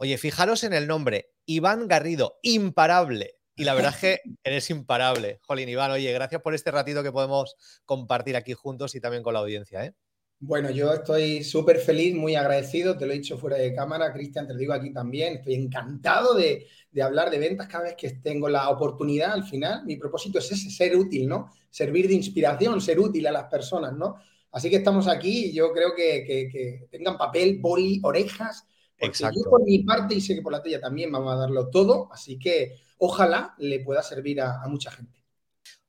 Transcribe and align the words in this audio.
Oye, 0.00 0.16
fijaros 0.16 0.64
en 0.64 0.72
el 0.72 0.86
nombre, 0.86 1.32
Iván 1.44 1.88
Garrido, 1.88 2.38
imparable. 2.42 3.34
Y 3.56 3.64
la 3.64 3.74
verdad 3.74 3.92
es 3.94 4.00
que 4.00 4.20
eres 4.44 4.70
imparable. 4.70 5.40
Jolín, 5.42 5.68
Iván, 5.68 5.90
oye, 5.90 6.12
gracias 6.12 6.40
por 6.40 6.54
este 6.54 6.70
ratito 6.70 7.02
que 7.02 7.12
podemos 7.12 7.56
compartir 7.84 8.36
aquí 8.36 8.54
juntos 8.54 8.94
y 8.94 9.00
también 9.00 9.24
con 9.24 9.34
la 9.34 9.40
audiencia. 9.40 9.84
¿eh? 9.84 9.94
Bueno, 10.40 10.70
yo 10.70 10.92
estoy 10.92 11.42
súper 11.42 11.78
feliz, 11.78 12.14
muy 12.14 12.36
agradecido, 12.36 12.96
te 12.96 13.06
lo 13.06 13.12
he 13.12 13.16
dicho 13.16 13.38
fuera 13.38 13.56
de 13.56 13.74
cámara, 13.74 14.12
Cristian, 14.12 14.46
te 14.46 14.52
lo 14.52 14.60
digo 14.60 14.72
aquí 14.72 14.92
también, 14.92 15.38
estoy 15.38 15.54
encantado 15.54 16.34
de, 16.34 16.68
hablar 17.02 17.28
de 17.30 17.40
ventas 17.40 17.66
cada 17.66 17.84
vez 17.84 17.96
que 17.96 18.08
tengo 18.10 18.48
la 18.48 18.68
oportunidad 18.70 19.32
al 19.32 19.42
final. 19.42 19.84
Mi 19.84 19.96
propósito 19.96 20.38
es 20.38 20.52
ese, 20.52 20.70
ser 20.70 20.96
útil, 20.96 21.26
¿no? 21.26 21.50
Servir 21.70 22.06
de 22.06 22.14
inspiración, 22.14 22.80
ser 22.80 23.00
útil 23.00 23.26
a 23.26 23.32
las 23.32 23.50
personas, 23.50 23.94
¿no? 23.94 24.14
Así 24.52 24.70
que 24.70 24.76
estamos 24.76 25.08
aquí 25.08 25.46
y 25.46 25.52
yo 25.52 25.72
creo 25.72 25.92
que, 25.96 26.86
tengan 26.88 27.18
papel, 27.18 27.58
boli, 27.60 28.00
orejas, 28.04 28.64
Exacto. 28.98 29.40
yo 29.44 29.50
por 29.50 29.64
mi 29.64 29.80
parte 29.80 30.14
y 30.14 30.20
sé 30.20 30.34
que 30.34 30.42
por 30.42 30.52
la 30.52 30.62
tuya 30.62 30.80
también 30.80 31.12
vamos 31.12 31.32
a 31.32 31.36
darlo 31.36 31.68
todo, 31.68 32.08
así 32.12 32.38
que 32.38 32.76
ojalá 32.98 33.54
le 33.58 33.80
pueda 33.80 34.02
servir 34.02 34.40
a, 34.40 34.66
mucha 34.68 34.90
gente. 34.90 35.22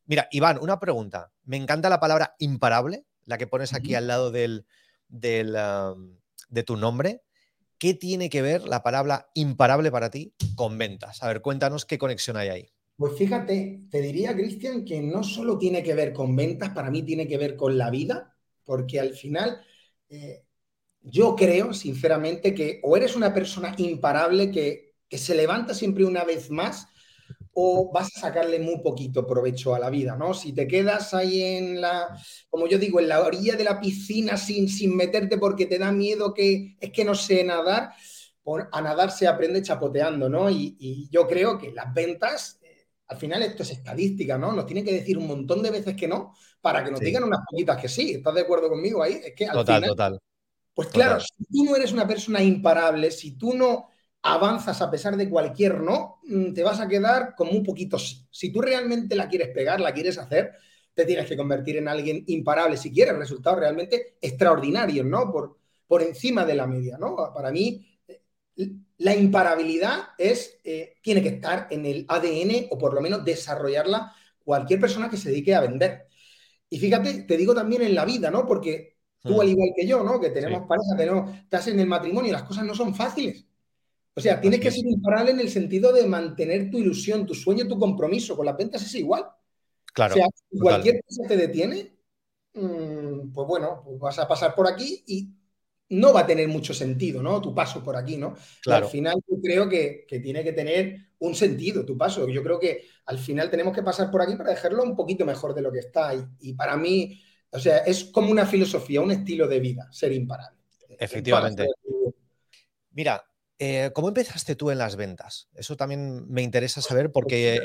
Mira, 0.05 0.27
Iván, 0.31 0.59
una 0.61 0.79
pregunta. 0.79 1.31
Me 1.43 1.57
encanta 1.57 1.89
la 1.89 1.99
palabra 1.99 2.35
imparable 2.39 3.05
la 3.25 3.37
que 3.37 3.47
pones 3.47 3.73
aquí 3.73 3.93
al 3.93 4.07
lado 4.07 4.31
del, 4.31 4.65
de 5.07 6.63
tu 6.65 6.77
nombre. 6.77 7.21
¿Qué 7.77 7.93
tiene 7.93 8.29
que 8.29 8.41
ver 8.41 8.63
la 8.63 8.83
palabra 8.83 9.29
imparable 9.35 9.91
para 9.91 10.09
ti 10.09 10.33
con 10.55 10.77
ventas? 10.77 11.23
A 11.23 11.27
ver, 11.27 11.41
cuéntanos 11.41 11.85
qué 11.85 11.97
conexión 11.97 12.37
hay 12.37 12.49
ahí. 12.49 12.71
Pues 12.97 13.13
fíjate, 13.17 13.83
te 13.89 14.01
diría, 14.01 14.33
Cristian, 14.33 14.83
que 14.83 15.01
no 15.01 15.23
solo 15.23 15.57
tiene 15.57 15.81
que 15.83 15.93
ver 15.93 16.11
con 16.11 16.35
ventas, 16.35 16.71
para 16.71 16.91
mí 16.91 17.03
tiene 17.03 17.27
que 17.27 17.37
ver 17.37 17.55
con 17.55 17.77
la 17.77 17.89
vida, 17.89 18.35
porque 18.65 18.99
al 18.99 19.13
final 19.13 19.61
eh, 20.09 20.43
yo 21.01 21.35
creo, 21.35 21.73
sinceramente, 21.73 22.53
que 22.53 22.79
o 22.83 22.97
eres 22.97 23.15
una 23.15 23.33
persona 23.33 23.73
imparable 23.77 24.51
que, 24.51 24.95
que 25.07 25.17
se 25.17 25.35
levanta 25.35 25.73
siempre 25.73 26.05
una 26.05 26.23
vez 26.23 26.49
más 26.49 26.87
o 27.53 27.91
vas 27.91 28.15
a 28.15 28.19
sacarle 28.21 28.59
muy 28.59 28.79
poquito 28.79 29.27
provecho 29.27 29.75
a 29.75 29.79
la 29.79 29.89
vida, 29.89 30.15
¿no? 30.15 30.33
Si 30.33 30.53
te 30.53 30.67
quedas 30.67 31.13
ahí 31.13 31.41
en 31.41 31.81
la, 31.81 32.07
como 32.49 32.67
yo 32.67 32.77
digo, 32.77 32.99
en 32.99 33.09
la 33.09 33.21
orilla 33.21 33.55
de 33.55 33.63
la 33.63 33.79
piscina 33.79 34.37
sin, 34.37 34.69
sin 34.69 34.95
meterte 34.95 35.37
porque 35.37 35.65
te 35.65 35.79
da 35.79 35.91
miedo 35.91 36.33
que 36.33 36.77
es 36.79 36.91
que 36.91 37.03
no 37.03 37.15
sé 37.15 37.43
nadar, 37.43 37.91
a 38.71 38.81
nadar 38.81 39.11
se 39.11 39.27
aprende 39.27 39.61
chapoteando, 39.61 40.29
¿no? 40.29 40.49
Y, 40.49 41.09
yo 41.11 41.27
creo 41.27 41.57
que 41.57 41.71
las 41.71 41.93
ventas, 41.93 42.59
eh, 42.63 42.87
al 43.07 43.17
final 43.17 43.43
esto 43.43 43.63
es 43.63 43.71
estadística, 43.71 44.37
¿no? 44.37 44.53
Nos 44.53 44.65
tienen 44.65 44.85
que 44.85 44.93
decir 44.93 45.17
un 45.17 45.27
montón 45.27 45.61
de 45.61 45.71
veces 45.71 45.95
que 45.95 46.07
no 46.07 46.33
para 46.61 46.83
que 46.83 46.91
nos 46.91 46.99
digan 46.99 47.23
unas 47.23 47.41
poquitas 47.49 47.77
que 47.81 47.89
sí. 47.89 48.11
¿Estás 48.11 48.35
de 48.35 48.41
acuerdo 48.41 48.69
conmigo 48.69 49.03
ahí? 49.03 49.19
Es 49.23 49.33
que 49.35 49.45
al 49.45 49.53
total, 49.53 49.85
total. 49.85 50.19
Pues 50.73 50.87
claro, 50.89 51.19
si 51.19 51.45
tú 51.51 51.65
no 51.65 51.75
eres 51.75 51.91
una 51.91 52.07
persona 52.07 52.41
imparable, 52.41 53.11
si 53.11 53.37
tú 53.37 53.53
no 53.53 53.89
avanzas 54.21 54.81
a 54.81 54.91
pesar 54.91 55.15
de 55.17 55.29
cualquier 55.29 55.81
no, 55.81 56.19
mm, 56.23 56.53
te 56.53 56.63
vas 56.63 56.79
a 56.79 56.87
quedar 56.87 57.35
con 57.35 57.49
un 57.49 57.63
poquito 57.63 57.97
sí. 57.99 58.25
Si 58.31 58.51
tú 58.51 58.61
realmente 58.61 59.15
la 59.15 59.27
quieres 59.27 59.49
pegar, 59.49 59.79
la 59.81 59.93
quieres 59.93 60.17
hacer, 60.17 60.51
te 60.93 61.05
tienes 61.05 61.27
que 61.27 61.37
convertir 61.37 61.77
en 61.77 61.87
alguien 61.87 62.23
imparable 62.27 62.77
si 62.77 62.91
quieres 62.91 63.15
resultados 63.17 63.59
realmente 63.59 64.17
extraordinarios, 64.21 65.05
¿no? 65.05 65.31
Por, 65.31 65.57
por 65.87 66.01
encima 66.01 66.45
de 66.45 66.55
la 66.55 66.67
media, 66.67 66.97
¿no? 66.97 67.15
Para 67.33 67.51
mí, 67.51 67.85
eh, 68.07 68.21
la 68.97 69.15
imparabilidad 69.15 70.09
es, 70.17 70.59
eh, 70.63 70.95
tiene 71.01 71.21
que 71.21 71.29
estar 71.29 71.67
en 71.71 71.85
el 71.85 72.05
ADN 72.07 72.67
o 72.71 72.77
por 72.77 72.93
lo 72.93 73.01
menos 73.01 73.23
desarrollarla 73.25 74.13
cualquier 74.43 74.79
persona 74.79 75.09
que 75.09 75.17
se 75.17 75.29
dedique 75.29 75.55
a 75.55 75.61
vender. 75.61 76.07
Y 76.69 76.79
fíjate, 76.79 77.23
te 77.23 77.37
digo 77.37 77.55
también 77.55 77.81
en 77.83 77.95
la 77.95 78.05
vida, 78.05 78.31
¿no? 78.31 78.45
Porque 78.45 78.98
tú, 79.21 79.41
al 79.41 79.49
igual 79.49 79.69
que 79.75 79.85
yo, 79.85 80.03
¿no? 80.03 80.19
Que 80.19 80.29
tenemos 80.29 80.67
pareja, 80.67 80.95
tenemos, 80.97 81.35
estás 81.37 81.67
en 81.67 81.79
el 81.79 81.87
matrimonio, 81.87 82.31
las 82.31 82.43
cosas 82.43 82.65
no 82.65 82.73
son 82.73 82.95
fáciles. 82.95 83.45
O 84.19 84.21
sea, 84.21 84.41
tienes 84.41 84.59
que 84.59 84.71
ser 84.71 84.85
imparable 84.85 85.31
en 85.31 85.39
el 85.39 85.49
sentido 85.49 85.93
de 85.93 86.05
mantener 86.05 86.69
tu 86.69 86.77
ilusión, 86.77 87.25
tu 87.25 87.33
sueño, 87.33 87.67
tu 87.67 87.79
compromiso. 87.79 88.35
Con 88.35 88.45
las 88.45 88.57
ventas 88.57 88.81
es 88.81 88.93
igual. 88.95 89.25
Claro. 89.93 90.13
O 90.13 90.17
sea, 90.17 90.27
si 90.51 90.59
cualquier 90.59 91.01
cosa 91.07 91.27
te 91.27 91.37
detiene, 91.37 91.95
mm, 92.53 93.31
pues 93.31 93.47
bueno, 93.47 93.81
pues 93.85 93.99
vas 93.99 94.19
a 94.19 94.27
pasar 94.27 94.55
por 94.55 94.67
aquí 94.67 95.03
y 95.07 95.29
no 95.89 96.13
va 96.13 96.21
a 96.21 96.27
tener 96.27 96.47
mucho 96.47 96.73
sentido, 96.73 97.23
¿no? 97.23 97.41
Tu 97.41 97.55
paso 97.55 97.83
por 97.83 97.95
aquí, 97.95 98.17
¿no? 98.17 98.35
Claro. 98.61 98.85
al 98.85 98.91
final 98.91 99.15
yo 99.27 99.37
creo 99.41 99.69
que, 99.69 100.05
tiene 100.21 100.43
que 100.43 100.53
tener 100.53 100.97
un 101.19 101.33
sentido 101.33 101.85
tu 101.85 101.97
paso. 101.97 102.27
Yo 102.27 102.43
creo 102.43 102.59
que 102.59 102.85
al 103.05 103.17
final 103.17 103.49
tenemos 103.49 103.73
que 103.73 103.83
pasar 103.83 104.11
por 104.11 104.21
aquí 104.21 104.35
para 104.35 104.51
dejarlo 104.51 104.83
un 104.83 104.95
poquito 104.95 105.25
mejor 105.25 105.53
de 105.53 105.61
lo 105.61 105.71
que 105.71 105.79
está. 105.79 106.13
Y, 106.13 106.25
y 106.41 106.53
para 106.53 106.77
mí, 106.77 107.21
o 107.51 107.59
sea, 107.59 107.79
es 107.79 108.05
como 108.05 108.31
una 108.31 108.45
filosofía, 108.45 109.01
un 109.01 109.11
estilo 109.11 109.47
de 109.47 109.59
vida, 109.59 109.87
ser 109.91 110.11
imparable. 110.11 110.59
Efectivamente. 110.99 111.67
Mira, 112.91 113.23
eh, 113.61 113.91
¿Cómo 113.93 114.07
empezaste 114.07 114.55
tú 114.55 114.71
en 114.71 114.77
las 114.77 114.95
ventas? 114.95 115.49
Eso 115.53 115.75
también 115.75 116.25
me 116.31 116.41
interesa 116.41 116.81
saber 116.81 117.11
porque 117.11 117.59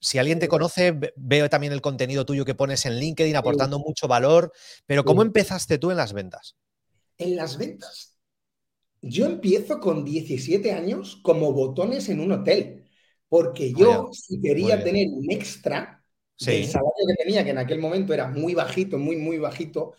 si 0.00 0.16
alguien 0.16 0.38
te 0.38 0.48
conoce, 0.48 0.98
veo 1.14 1.50
también 1.50 1.74
el 1.74 1.82
contenido 1.82 2.24
tuyo 2.24 2.46
que 2.46 2.54
pones 2.54 2.86
en 2.86 2.98
LinkedIn 2.98 3.36
aportando 3.36 3.78
mucho 3.78 4.08
valor, 4.08 4.50
pero 4.86 5.04
¿cómo 5.04 5.20
empezaste 5.20 5.76
tú 5.76 5.90
en 5.90 5.98
las 5.98 6.14
ventas? 6.14 6.56
En 7.18 7.36
las 7.36 7.58
ventas. 7.58 8.16
Yo 9.02 9.26
empiezo 9.26 9.78
con 9.78 10.04
17 10.06 10.72
años 10.72 11.20
como 11.22 11.52
botones 11.52 12.08
en 12.08 12.20
un 12.20 12.32
hotel, 12.32 12.88
porque 13.28 13.74
yo 13.74 14.08
si 14.12 14.40
quería 14.40 14.82
tener 14.82 15.08
un 15.08 15.30
extra 15.30 15.95
del 16.38 16.66
salario 16.66 17.06
que 17.06 17.14
tenía, 17.14 17.44
que 17.44 17.50
en 17.50 17.58
aquel 17.58 17.78
momento 17.78 18.12
era 18.12 18.28
muy 18.28 18.54
bajito, 18.54 18.98
muy, 18.98 19.16
muy 19.16 19.38
bajito, 19.38 19.94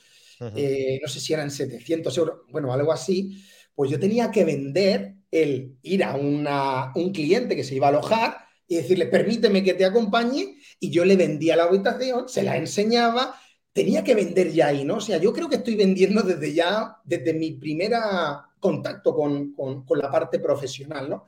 eh, 0.55 0.99
no 1.01 1.07
sé 1.07 1.19
si 1.19 1.33
eran 1.33 1.49
700 1.49 2.17
euros, 2.17 2.37
bueno, 2.49 2.71
algo 2.71 2.91
así, 2.91 3.43
pues 3.73 3.89
yo 3.89 3.99
tenía 3.99 4.31
que 4.31 4.43
vender 4.43 5.15
el 5.31 5.77
ir 5.81 6.03
a 6.03 6.15
un 6.15 7.11
cliente 7.13 7.55
que 7.55 7.63
se 7.63 7.75
iba 7.75 7.87
a 7.87 7.89
alojar 7.89 8.37
y 8.67 8.75
decirle, 8.75 9.07
permíteme 9.07 9.63
que 9.63 9.73
te 9.73 9.85
acompañe, 9.85 10.57
y 10.79 10.89
yo 10.89 11.05
le 11.05 11.15
vendía 11.15 11.55
la 11.55 11.63
habitación, 11.63 12.27
se 12.27 12.43
la 12.43 12.57
enseñaba, 12.57 13.35
tenía 13.71 14.03
que 14.03 14.15
vender 14.15 14.51
ya 14.51 14.67
ahí, 14.67 14.83
¿no? 14.83 14.95
O 14.95 15.01
sea, 15.01 15.17
yo 15.17 15.31
creo 15.31 15.47
que 15.47 15.57
estoy 15.57 15.75
vendiendo 15.75 16.21
desde 16.21 16.53
ya, 16.53 16.97
desde 17.03 17.33
mi 17.33 17.51
primera 17.53 18.43
contacto 18.59 19.15
con, 19.15 19.53
la 19.95 20.11
parte 20.11 20.39
profesional, 20.39 21.09
¿no? 21.09 21.25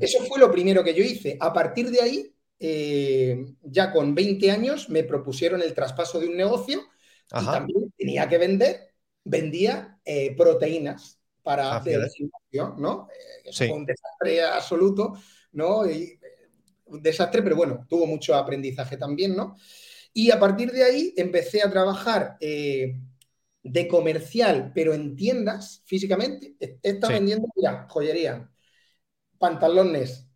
Eso 0.00 0.22
fue 0.24 0.38
lo 0.38 0.52
primero 0.52 0.84
que 0.84 0.92
yo 0.92 1.02
hice. 1.02 1.38
A 1.40 1.50
partir 1.50 1.90
de 1.90 2.02
ahí, 2.02 2.34
eh, 2.64 3.44
ya 3.64 3.90
con 3.90 4.14
20 4.14 4.48
años, 4.52 4.88
me 4.88 5.02
propusieron 5.02 5.60
el 5.62 5.74
traspaso 5.74 6.20
de 6.20 6.28
un 6.28 6.36
negocio 6.36 6.80
y 7.28 7.44
también 7.44 7.92
tenía 7.98 8.28
que 8.28 8.38
vender, 8.38 8.94
vendía 9.24 9.98
eh, 10.04 10.36
proteínas 10.36 11.18
para 11.42 11.78
ah, 11.78 11.84
¿no? 12.78 13.08
Eh, 13.44 13.68
un 13.68 13.84
desastre 13.84 14.44
absoluto, 14.44 15.14
¿no? 15.50 15.90
Y, 15.90 16.16
un 16.84 17.02
desastre, 17.02 17.42
pero 17.42 17.56
bueno, 17.56 17.84
tuvo 17.88 18.06
mucho 18.06 18.32
aprendizaje 18.36 18.96
también, 18.96 19.34
¿no? 19.34 19.56
Y 20.12 20.30
a 20.30 20.38
partir 20.38 20.70
de 20.70 20.84
ahí 20.84 21.14
empecé 21.16 21.62
a 21.62 21.70
trabajar 21.70 22.36
de 22.38 23.88
comercial, 23.88 24.70
pero 24.72 24.94
en 24.94 25.16
tiendas 25.16 25.82
físicamente. 25.84 26.54
Estaba 26.80 27.14
vendiendo, 27.14 27.48
mira, 27.56 27.88
joyería, 27.88 28.48
pantalones, 29.38 30.28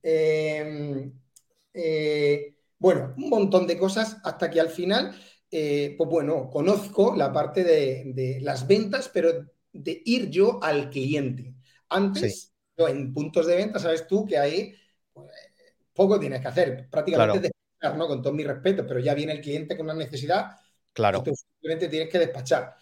em, 1.77 2.55
bueno, 2.79 3.15
un 3.17 3.29
montón 3.31 3.67
de 3.67 3.79
cosas 3.79 4.19
hasta 4.25 4.51
que 4.51 4.61
al 4.61 4.69
final, 4.69 5.15
pues 5.51 6.11
bueno, 6.11 6.51
conozco 6.51 7.15
la 7.17 7.33
parte 7.33 7.65
de, 7.65 8.13
de 8.15 8.41
las 8.41 8.67
ventas, 8.67 9.11
pero 9.13 9.47
de 9.73 10.03
ir 10.05 10.31
yo 10.31 10.63
al 10.63 10.91
cliente. 10.91 11.55
Antes, 11.89 12.53
en 12.77 13.13
puntos 13.13 13.47
de 13.47 13.57
venta, 13.57 13.79
sabes 13.79 14.07
tú 14.07 14.27
que 14.27 14.39
ahí 14.39 14.75
pues, 15.13 15.31
poco 15.93 16.19
tienes 16.19 16.41
que 16.41 16.49
hacer, 16.49 16.89
prácticamente 16.91 17.41
despachar, 17.41 17.97
¿no? 17.97 18.07
Con 18.07 18.23
todo 18.23 18.33
mi 18.33 18.45
respeto, 18.45 18.87
pero 18.87 19.01
ya 19.01 19.15
viene 19.15 19.33
el 19.33 19.41
cliente 19.41 19.77
con 19.77 19.87
una 19.87 19.95
necesidad, 19.95 20.57
claro. 20.93 21.23
tú 21.23 21.35
simplemente 21.35 21.89
tienes 21.89 22.11
que 22.11 22.19
despachar. 22.19 22.75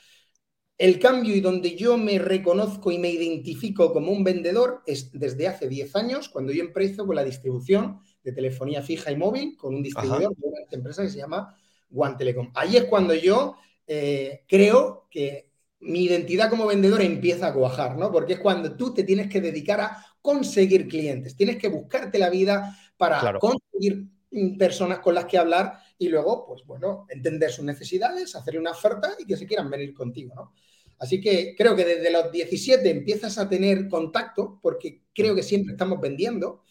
El 0.77 0.99
cambio 0.99 1.37
y 1.37 1.41
donde 1.41 1.77
yo 1.77 1.97
me 1.97 2.19
reconozco 2.19 2.91
y 2.91 2.99
me 2.99 3.09
identifico 3.09 3.93
como 3.93 4.11
un 4.11 4.25
vendedor 4.25 4.83
es 4.87 5.13
desde 5.13 5.47
hace 5.47 5.69
10 5.69 5.95
años, 5.95 6.29
cuando 6.29 6.53
yo 6.53 6.65
empiezo 6.65 7.07
con 7.07 7.15
la 7.15 7.23
distribución 7.23 8.01
de 8.25 8.33
telefonía 8.33 8.83
fija 8.83 9.13
y 9.13 9.17
móvil 9.17 9.57
con 9.57 9.75
un 9.75 9.83
distribuidor 9.83 10.35
de 10.35 10.49
una 10.49 10.59
empresa 10.71 11.03
que 11.03 11.11
se 11.11 11.19
llama 11.19 11.57
One 11.95 12.17
Telecom. 12.19 12.51
Ahí 12.55 12.77
es 12.77 12.85
cuando 12.85 13.15
yo 13.15 13.57
eh, 13.87 14.45
creo 14.49 15.07
que 15.11 15.51
mi 15.81 16.05
identidad 16.05 16.49
como 16.49 16.67
vendedor 16.67 17.03
empieza 17.03 17.49
a 17.49 17.55
cuajar, 17.55 17.97
¿no? 17.97 18.11
Porque 18.11 18.35
es 18.35 18.41
cuando 18.41 18.75
tú 18.77 18.95
te 18.95 19.05
tienes 19.05 19.29
que 19.29 19.41
dedicar 19.41 19.81
a 19.81 20.05
conseguir 20.23 20.89
clientes, 20.89 21.37
tienes 21.37 21.59
que 21.59 21.69
buscarte 21.69 22.19
la 22.19 22.31
vida 22.31 22.77
para 22.97 23.39
conseguir 23.39 24.07
mm, 24.31 24.57
personas 24.57 25.01
con 25.01 25.15
las 25.15 25.27
que 25.27 25.37
hablar 25.37 25.79
y 25.99 26.09
luego, 26.09 26.47
pues 26.47 26.65
bueno, 26.65 27.07
entender 27.11 27.53
sus 27.53 27.65
necesidades, 27.65 28.35
hacer 28.35 28.59
una 28.59 28.71
oferta 28.71 29.15
y 29.19 29.27
que 29.27 29.37
se 29.37 29.47
quieran 29.47 29.71
venir 29.71 29.93
contigo, 29.93 30.35
¿no? 30.35 30.55
Así 30.99 31.21
que 31.21 31.55
creo 31.57 31.77
que 31.77 31.85
desde 31.85 32.11
los 32.11 32.33
17 32.33 32.89
empiezas 32.89 33.37
a 33.37 33.49
tener 33.49 33.89
contacto 33.89 34.59
porque 34.63 35.03
creo 35.13 35.35
que 35.35 35.43
siempre 35.43 35.73
estamos 35.73 36.01
vendiendo. 36.01 36.63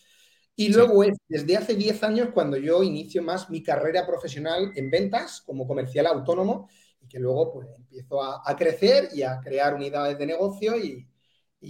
Y 0.56 0.70
luego 0.70 1.04
es 1.04 1.18
desde 1.28 1.58
hace 1.58 1.76
10 1.76 2.04
años 2.04 2.30
cuando 2.34 2.58
yo 2.58 2.84
inicio 2.84 3.24
más 3.24 3.50
mi 3.50 3.64
carrera 3.64 4.06
profesional 4.06 4.72
en 4.76 4.92
ventas 4.92 5.42
como 5.42 5.68
comercial 5.68 6.06
autónomo 6.06 6.70
y 7.02 7.08
que 7.08 7.20
luego 7.20 7.54
pues 7.54 7.68
empiezo 7.76 8.22
a, 8.24 8.56
crecer 8.56 9.10
y 9.14 9.24
a 9.24 9.40
crear 9.42 9.74
unidades 9.74 10.18
de 10.18 10.26
negocio 10.26 10.76
y, 10.78 11.08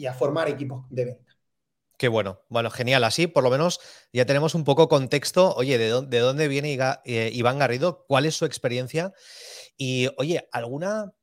a 0.06 0.14
formar 0.14 0.50
equipos 0.50 0.86
de 0.90 1.06
venta. 1.06 1.38
Qué 1.98 2.08
bueno. 2.08 2.42
Bueno, 2.50 2.72
genial. 2.72 3.04
Así 3.04 3.28
por 3.28 3.44
lo 3.44 3.52
menos 3.52 3.80
ya 4.12 4.26
tenemos 4.26 4.56
un 4.56 4.64
poco 4.64 4.90
contexto. 4.90 5.54
Oye, 5.56 5.78
¿de 5.78 5.90
dónde, 5.90 6.18
de 6.18 6.24
dónde 6.24 6.48
viene 6.48 6.78
eh, 7.06 7.30
Iván 7.32 7.60
Garrido? 7.60 8.06
¿Cuál 8.08 8.26
es 8.26 8.36
su 8.36 8.46
experiencia? 8.46 9.14
Y 9.78 10.10
oye, 10.18 10.48
¿alguna... 10.52 11.14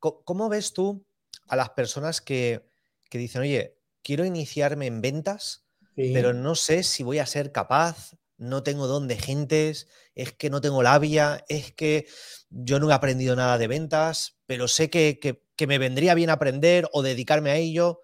¿Cómo 0.00 0.48
ves 0.48 0.72
tú 0.72 1.04
a 1.48 1.56
las 1.56 1.70
personas 1.70 2.20
que, 2.20 2.64
que 3.10 3.18
dicen, 3.18 3.42
oye, 3.42 3.76
quiero 4.02 4.24
iniciarme 4.24 4.86
en 4.86 5.00
ventas, 5.00 5.67
pero 6.12 6.32
no 6.32 6.54
sé 6.54 6.82
si 6.84 7.02
voy 7.02 7.18
a 7.18 7.26
ser 7.26 7.50
capaz, 7.50 8.14
no 8.36 8.62
tengo 8.62 8.86
don 8.86 9.08
de 9.08 9.16
gentes, 9.16 9.88
es 10.14 10.32
que 10.32 10.48
no 10.48 10.60
tengo 10.60 10.82
labia, 10.82 11.44
es 11.48 11.72
que 11.72 12.06
yo 12.50 12.78
no 12.78 12.90
he 12.90 12.94
aprendido 12.94 13.34
nada 13.34 13.58
de 13.58 13.66
ventas, 13.66 14.38
pero 14.46 14.68
sé 14.68 14.90
que, 14.90 15.18
que, 15.18 15.66
me 15.66 15.78
vendría 15.78 16.14
bien 16.14 16.30
aprender 16.30 16.88
o 16.92 17.02
dedicarme 17.02 17.50
a 17.50 17.56
ello. 17.56 18.02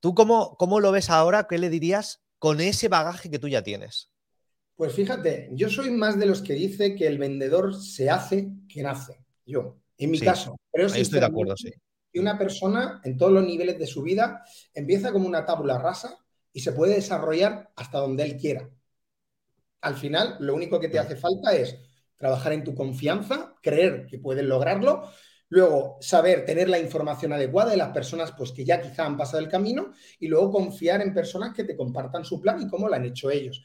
¿Tú 0.00 0.14
cómo, 0.14 0.56
cómo 0.58 0.78
lo 0.78 0.92
ves 0.92 1.08
ahora? 1.08 1.46
¿Qué 1.48 1.56
le 1.56 1.70
dirías 1.70 2.22
con 2.38 2.60
ese 2.60 2.88
bagaje 2.88 3.30
que 3.30 3.38
tú 3.38 3.48
ya 3.48 3.62
tienes? 3.62 4.10
Pues 4.76 4.92
fíjate, 4.92 5.48
yo 5.52 5.70
soy 5.70 5.90
más 5.90 6.18
de 6.18 6.26
los 6.26 6.42
que 6.42 6.52
dice 6.52 6.94
que 6.94 7.06
el 7.06 7.16
vendedor 7.16 7.74
se 7.74 8.10
hace 8.10 8.50
que 8.68 8.82
nace. 8.82 9.24
Yo, 9.46 9.78
en 9.96 10.10
mi 10.10 10.20
caso. 10.20 10.56
Pero 10.70 10.88
estoy 10.88 11.20
de 11.20 11.26
acuerdo, 11.26 11.56
sí. 11.56 11.72
Que 12.12 12.20
una 12.20 12.36
persona 12.36 13.00
en 13.04 13.16
todos 13.16 13.32
los 13.32 13.44
niveles 13.44 13.78
de 13.78 13.86
su 13.86 14.02
vida 14.02 14.44
empieza 14.74 15.12
como 15.12 15.26
una 15.26 15.46
tabla 15.46 15.78
rasa 15.78 16.21
y 16.52 16.60
se 16.60 16.72
puede 16.72 16.94
desarrollar 16.94 17.70
hasta 17.76 17.98
donde 17.98 18.24
él 18.24 18.36
quiera. 18.36 18.68
Al 19.80 19.96
final, 19.96 20.36
lo 20.40 20.54
único 20.54 20.78
que 20.80 20.88
te 20.88 20.98
hace 20.98 21.16
falta 21.16 21.54
es 21.54 21.76
trabajar 22.16 22.52
en 22.52 22.64
tu 22.64 22.74
confianza, 22.74 23.56
creer 23.62 24.06
que 24.06 24.18
puedes 24.18 24.44
lograrlo, 24.44 25.10
luego 25.48 25.98
saber 26.00 26.44
tener 26.44 26.68
la 26.68 26.78
información 26.78 27.32
adecuada 27.32 27.72
de 27.72 27.76
las 27.76 27.90
personas 27.90 28.32
pues, 28.32 28.52
que 28.52 28.64
ya 28.64 28.80
quizá 28.80 29.04
han 29.04 29.16
pasado 29.16 29.40
el 29.40 29.48
camino 29.48 29.92
y 30.20 30.28
luego 30.28 30.52
confiar 30.52 31.02
en 31.02 31.12
personas 31.12 31.52
que 31.52 31.64
te 31.64 31.76
compartan 31.76 32.24
su 32.24 32.40
plan 32.40 32.62
y 32.62 32.68
cómo 32.68 32.88
lo 32.88 32.94
han 32.94 33.04
hecho 33.04 33.30
ellos. 33.30 33.64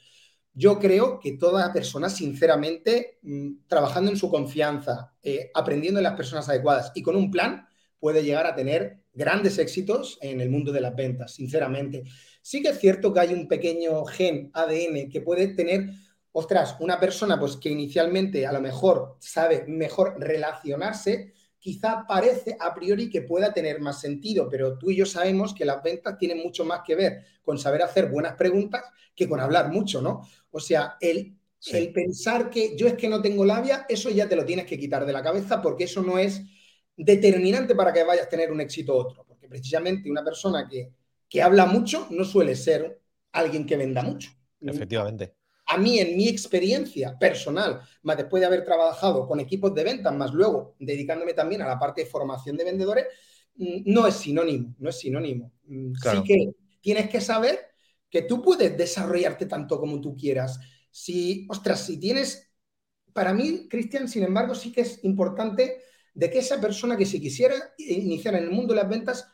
Yo 0.54 0.80
creo 0.80 1.19
que 1.19 1.34
toda 1.38 1.72
persona, 1.72 2.10
sinceramente, 2.10 3.19
mm, 3.22 3.68
trabajando 3.68 4.10
en 4.10 4.18
su 4.18 4.30
confianza, 4.30 5.13
eh, 5.22 5.51
aprendiendo 5.54 6.00
de 6.00 6.04
las 6.04 6.16
personas 6.16 6.50
adecuadas 6.50 6.92
y 6.95 7.04
con 7.04 7.16
un 7.16 7.30
plan, 7.30 7.68
puede 8.00 8.24
llegar 8.24 8.48
a 8.48 8.56
tener 8.56 9.04
grandes 9.13 9.57
éxitos 9.60 10.18
en 10.22 10.42
el 10.42 10.50
mundo 10.50 10.72
de 10.72 10.81
las 10.81 10.95
ventas, 10.95 11.36
sinceramente. 11.36 12.04
Sí 12.49 12.61
que 12.61 12.69
es 12.69 12.79
cierto 12.79 13.11
que 13.13 13.19
hay 13.19 13.33
un 13.33 13.45
pequeño 13.49 14.05
gen 14.05 14.51
ADN 14.53 15.09
que 15.09 15.19
puede 15.19 15.49
tener, 15.49 15.89
ostras, 16.31 16.77
una 16.79 16.97
persona 16.97 17.38
pues 17.38 17.57
que 17.57 17.67
inicialmente 17.69 18.47
a 18.47 18.53
lo 18.53 18.61
mejor 18.61 19.17
sabe 19.19 19.65
mejor 19.67 20.15
relacionarse, 20.17 21.33
quizá 21.59 22.05
parece 22.07 22.55
a 22.57 22.73
priori 22.73 23.09
que 23.09 23.21
pueda 23.23 23.53
tener 23.53 23.81
más 23.81 23.99
sentido, 23.99 24.47
pero 24.49 24.77
tú 24.77 24.91
y 24.91 24.95
yo 24.95 25.05
sabemos 25.05 25.53
que 25.53 25.65
las 25.65 25.83
ventas 25.83 26.17
tienen 26.17 26.38
mucho 26.41 26.63
más 26.63 26.83
que 26.88 26.95
ver 26.95 27.25
con 27.41 27.57
saber 27.59 27.81
hacer 27.81 28.09
buenas 28.09 28.35
preguntas 28.38 28.81
que 29.13 29.27
con 29.27 29.41
hablar 29.41 29.69
mucho, 29.69 30.01
¿no? 30.01 30.21
O 30.51 30.61
sea, 30.61 30.95
el, 31.01 31.38
el 31.65 31.91
pensar 31.91 32.50
que 32.50 32.77
yo 32.77 32.88
es 32.88 32.93
que 32.93 33.09
no 33.09 33.21
tengo 33.21 33.43
labia, 33.43 33.85
eso 33.89 34.09
ya 34.09 34.29
te 34.29 34.38
lo 34.38 34.45
tienes 34.45 34.65
que 34.65 34.79
quitar 34.79 35.05
de 35.05 35.11
la 35.11 35.21
cabeza 35.21 35.61
porque 35.61 35.83
eso 35.83 36.01
no 36.01 36.17
es 36.17 36.41
determinante 36.95 37.75
para 37.75 37.91
que 37.91 38.05
vayas 38.05 38.27
a 38.27 38.29
tener 38.29 38.53
un 38.53 38.61
éxito 38.61 38.95
otro, 38.95 39.25
porque 39.27 39.50
precisamente 39.50 40.09
una 40.09 40.23
persona 40.23 40.65
que, 40.65 40.93
habla 41.41 41.65
mucho 41.65 42.07
no 42.09 42.24
suele 42.25 42.56
ser 42.56 43.01
alguien 43.31 43.65
que 43.65 43.77
venda 43.77 44.01
mucho. 44.01 44.31
Efectivamente. 44.62 45.35
A 45.68 45.77
mí, 45.77 46.00
en 46.00 46.15
mi 46.15 46.29
experiencia 46.29 47.18
personal, 47.19 47.81
más 48.03 48.18
después 48.18 48.39
de 48.39 48.47
haber 48.47 48.63
trabajado 48.63 49.27
con 49.27 49.39
equipos 49.39 49.75
de 49.75 49.83
ventas, 49.83 50.15
más 50.15 50.33
luego 50.33 50.75
dedicándome 50.79 51.33
también 51.33 51.62
a 51.62 51.68
la 51.68 51.77
parte 51.77 52.03
de 52.03 52.09
formación 52.09 52.56
de 52.56 52.63
vendedores, 52.63 53.06
mm, 53.56 53.81
no 53.85 54.07
es 54.07 54.15
sinónimo, 54.15 54.74
no 54.79 54.89
es 54.89 54.97
sinónimo. 54.97 55.51
Mm, 55.65 55.94
sí 55.94 56.24
que 56.24 56.51
tienes 56.79 57.09
que 57.09 57.19
saber 57.19 57.59
que 58.09 58.21
tú 58.21 58.41
puedes 58.41 58.77
desarrollarte 58.77 59.45
tanto 59.45 59.77
como 59.79 60.00
tú 60.00 60.15
quieras. 60.15 60.59
Si, 60.89 61.45
ostras, 61.50 61.85
si 61.85 62.00
tienes, 62.00 62.50
para 63.12 63.33
mí, 63.33 63.68
Cristian, 63.69 64.07
sin 64.07 64.24
embargo, 64.24 64.56
sí 64.56 64.71
que 64.71 64.81
es 64.81 65.03
importante 65.03 65.81
de 66.13 66.31
que 66.31 66.39
esa 66.39 66.62
persona 66.62 66.95
que 66.95 67.06
se 67.06 67.19
quisiera 67.19 67.56
iniciar 67.77 68.35
en 68.35 68.44
el 68.44 68.51
mundo 68.51 68.74
de 68.74 68.81
las 68.81 68.89
ventas 68.89 69.27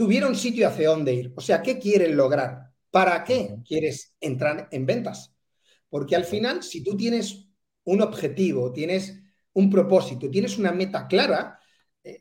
tuviera 0.00 0.26
un 0.26 0.34
sitio 0.34 0.66
hacia 0.66 0.88
dónde 0.88 1.12
ir. 1.12 1.32
O 1.36 1.42
sea, 1.42 1.60
¿qué 1.60 1.78
quieres 1.78 2.14
lograr? 2.14 2.72
¿Para 2.90 3.22
qué 3.22 3.56
quieres 3.68 4.14
entrar 4.18 4.66
en 4.72 4.86
ventas? 4.86 5.34
Porque 5.90 6.16
al 6.16 6.24
final, 6.24 6.62
si 6.62 6.82
tú 6.82 6.96
tienes 6.96 7.50
un 7.84 8.00
objetivo, 8.00 8.72
tienes 8.72 9.20
un 9.52 9.68
propósito, 9.68 10.30
tienes 10.30 10.56
una 10.56 10.72
meta 10.72 11.06
clara, 11.06 11.60
eh, 12.02 12.18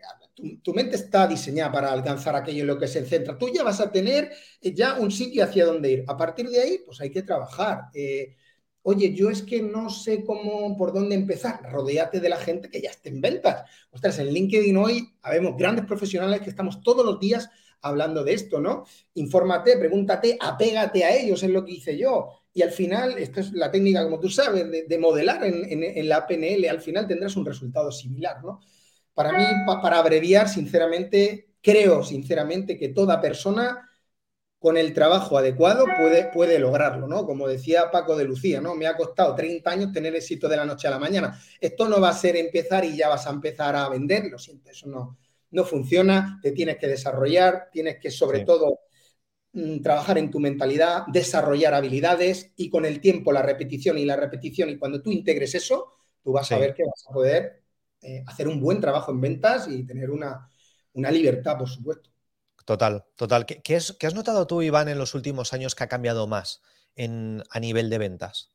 tu, 0.62 0.74
mente 0.74 0.98
está 0.98 1.26
diseñada 1.26 1.72
para 1.72 1.94
alcanzar 1.94 2.36
aquello 2.36 2.64
en 2.64 2.68
lo 2.68 2.78
que 2.78 2.90
se 2.90 3.06
centra. 3.06 3.38
Tú 3.38 3.48
ya 3.48 3.64
vas 3.64 3.80
a 3.80 3.90
tener 3.90 4.30
eh, 4.60 4.74
ya 4.74 5.00
un 5.00 5.10
sitio 5.10 5.46
hacia 5.46 5.66
dónde 5.66 5.90
ir. 5.90 6.04
A 6.06 6.18
partir 6.18 6.50
de 6.50 6.60
ahí, 6.60 6.82
pues 6.86 7.00
hay 7.00 7.12
que 7.12 7.22
trabajar. 7.22 7.84
Eh, 7.94 8.36
Oye, 8.82 9.14
yo 9.14 9.30
es 9.30 9.44
que 9.44 9.62
no 9.62 9.90
sé 9.90 10.24
cómo, 10.24 10.76
por 10.78 10.94
dónde 10.94 11.14
empezar. 11.16 11.62
Rodéate 11.72 12.20
de 12.20 12.30
la 12.30 12.38
gente 12.38 12.70
que 12.70 12.82
ya 12.82 12.90
esté 12.90 13.10
en 13.10 13.22
ventas. 13.22 13.70
Ostras, 13.92 14.20
en 14.20 14.34
LinkedIn 14.34 14.78
hoy 14.78 15.14
habemos 15.22 15.58
grandes 15.58 15.86
profesionales 15.86 16.42
que 16.42 16.50
estamos 16.50 16.82
todos 16.82 17.06
los 17.06 17.20
días 17.20 17.50
hablando 17.82 18.24
de 18.24 18.34
esto, 18.34 18.60
¿no? 18.60 18.86
Infórmate, 19.16 19.78
pregúntate, 19.78 20.38
apégate 20.40 21.04
a 21.04 21.16
ellos, 21.16 21.44
es 21.44 21.50
lo 21.50 21.64
que 21.66 21.74
hice 21.74 21.98
yo. 21.98 22.30
Y 22.54 22.62
al 22.62 22.72
final, 22.72 23.18
esta 23.18 23.42
es 23.42 23.54
la 23.54 23.72
técnica, 23.72 24.04
como 24.04 24.20
tú 24.20 24.30
sabes, 24.30 24.66
de, 24.88 24.98
modelar 24.98 25.44
en, 25.44 26.10
la 26.10 26.26
PNL, 26.26 26.70
al 26.70 26.82
final 26.82 27.08
tendrás 27.08 27.36
un 27.36 27.46
resultado 27.46 27.92
similar, 27.92 28.44
¿no? 28.44 28.60
Para 29.14 29.34
mí, 29.34 29.44
para 29.66 30.00
abreviar, 30.00 30.50
sinceramente, 30.50 31.54
creo 31.62 32.04
sinceramente 32.04 32.78
que 32.78 32.90
toda 32.90 33.22
persona 33.22 33.86
con 34.60 34.76
el 34.76 34.94
trabajo 34.94 35.38
adecuado 35.38 35.86
puede, 35.98 36.26
puede 36.34 36.60
lograrlo, 36.60 37.08
¿no? 37.08 37.26
Como 37.26 37.48
decía 37.48 37.92
Paco 37.92 38.18
de 38.18 38.26
Lucía, 38.26 38.60
¿no? 38.60 38.76
Me 38.76 38.88
ha 38.88 38.98
costado 38.98 39.34
30 39.36 39.72
años 39.72 39.92
tener 39.94 40.14
éxito 40.16 40.50
de 40.50 40.58
la 40.58 40.66
noche 40.66 40.88
a 40.88 40.92
la 40.92 41.00
mañana. 41.00 41.40
Esto 41.62 41.88
no 41.88 42.02
va 42.02 42.10
a 42.10 42.14
ser 42.14 42.36
empezar 42.36 42.84
y 42.84 42.98
ya 42.98 43.08
vas 43.08 43.26
a 43.26 43.32
empezar 43.32 43.76
a 43.76 43.88
vender, 43.88 44.26
lo 44.26 44.38
siento, 44.38 44.70
eso 44.70 44.88
no, 44.88 45.18
no 45.52 45.64
funciona, 45.66 46.40
te 46.42 46.52
tienes 46.52 46.78
que 46.78 46.88
desarrollar, 46.88 47.70
tienes 47.72 48.00
que 48.00 48.12
sobre 48.12 48.42
todo 48.42 48.80
mm, 49.54 49.82
trabajar 49.82 50.18
en 50.18 50.30
tu 50.30 50.40
mentalidad, 50.40 51.04
desarrollar 51.08 51.74
habilidades 51.74 52.52
y 52.56 52.70
con 52.70 52.86
el 52.86 53.02
tiempo 53.02 53.32
la 53.32 53.42
repetición 53.42 53.98
y 53.98 54.06
la 54.06 54.16
repetición 54.16 54.70
y 54.70 54.78
cuando 54.78 55.02
tú 55.02 55.12
integres 55.12 55.56
eso, 55.56 55.94
tú 56.24 56.32
vas 56.32 56.52
a 56.52 56.58
ver 56.58 56.74
que 56.74 56.84
vas 56.84 57.06
a 57.08 57.14
poder 57.14 57.64
eh, 58.02 58.24
hacer 58.28 58.48
un 58.48 58.62
buen 58.62 58.80
trabajo 58.80 59.12
en 59.12 59.22
ventas 59.22 59.68
y 59.68 59.86
tener 59.86 60.10
una, 60.10 60.50
una 60.94 61.12
libertad, 61.12 61.58
por 61.58 61.70
supuesto. 61.70 62.10
Total, 62.66 63.04
total. 63.16 63.46
¿Qué, 63.46 63.76
has 63.76 64.14
notado 64.14 64.46
tú, 64.46 64.62
Iván, 64.62 64.90
en 64.90 65.00
los 65.00 65.16
últimos 65.16 65.54
años 65.54 65.74
que 65.74 65.84
ha 65.84 65.88
cambiado 65.88 66.28
más 66.28 66.62
a 66.98 67.60
nivel 67.60 67.90
de 67.90 67.98
ventas? 67.98 68.52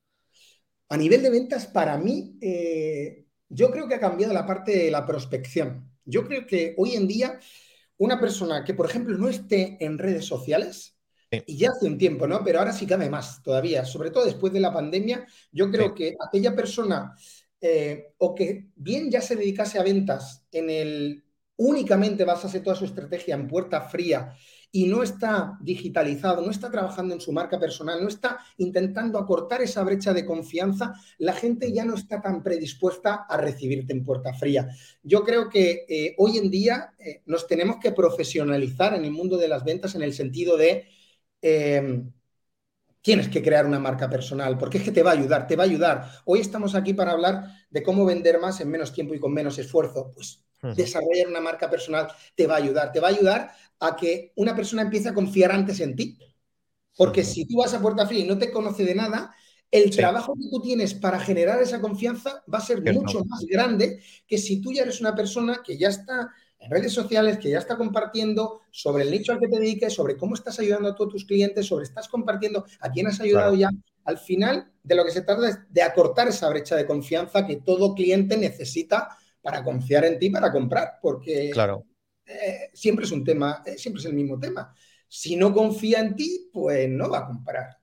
A 0.89 0.97
nivel 0.97 1.23
de 1.23 1.31
ventas, 1.31 1.67
para 1.67 1.97
mí, 1.99 2.39
eh, 2.41 3.27
yo 3.49 3.71
creo 3.71 3.89
que 3.89 3.95
ha 3.95 4.01
cambiado 4.01 4.33
la 4.33 4.47
parte 4.47 4.77
de 4.77 4.91
la 4.91 5.05
prospección. 5.05 5.91
Yo 6.05 6.25
creo 6.25 6.47
que 6.47 6.75
hoy 6.77 6.95
en 6.95 7.09
día, 7.09 7.39
una 7.99 8.21
persona 8.21 8.65
que, 8.65 8.75
por 8.75 8.87
ejemplo, 8.87 9.17
no 9.17 9.29
esté 9.29 9.77
en 9.81 9.99
redes 9.99 10.25
sociales, 10.25 10.95
y 11.47 11.57
ya 11.57 11.71
hace 11.71 11.87
un 11.87 11.99
tiempo, 11.99 12.27
¿no? 12.27 12.43
Pero 12.45 12.61
ahora 12.61 12.73
sí 12.73 12.87
cabe 12.87 13.11
más 13.11 13.43
todavía, 13.43 13.85
sobre 13.85 14.11
todo 14.11 14.25
después 14.25 14.53
de 14.53 14.61
la 14.61 14.73
pandemia, 14.73 15.27
yo 15.51 15.71
creo 15.71 15.95
que 15.95 16.15
aquella 16.25 16.55
persona 16.55 17.15
eh, 17.61 18.13
o 18.19 18.35
que 18.35 18.69
bien 18.77 19.11
ya 19.11 19.21
se 19.21 19.37
dedicase 19.37 19.79
a 19.79 19.83
ventas 19.83 20.45
en 20.53 20.71
el 20.71 21.24
únicamente 21.57 22.25
basase 22.25 22.61
toda 22.61 22.77
su 22.77 22.85
estrategia 22.85 23.35
en 23.35 23.47
puerta 23.49 23.81
fría 23.83 24.35
y 24.73 24.87
no 24.87 25.05
está 25.05 25.57
digitalizado, 25.61 26.43
no 26.43 26.51
está 26.51 26.69
trabajando 26.69 27.15
en 27.15 27.21
su 27.21 27.31
marca 27.31 27.61
personal, 27.61 28.03
no 28.03 28.09
está 28.09 28.41
intentando 28.57 29.21
acortar 29.21 29.63
esa 29.63 29.85
brecha 29.85 30.13
de 30.13 30.27
confianza, 30.27 30.95
la 31.19 31.33
gente 31.33 31.73
ya 31.73 31.85
no 31.85 31.95
está 31.95 32.21
tan 32.21 32.43
predispuesta 32.43 33.27
a 33.29 33.37
recibirte 33.37 33.93
en 33.93 34.03
puerta 34.05 34.35
fría. 34.35 34.69
Yo 35.03 35.23
creo 35.23 35.49
que 35.49 35.87
eh, 35.89 36.15
hoy 36.19 36.39
en 36.39 36.51
día 36.51 36.93
eh, 36.99 37.23
nos 37.27 37.47
tenemos 37.47 37.77
que 37.81 37.93
profesionalizar 37.93 38.95
en 38.95 39.05
el 39.05 39.13
mundo 39.13 39.37
de 39.37 39.47
las 39.47 39.65
ventas 39.65 39.95
en 39.95 40.03
el 40.03 40.13
sentido 40.13 40.57
de... 40.57 40.89
Em, 41.41 42.11
tienes 43.01 43.29
que 43.29 43.43
crear 43.43 43.67
una 43.67 43.79
marca 43.79 44.09
personal, 44.09 44.57
porque 44.57 44.79
es 44.79 44.85
que 44.85 44.91
te 44.91 45.03
va 45.03 45.11
a 45.11 45.15
ayudar, 45.15 45.47
te 45.47 45.57
va 45.57 45.65
a 45.65 45.67
ayudar. 45.67 46.11
Hoy 46.25 46.41
estamos 46.41 46.75
aquí 46.75 46.95
para 46.95 47.13
hablar 47.13 47.45
de 47.71 47.83
cómo 47.83 48.07
vender 48.07 48.41
más 48.41 48.61
en 48.61 48.71
menos 48.71 48.95
tiempo 48.95 49.15
y 49.15 49.21
con 49.21 49.33
menos 49.35 49.59
esfuerzo. 49.59 50.11
Pues 50.15 50.43
desarrollar 50.75 51.29
una 51.29 51.41
marca 51.41 51.69
personal 51.69 52.09
te 52.35 52.47
va 52.47 52.55
a 52.55 52.59
ayudar. 52.59 52.93
Te 52.93 53.01
va 53.01 53.09
a 53.09 53.11
ayudar 53.11 53.53
a 53.81 53.97
que 53.97 54.33
una 54.37 54.55
persona 54.55 54.83
empiece 54.83 55.09
a 55.09 55.15
confiar 55.15 55.53
antes 55.53 55.81
en 55.81 55.97
ti. 55.97 56.19
Porque 56.97 57.25
si 57.25 57.45
tú 57.47 57.59
vas 57.59 57.75
a 57.75 57.81
puerta 57.81 58.07
fría 58.07 58.25
y 58.25 58.29
no 58.29 58.39
te 58.39 58.51
conoce 58.51 58.85
de 58.85 58.95
nada, 58.95 59.35
el 59.71 59.91
trabajo 59.91 60.35
que 60.35 60.49
tú 60.49 60.61
tienes 60.61 60.95
para 60.95 61.19
generar 61.19 61.61
esa 61.61 61.81
confianza 61.81 62.45
va 62.53 62.59
a 62.59 62.65
ser 62.65 62.81
mucho 62.93 63.25
más 63.25 63.45
grande 63.45 64.01
que 64.27 64.39
si 64.39 64.61
tú 64.61 64.73
ya 64.73 64.83
eres 64.83 65.01
una 65.01 65.15
persona 65.17 65.61
que 65.65 65.77
ya 65.77 65.89
está 65.89 66.31
en 66.61 66.71
redes 66.71 66.93
sociales, 66.93 67.39
que 67.39 67.51
ya 67.51 67.59
está 67.59 67.77
compartiendo 67.77 68.61
sobre 68.71 69.03
el 69.03 69.11
nicho 69.11 69.33
al 69.33 69.41
que 69.41 69.49
te 69.49 69.59
dediques, 69.59 69.93
sobre 69.93 70.17
cómo 70.17 70.35
estás 70.35 70.61
ayudando 70.61 70.89
a 70.89 70.95
todos 70.95 71.13
tus 71.13 71.25
clientes, 71.25 71.67
sobre 71.67 71.85
estás 71.85 72.09
compartiendo 72.09 72.65
a 72.79 72.91
quién 72.91 73.09
has 73.09 73.21
ayudado 73.21 73.55
ya. 73.55 73.69
Al 74.05 74.19
final, 74.19 74.71
de 74.83 74.95
lo 74.95 75.05
que 75.05 75.11
se 75.11 75.23
trata 75.23 75.49
es 75.49 75.59
de 75.69 75.83
acortar 75.83 76.29
esa 76.29 76.49
brecha 76.49 76.77
de 76.77 76.87
confianza 76.87 77.45
que 77.45 77.57
todo 77.57 77.95
cliente 77.95 78.37
necesita 78.37 79.09
para 79.45 79.63
confiar 79.63 80.07
en 80.07 80.19
ti 80.19 80.31
para 80.31 80.51
comprar, 80.51 80.95
porque 81.03 81.51
claro. 81.53 81.85
Eh, 82.25 82.71
siempre 82.73 83.05
es 83.05 83.13
un 83.13 83.23
tema, 83.23 83.63
eh, 83.67 83.77
siempre 83.77 84.01
es 84.01 84.07
el 84.07 84.15
mismo 84.15 84.41
tema. 84.41 84.75
Si 85.07 85.37
no 85.37 85.53
confía 85.53 86.01
en 86.01 86.17
ti, 86.17 86.49
pues 86.51 86.89
no 86.89 87.11
va 87.11 87.19
a 87.19 87.27
comprar. 87.27 87.77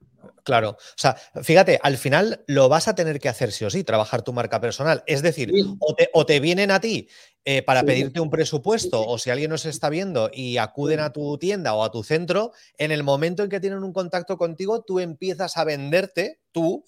Claro, 0.44 0.72
o 0.72 0.98
sea, 0.98 1.16
fíjate, 1.44 1.80
al 1.84 1.98
final 1.98 2.44
lo 2.48 2.68
vas 2.68 2.88
a 2.88 2.96
tener 2.96 3.20
que 3.20 3.30
hacer 3.30 3.52
sí 3.52 3.64
o 3.64 3.70
sí, 3.70 3.84
trabajar 3.84 4.24
tu 4.24 4.34
marca 4.34 4.60
personal. 4.60 5.04
Es 5.06 5.22
decir, 5.22 5.52
o, 6.14 6.26
te, 6.26 6.40
vienen 6.40 6.72
a 6.72 6.80
ti 6.80 7.08
eh, 7.46 7.62
para 7.62 7.84
pedirte 7.84 8.20
un 8.20 8.32
presupuesto, 8.32 9.06
o 9.06 9.20
si 9.20 9.30
alguien 9.30 9.52
nos 9.52 9.66
está 9.68 9.90
viendo 9.90 10.32
y 10.34 10.58
acuden 10.58 11.00
a 11.00 11.14
tu 11.14 11.38
tienda 11.38 11.76
o 11.76 11.84
a 11.84 11.92
tu 11.92 12.04
centro, 12.04 12.54
en 12.80 12.92
el 12.92 13.04
momento 13.04 13.44
en 13.44 13.50
que 13.50 13.60
tienen 13.60 13.84
un 13.84 13.94
contacto 13.94 14.38
contigo, 14.38 14.82
tú 14.82 15.00
empiezas 15.00 15.58
a 15.58 15.64
venderte 15.64 16.40
tú 16.52 16.84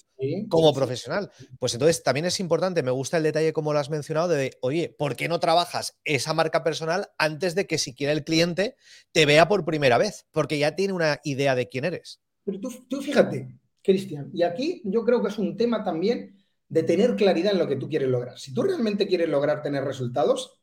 como 0.49 0.73
profesional. 0.73 1.31
Pues 1.59 1.73
entonces 1.73 2.03
también 2.03 2.25
es 2.25 2.39
importante, 2.39 2.83
me 2.83 2.91
gusta 2.91 3.17
el 3.17 3.23
detalle 3.23 3.53
como 3.53 3.73
lo 3.73 3.79
has 3.79 3.89
mencionado, 3.89 4.29
de, 4.29 4.57
oye, 4.61 4.93
¿por 4.97 5.15
qué 5.15 5.27
no 5.27 5.39
trabajas 5.39 5.99
esa 6.03 6.33
marca 6.33 6.63
personal 6.63 7.09
antes 7.17 7.55
de 7.55 7.67
que 7.67 7.77
siquiera 7.77 8.13
el 8.13 8.23
cliente 8.23 8.75
te 9.11 9.25
vea 9.25 9.47
por 9.47 9.65
primera 9.65 9.97
vez? 9.97 10.25
Porque 10.31 10.57
ya 10.57 10.75
tiene 10.75 10.93
una 10.93 11.19
idea 11.23 11.55
de 11.55 11.69
quién 11.69 11.85
eres. 11.85 12.21
Pero 12.43 12.59
tú, 12.59 13.01
fíjate, 13.01 13.59
Cristian, 13.81 14.29
y 14.33 14.43
aquí 14.43 14.81
yo 14.85 15.03
creo 15.03 15.21
que 15.21 15.29
es 15.29 15.37
un 15.37 15.55
tema 15.55 15.83
también 15.83 16.35
de 16.67 16.83
tener 16.83 17.15
claridad 17.15 17.53
en 17.53 17.59
lo 17.59 17.67
que 17.67 17.75
tú 17.75 17.89
quieres 17.89 18.09
lograr. 18.09 18.37
Si 18.39 18.53
tú 18.53 18.63
realmente 18.63 19.07
quieres 19.07 19.29
lograr 19.29 19.61
tener 19.61 19.83
resultados, 19.83 20.59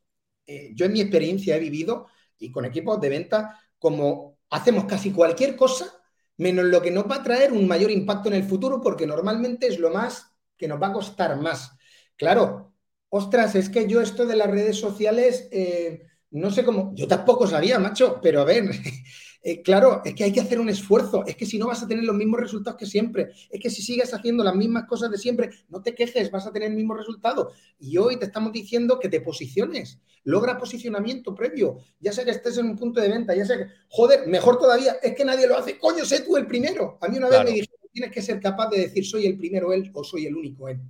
eh, 0.47 0.73
yo 0.75 0.87
en 0.87 0.93
mi 0.93 1.01
experiencia 1.01 1.57
he 1.57 1.61
vivido 1.61 2.07
y 2.39 2.51
con 2.51 2.65
equipos 2.65 3.01
de 3.01 3.09
venta 3.09 3.61
como 3.79 4.39
hacemos 4.51 4.85
casi 4.85 5.13
cualquier 5.13 5.57
cosa 5.57 6.00
menos 6.41 6.67
lo 6.67 6.83
que 6.83 6.91
nos 6.91 7.05
va 7.11 7.17
a 7.17 7.23
traer 7.23 7.53
un 7.53 7.67
mayor 7.69 7.91
impacto 7.91 8.29
en 8.29 8.35
el 8.37 8.45
futuro 8.45 8.81
porque 8.81 9.07
normalmente 9.07 9.67
es 9.69 9.79
lo 9.79 9.91
más 9.91 10.35
que 10.57 10.69
nos 10.69 10.81
va 10.83 10.89
a 10.89 10.93
costar 10.93 11.41
más. 11.41 11.73
Claro, 12.17 12.75
ostras, 13.09 13.55
es 13.55 13.69
que 13.71 13.87
yo 13.87 14.01
esto 14.01 14.27
de 14.27 14.37
las 14.37 14.51
redes 14.51 14.77
sociales, 14.79 15.49
eh, 15.53 16.03
no 16.31 16.51
sé 16.51 16.65
cómo, 16.65 16.93
yo 16.95 17.09
tampoco 17.09 17.47
sabía, 17.47 17.79
macho, 17.79 18.21
pero 18.23 18.41
a 18.43 18.45
ver, 18.45 18.65
Eh, 19.43 19.63
claro, 19.63 20.03
es 20.05 20.15
que 20.15 20.25
hay 20.25 20.33
que 20.33 20.41
hacer 20.41 20.61
un 20.61 20.69
esfuerzo, 20.69 21.25
es 21.27 21.35
que 21.35 21.47
si 21.47 21.59
no 21.59 21.69
vas 21.69 21.83
a 21.83 21.89
tener 21.89 22.05
los 22.05 22.15
mismos 22.15 22.41
resultados 22.41 22.79
que 22.79 22.85
siempre, 22.85 23.31
es 23.49 23.61
que 23.61 23.71
si 23.71 23.81
sigues 23.81 24.13
haciendo 24.13 24.45
las 24.45 24.55
mismas 24.55 24.87
cosas 24.87 25.11
de 25.11 25.17
siempre, 25.17 25.51
no 25.71 25.81
te 25.81 25.95
quejes, 25.95 26.31
vas 26.31 26.47
a 26.47 26.53
tener 26.53 26.71
el 26.71 26.77
mismo 26.77 26.93
resultado. 26.93 27.53
Y 27.79 27.97
hoy 27.97 28.19
te 28.19 28.27
estamos 28.27 28.53
diciendo 28.53 28.99
que 28.99 29.09
te 29.09 29.23
posiciones, 29.23 29.99
logra 30.25 30.59
posicionamiento 30.59 31.35
previo, 31.35 31.79
ya 32.01 32.13
sea 32.13 32.25
que 32.25 32.33
estés 32.33 32.59
en 32.59 32.67
un 32.67 32.77
punto 32.77 33.01
de 33.01 33.09
venta, 33.09 33.35
ya 33.35 33.47
sea 33.47 33.57
que, 33.57 33.69
joder, 33.89 34.27
mejor 34.27 34.59
todavía, 34.59 34.97
es 35.03 35.15
que 35.15 35.25
nadie 35.25 35.47
lo 35.47 35.57
hace, 35.57 35.79
coño, 35.79 36.05
sé 36.05 36.21
tú 36.21 36.37
el 36.37 36.47
primero. 36.47 36.99
A 37.01 37.09
mí 37.09 37.17
una 37.17 37.31
vez 37.31 37.43
me 37.45 37.51
dijeron, 37.51 37.81
tienes 37.93 38.13
que 38.13 38.21
ser 38.21 38.41
capaz 38.41 38.69
de 38.69 38.81
decir, 38.81 39.07
soy 39.07 39.25
el 39.25 39.39
primero 39.39 39.73
él 39.73 39.91
o 39.95 40.05
soy 40.05 40.27
el 40.27 40.37
único 40.37 40.69
él. 40.69 40.81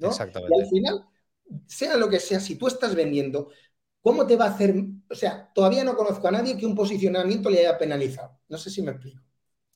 Exactamente. 0.00 0.56
Y 0.56 0.60
al 0.60 0.68
final, 0.68 1.06
sea 1.66 1.96
lo 1.96 2.08
que 2.08 2.18
sea, 2.18 2.40
si 2.40 2.56
tú 2.56 2.66
estás 2.66 2.94
vendiendo, 2.94 3.50
¿Cómo 4.02 4.26
te 4.26 4.36
va 4.36 4.46
a 4.46 4.50
hacer? 4.50 4.74
O 5.08 5.14
sea, 5.14 5.50
todavía 5.54 5.84
no 5.84 5.96
conozco 5.96 6.26
a 6.28 6.30
nadie 6.30 6.56
que 6.56 6.66
un 6.66 6.74
posicionamiento 6.74 7.50
le 7.50 7.60
haya 7.60 7.78
penalizado. 7.78 8.40
No 8.48 8.56
sé 8.56 8.70
si 8.70 8.82
me 8.82 8.92
explico. 8.92 9.22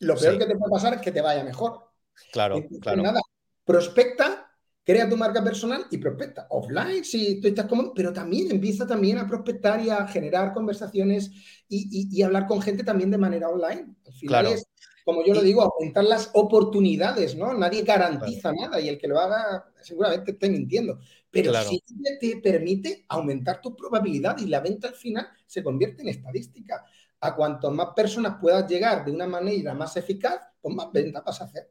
Lo 0.01 0.17
peor 0.17 0.39
que 0.39 0.47
te 0.47 0.57
puede 0.57 0.71
pasar 0.71 0.95
es 0.95 1.01
que 1.01 1.13
te 1.13 1.21
vaya 1.21 1.45
mejor. 1.45 1.91
Claro, 2.33 2.63
claro. 2.81 3.03
Nada, 3.03 3.21
prospecta, 3.65 4.51
crea 4.85 5.09
tu 5.09 5.17
marca 5.17 5.43
personal 5.43 5.87
y 5.91 5.99
prospecta. 5.99 6.47
Offline, 6.51 7.05
si 7.05 7.41
tú 7.41 7.49
estás 7.49 7.67
cómodo, 7.67 7.93
pero 7.95 8.13
también 8.13 8.51
empieza 8.51 8.87
también 8.87 9.19
a 9.19 9.27
prospectar 9.27 9.81
y 9.81 9.91
a 9.91 10.07
generar 10.07 10.53
conversaciones 10.53 11.31
y, 11.69 12.23
hablar 12.23 12.47
con 12.47 12.63
gente 12.63 12.85
también 12.85 13.11
de 13.11 13.19
manera 13.19 13.49
online. 13.49 13.95
Al 14.07 14.13
final 14.13 14.47
es, 14.47 14.67
como 15.05 15.25
yo 15.25 15.35
lo 15.35 15.43
digo, 15.43 15.63
aumentar 15.63 16.05
las 16.05 16.31
oportunidades, 16.33 17.37
¿no? 17.37 17.53
Nadie 17.53 17.83
garantiza 17.83 18.53
nada 18.53 18.81
y 18.81 18.89
el 18.89 18.99
que 18.99 19.09
lo 19.09 19.19
haga 19.19 19.71
seguramente 19.83 20.33
esté 20.33 20.49
mintiendo 20.49 20.99
pero 21.35 21.53
sí 21.65 21.83
te 22.21 22.37
permite 22.37 23.05
aumentar 23.09 23.61
tu 23.61 23.75
probabilidad 23.75 24.39
y 24.39 24.47
la 24.47 24.61
venta 24.61 24.89
al 24.89 24.95
final 24.95 25.29
se 25.47 25.63
convierte 25.63 26.03
en 26.03 26.09
estadística. 26.09 26.85
A 27.21 27.35
cuanto 27.35 27.71
más 27.71 27.89
personas 27.97 28.37
puedas 28.41 28.69
llegar 28.71 29.05
de 29.05 29.11
una 29.11 29.27
manera 29.27 29.75
más 29.75 29.97
eficaz, 29.97 30.41
pues 30.61 30.75
más 30.75 30.93
ventas 30.93 31.25
vas 31.25 31.41
a 31.41 31.45
hacer. 31.45 31.71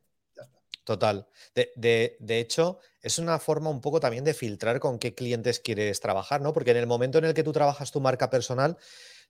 Total. 0.84 1.26
De, 1.56 2.18
hecho, 2.28 2.80
es 3.02 3.18
una 3.18 3.40
forma 3.40 3.70
un 3.70 3.80
poco 3.80 4.02
también 4.02 4.26
de 4.26 4.34
filtrar 4.34 4.82
con 4.82 5.00
qué 5.00 5.16
clientes 5.16 5.62
quieres 5.62 6.02
trabajar, 6.02 6.42
¿no? 6.42 6.52
Porque 6.52 6.72
en 6.72 6.78
el 6.78 6.88
momento 6.88 7.20
en 7.20 7.26
el 7.26 7.34
que 7.34 7.44
tú 7.44 7.54
trabajas 7.54 7.92
tu 7.92 8.02
marca 8.02 8.30
personal, 8.30 8.78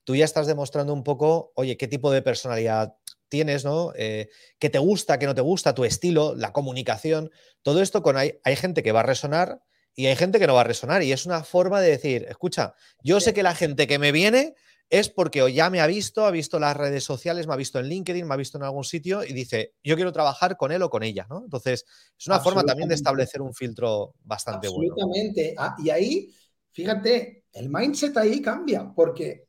tú 0.02 0.16
ya 0.16 0.24
estás 0.24 0.48
demostrando 0.48 0.92
un 0.92 1.04
poco, 1.04 1.52
oye, 1.54 1.76
qué 1.76 1.86
tipo 1.86 2.10
de 2.10 2.22
personalidad 2.22 2.96
tienes, 3.34 3.64
¿no? 3.64 3.92
Eh, 3.96 4.28
qué 4.60 4.70
te 4.70 4.78
gusta, 4.78 5.18
qué 5.18 5.26
no 5.26 5.34
te 5.34 5.40
gusta, 5.40 5.74
tu 5.74 5.84
estilo, 5.84 6.36
la 6.36 6.52
comunicación. 6.52 7.32
Todo 7.62 7.82
esto 7.82 8.00
con 8.00 8.16
hay, 8.16 8.38
hay 8.44 8.54
gente 8.54 8.84
que 8.84 8.92
va 8.92 9.00
a 9.00 9.02
resonar 9.02 9.60
y 9.96 10.06
hay 10.06 10.14
gente 10.14 10.38
que 10.38 10.46
no 10.46 10.54
va 10.54 10.60
a 10.60 10.70
resonar 10.72 11.02
y 11.02 11.10
es 11.10 11.26
una 11.26 11.42
forma 11.42 11.80
de 11.80 11.90
decir, 11.90 12.26
escucha, 12.28 12.74
yo 13.02 13.18
sé 13.18 13.34
que 13.34 13.42
la 13.42 13.56
gente 13.56 13.88
que 13.88 13.98
me 13.98 14.12
viene 14.12 14.54
es 14.88 15.08
porque 15.08 15.42
o 15.42 15.48
ya 15.48 15.68
me 15.68 15.80
ha 15.80 15.88
visto, 15.88 16.24
ha 16.26 16.30
visto 16.30 16.60
las 16.60 16.76
redes 16.76 17.02
sociales, 17.02 17.48
me 17.48 17.54
ha 17.54 17.56
visto 17.56 17.80
en 17.80 17.86
LinkedIn, 17.86 18.24
me 18.24 18.34
ha 18.34 18.36
visto 18.36 18.56
en 18.56 18.62
algún 18.62 18.84
sitio 18.84 19.24
y 19.24 19.32
dice, 19.32 19.74
yo 19.82 19.96
quiero 19.96 20.12
trabajar 20.12 20.56
con 20.56 20.70
él 20.70 20.82
o 20.82 20.90
con 20.90 21.02
ella, 21.02 21.26
¿no? 21.28 21.42
Entonces, 21.42 21.84
es 22.16 22.26
una 22.28 22.38
forma 22.38 22.62
también 22.62 22.88
de 22.88 22.94
establecer 22.94 23.42
un 23.42 23.52
filtro 23.52 24.14
bastante 24.22 24.68
bueno. 24.68 24.94
Absolutamente. 24.94 25.56
Ah, 25.58 25.74
y 25.82 25.90
ahí, 25.90 26.32
fíjate, 26.70 27.46
el 27.52 27.68
mindset 27.68 28.16
ahí 28.16 28.40
cambia, 28.40 28.92
porque 28.94 29.48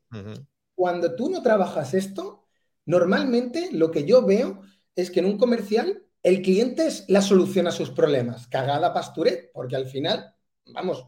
cuando 0.74 1.16
tú 1.16 1.30
no 1.30 1.44
trabajas 1.44 1.94
esto, 1.94 2.45
normalmente 2.86 3.70
lo 3.72 3.92
que 3.92 4.06
yo 4.06 4.26
veo 4.26 4.62
es 4.96 5.12
que 5.12 5.20
en 5.20 5.26
un 5.26 5.38
comercial 5.38 6.04
el 6.24 6.42
cliente 6.42 6.88
es 6.88 7.06
la 7.08 7.22
solución 7.22 7.68
a 7.68 7.72
sus 7.72 7.92
problemas. 7.92 8.48
Cagada 8.48 8.94
pasture, 8.94 9.52
porque 9.54 9.76
al 9.76 9.86
final 9.86 10.34
vamos, 10.74 11.06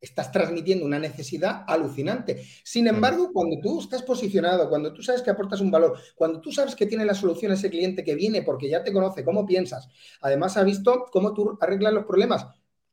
estás 0.00 0.30
transmitiendo 0.30 0.84
una 0.84 0.98
necesidad 0.98 1.64
alucinante. 1.66 2.44
Sin 2.62 2.86
embargo, 2.86 3.30
cuando 3.32 3.58
tú 3.60 3.80
estás 3.80 4.02
posicionado, 4.02 4.68
cuando 4.68 4.92
tú 4.92 5.02
sabes 5.02 5.22
que 5.22 5.30
aportas 5.30 5.60
un 5.60 5.70
valor, 5.70 5.98
cuando 6.14 6.40
tú 6.40 6.52
sabes 6.52 6.74
que 6.74 6.86
tiene 6.86 7.04
la 7.04 7.14
solución 7.14 7.52
ese 7.52 7.70
cliente 7.70 8.04
que 8.04 8.14
viene 8.14 8.42
porque 8.42 8.68
ya 8.68 8.82
te 8.84 8.92
conoce, 8.92 9.24
cómo 9.24 9.46
piensas, 9.46 9.88
además 10.20 10.56
ha 10.56 10.64
visto 10.64 11.06
cómo 11.10 11.32
tú 11.32 11.56
arreglas 11.60 11.92
los 11.92 12.04
problemas. 12.04 12.46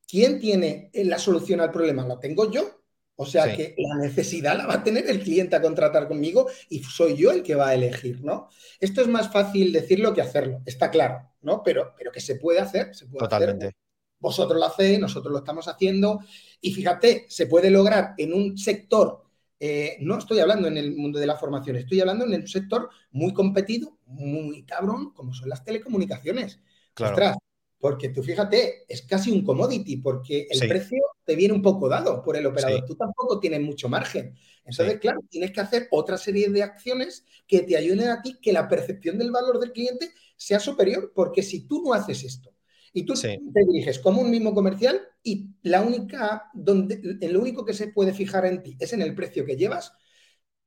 ¿Quién 0.08 0.40
tiene 0.40 0.90
la 0.94 1.20
solución 1.20 1.62
al 1.62 1.72
problema? 1.72 2.06
¿La 2.06 2.20
tengo 2.20 2.52
yo? 2.52 2.81
O 3.16 3.26
sea 3.26 3.56
que 3.56 3.76
la 3.78 3.98
necesidad 3.98 4.58
la 4.58 4.66
va 4.66 4.76
a 4.76 4.84
tener 4.84 5.08
el 5.10 5.22
cliente 5.22 5.56
a 5.56 5.62
contratar 5.62 6.08
conmigo 6.08 6.48
y 6.70 6.80
soy 6.84 7.16
yo 7.16 7.32
el 7.32 7.44
que 7.44 7.56
va 7.56 7.70
a 7.70 7.76
elegir, 7.76 8.24
¿no? 8.24 8.50
Esto 8.80 9.02
es 9.02 9.08
más 9.08 9.32
fácil 9.32 9.72
decirlo 9.72 10.14
que 10.14 10.22
hacerlo, 10.22 10.62
está 10.66 10.90
claro, 10.90 11.30
¿no? 11.42 11.62
Pero, 11.64 11.94
pero 11.98 12.12
que 12.12 12.22
se 12.22 12.36
puede 12.36 12.60
hacer, 12.60 12.96
se 12.96 13.06
puede 13.06 13.20
Totalmente 13.20 13.76
vosotros 14.22 14.58
lo 14.58 14.66
hacéis, 14.66 15.00
nosotros 15.00 15.34
lo 15.34 15.40
estamos 15.40 15.68
haciendo. 15.68 16.22
Y 16.62 16.72
fíjate, 16.72 17.26
se 17.28 17.48
puede 17.48 17.70
lograr 17.70 18.14
en 18.18 18.34
un 18.34 18.58
sector, 18.58 19.24
eh, 19.60 19.98
no 20.00 20.18
estoy 20.18 20.40
hablando 20.40 20.68
en 20.68 20.78
el 20.78 20.96
mundo 20.96 21.20
de 21.20 21.26
la 21.26 21.36
formación, 21.36 21.76
estoy 21.76 22.00
hablando 22.00 22.26
en 22.26 22.34
un 22.34 22.48
sector 22.48 22.90
muy 23.12 23.34
competido, 23.34 23.98
muy 24.06 24.64
cabrón, 24.64 25.12
como 25.12 25.34
son 25.34 25.50
las 25.50 25.66
telecomunicaciones. 25.66 26.62
Claro. 26.94 27.36
Porque 27.82 28.10
tú 28.10 28.22
fíjate, 28.22 28.86
es 28.88 29.02
casi 29.02 29.32
un 29.32 29.44
commodity, 29.44 29.98
porque 29.98 30.48
el 30.50 30.70
precio 30.70 31.00
te 31.26 31.36
viene 31.36 31.54
un 31.54 31.64
poco 31.64 31.90
dado 31.90 32.22
por 32.24 32.38
el 32.38 32.46
operador. 32.46 32.86
Tú 32.86 32.96
tampoco 32.96 33.40
tienes 33.40 33.60
mucho 33.60 33.90
margen. 33.90 34.36
Entonces, 34.64 35.00
claro, 35.00 35.20
tienes 35.28 35.52
que 35.52 35.62
hacer 35.62 35.88
otra 35.90 36.18
serie 36.18 36.50
de 36.50 36.62
acciones 36.62 37.26
que 37.48 37.62
te 37.62 37.76
ayuden 37.76 38.10
a 38.10 38.22
ti 38.22 38.38
que 38.40 38.54
la 38.54 38.70
percepción 38.70 39.18
del 39.18 39.32
valor 39.32 39.60
del 39.60 39.72
cliente 39.72 40.12
sea 40.38 40.60
superior, 40.60 41.12
porque 41.16 41.42
si 41.42 41.68
tú 41.68 41.82
no 41.84 41.94
haces 41.94 42.24
esto, 42.24 42.54
y 42.94 43.04
tú 43.04 43.14
te 43.14 43.40
diriges 43.68 44.00
como 44.00 44.22
un 44.22 44.30
mismo 44.30 44.54
comercial 44.54 45.02
y 45.24 45.48
la 45.64 45.82
única, 45.82 46.50
donde, 46.54 47.00
lo 47.30 47.40
único 47.40 47.66
que 47.66 47.74
se 47.74 47.88
puede 47.88 48.14
fijar 48.14 48.46
en 48.46 48.62
ti 48.62 48.76
es 48.80 48.94
en 48.94 49.02
el 49.02 49.16
precio 49.16 49.46
que 49.46 49.56
llevas, 49.56 49.94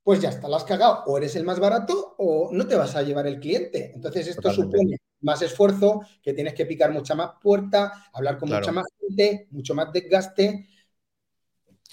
pues 0.04 0.20
ya 0.20 0.28
está, 0.28 0.48
la 0.48 0.58
has 0.58 0.64
cagado. 0.64 1.02
O 1.06 1.16
eres 1.16 1.34
el 1.34 1.44
más 1.44 1.58
barato 1.58 2.14
o 2.18 2.50
no 2.52 2.66
te 2.66 2.76
vas 2.76 2.94
a 2.94 3.02
llevar 3.02 3.26
el 3.26 3.40
cliente. 3.40 3.90
Entonces 3.94 4.28
esto 4.28 4.52
supone 4.52 4.98
más 5.22 5.40
esfuerzo, 5.40 6.02
que 6.22 6.34
tienes 6.34 6.52
que 6.52 6.66
picar 6.66 6.92
mucha 6.92 7.14
más 7.14 7.30
puerta, 7.42 8.10
hablar 8.12 8.38
con 8.38 8.50
mucha 8.50 8.70
más 8.70 8.84
gente, 9.00 9.48
mucho 9.50 9.74
más 9.74 9.90
desgaste. 9.90 10.68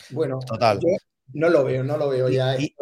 Bueno, 0.09 0.39
Total. 0.45 0.79
no 1.31 1.49
lo 1.49 1.63
veo, 1.63 1.83
no 1.83 1.97
lo 1.97 2.09
veo 2.09 2.27
ya. 2.27 2.57
Y, 2.57 2.75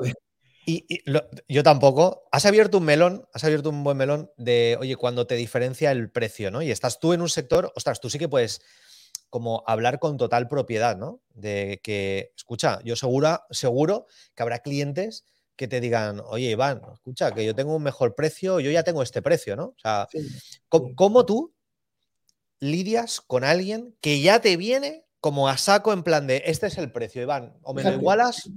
yo 1.48 1.64
tampoco. 1.64 2.24
Has 2.32 2.46
abierto 2.46 2.80
un 2.80 2.86
melón, 2.86 3.28
has 3.32 3.44
abierto 3.44 3.70
un 3.70 3.84
buen 3.84 3.98
melón 3.98 4.32
de, 4.38 4.78
oye, 4.80 4.96
cuando 4.96 5.28
te 5.28 5.36
diferencia 5.36 5.92
el 5.92 6.10
precio, 6.10 6.50
¿no? 6.50 6.64
Y 6.64 6.72
estás 6.72 7.00
tú 7.00 7.14
en 7.14 7.22
un 7.22 7.30
sector, 7.30 7.72
ostras, 7.76 8.00
tú 8.00 8.10
sí 8.10 8.18
que 8.18 8.30
puedes 8.30 8.62
como 9.30 9.64
hablar 9.68 10.00
con 10.00 10.18
total 10.18 10.48
propiedad, 10.48 10.98
¿no? 10.98 11.22
De 11.34 11.80
que, 11.84 12.32
escucha, 12.36 12.80
yo 12.84 12.96
segura, 12.96 13.46
seguro 13.50 14.06
que 14.36 14.44
habrá 14.44 14.60
clientes 14.60 15.26
que 15.56 15.68
te 15.68 15.82
digan, 15.82 16.22
oye, 16.26 16.52
Iván, 16.52 16.82
escucha, 16.94 17.32
que 17.34 17.46
yo 17.46 17.54
tengo 17.54 17.76
un 17.76 17.84
mejor 17.84 18.16
precio, 18.16 18.60
yo 18.60 18.72
ya 18.72 18.84
tengo 18.84 19.04
este 19.04 19.22
precio, 19.22 19.56
¿no? 19.56 19.66
O 19.66 19.80
sea, 19.82 20.08
¿cómo, 20.70 21.26
tú 21.26 21.54
lidias 22.60 23.22
con 23.22 23.44
alguien 23.44 23.96
que 24.02 24.22
ya 24.22 24.40
te 24.40 24.56
viene 24.58 25.06
como 25.20 25.50
a 25.50 25.58
saco 25.58 25.92
en 25.92 26.04
plan 26.04 26.28
de, 26.28 26.44
este 26.46 26.68
es 26.68 26.78
el 26.78 26.92
precio, 26.92 27.22
Iván, 27.22 27.58
o 27.62 27.74
me 27.74 27.84
lo 27.84 27.92
igualas? 27.92 28.50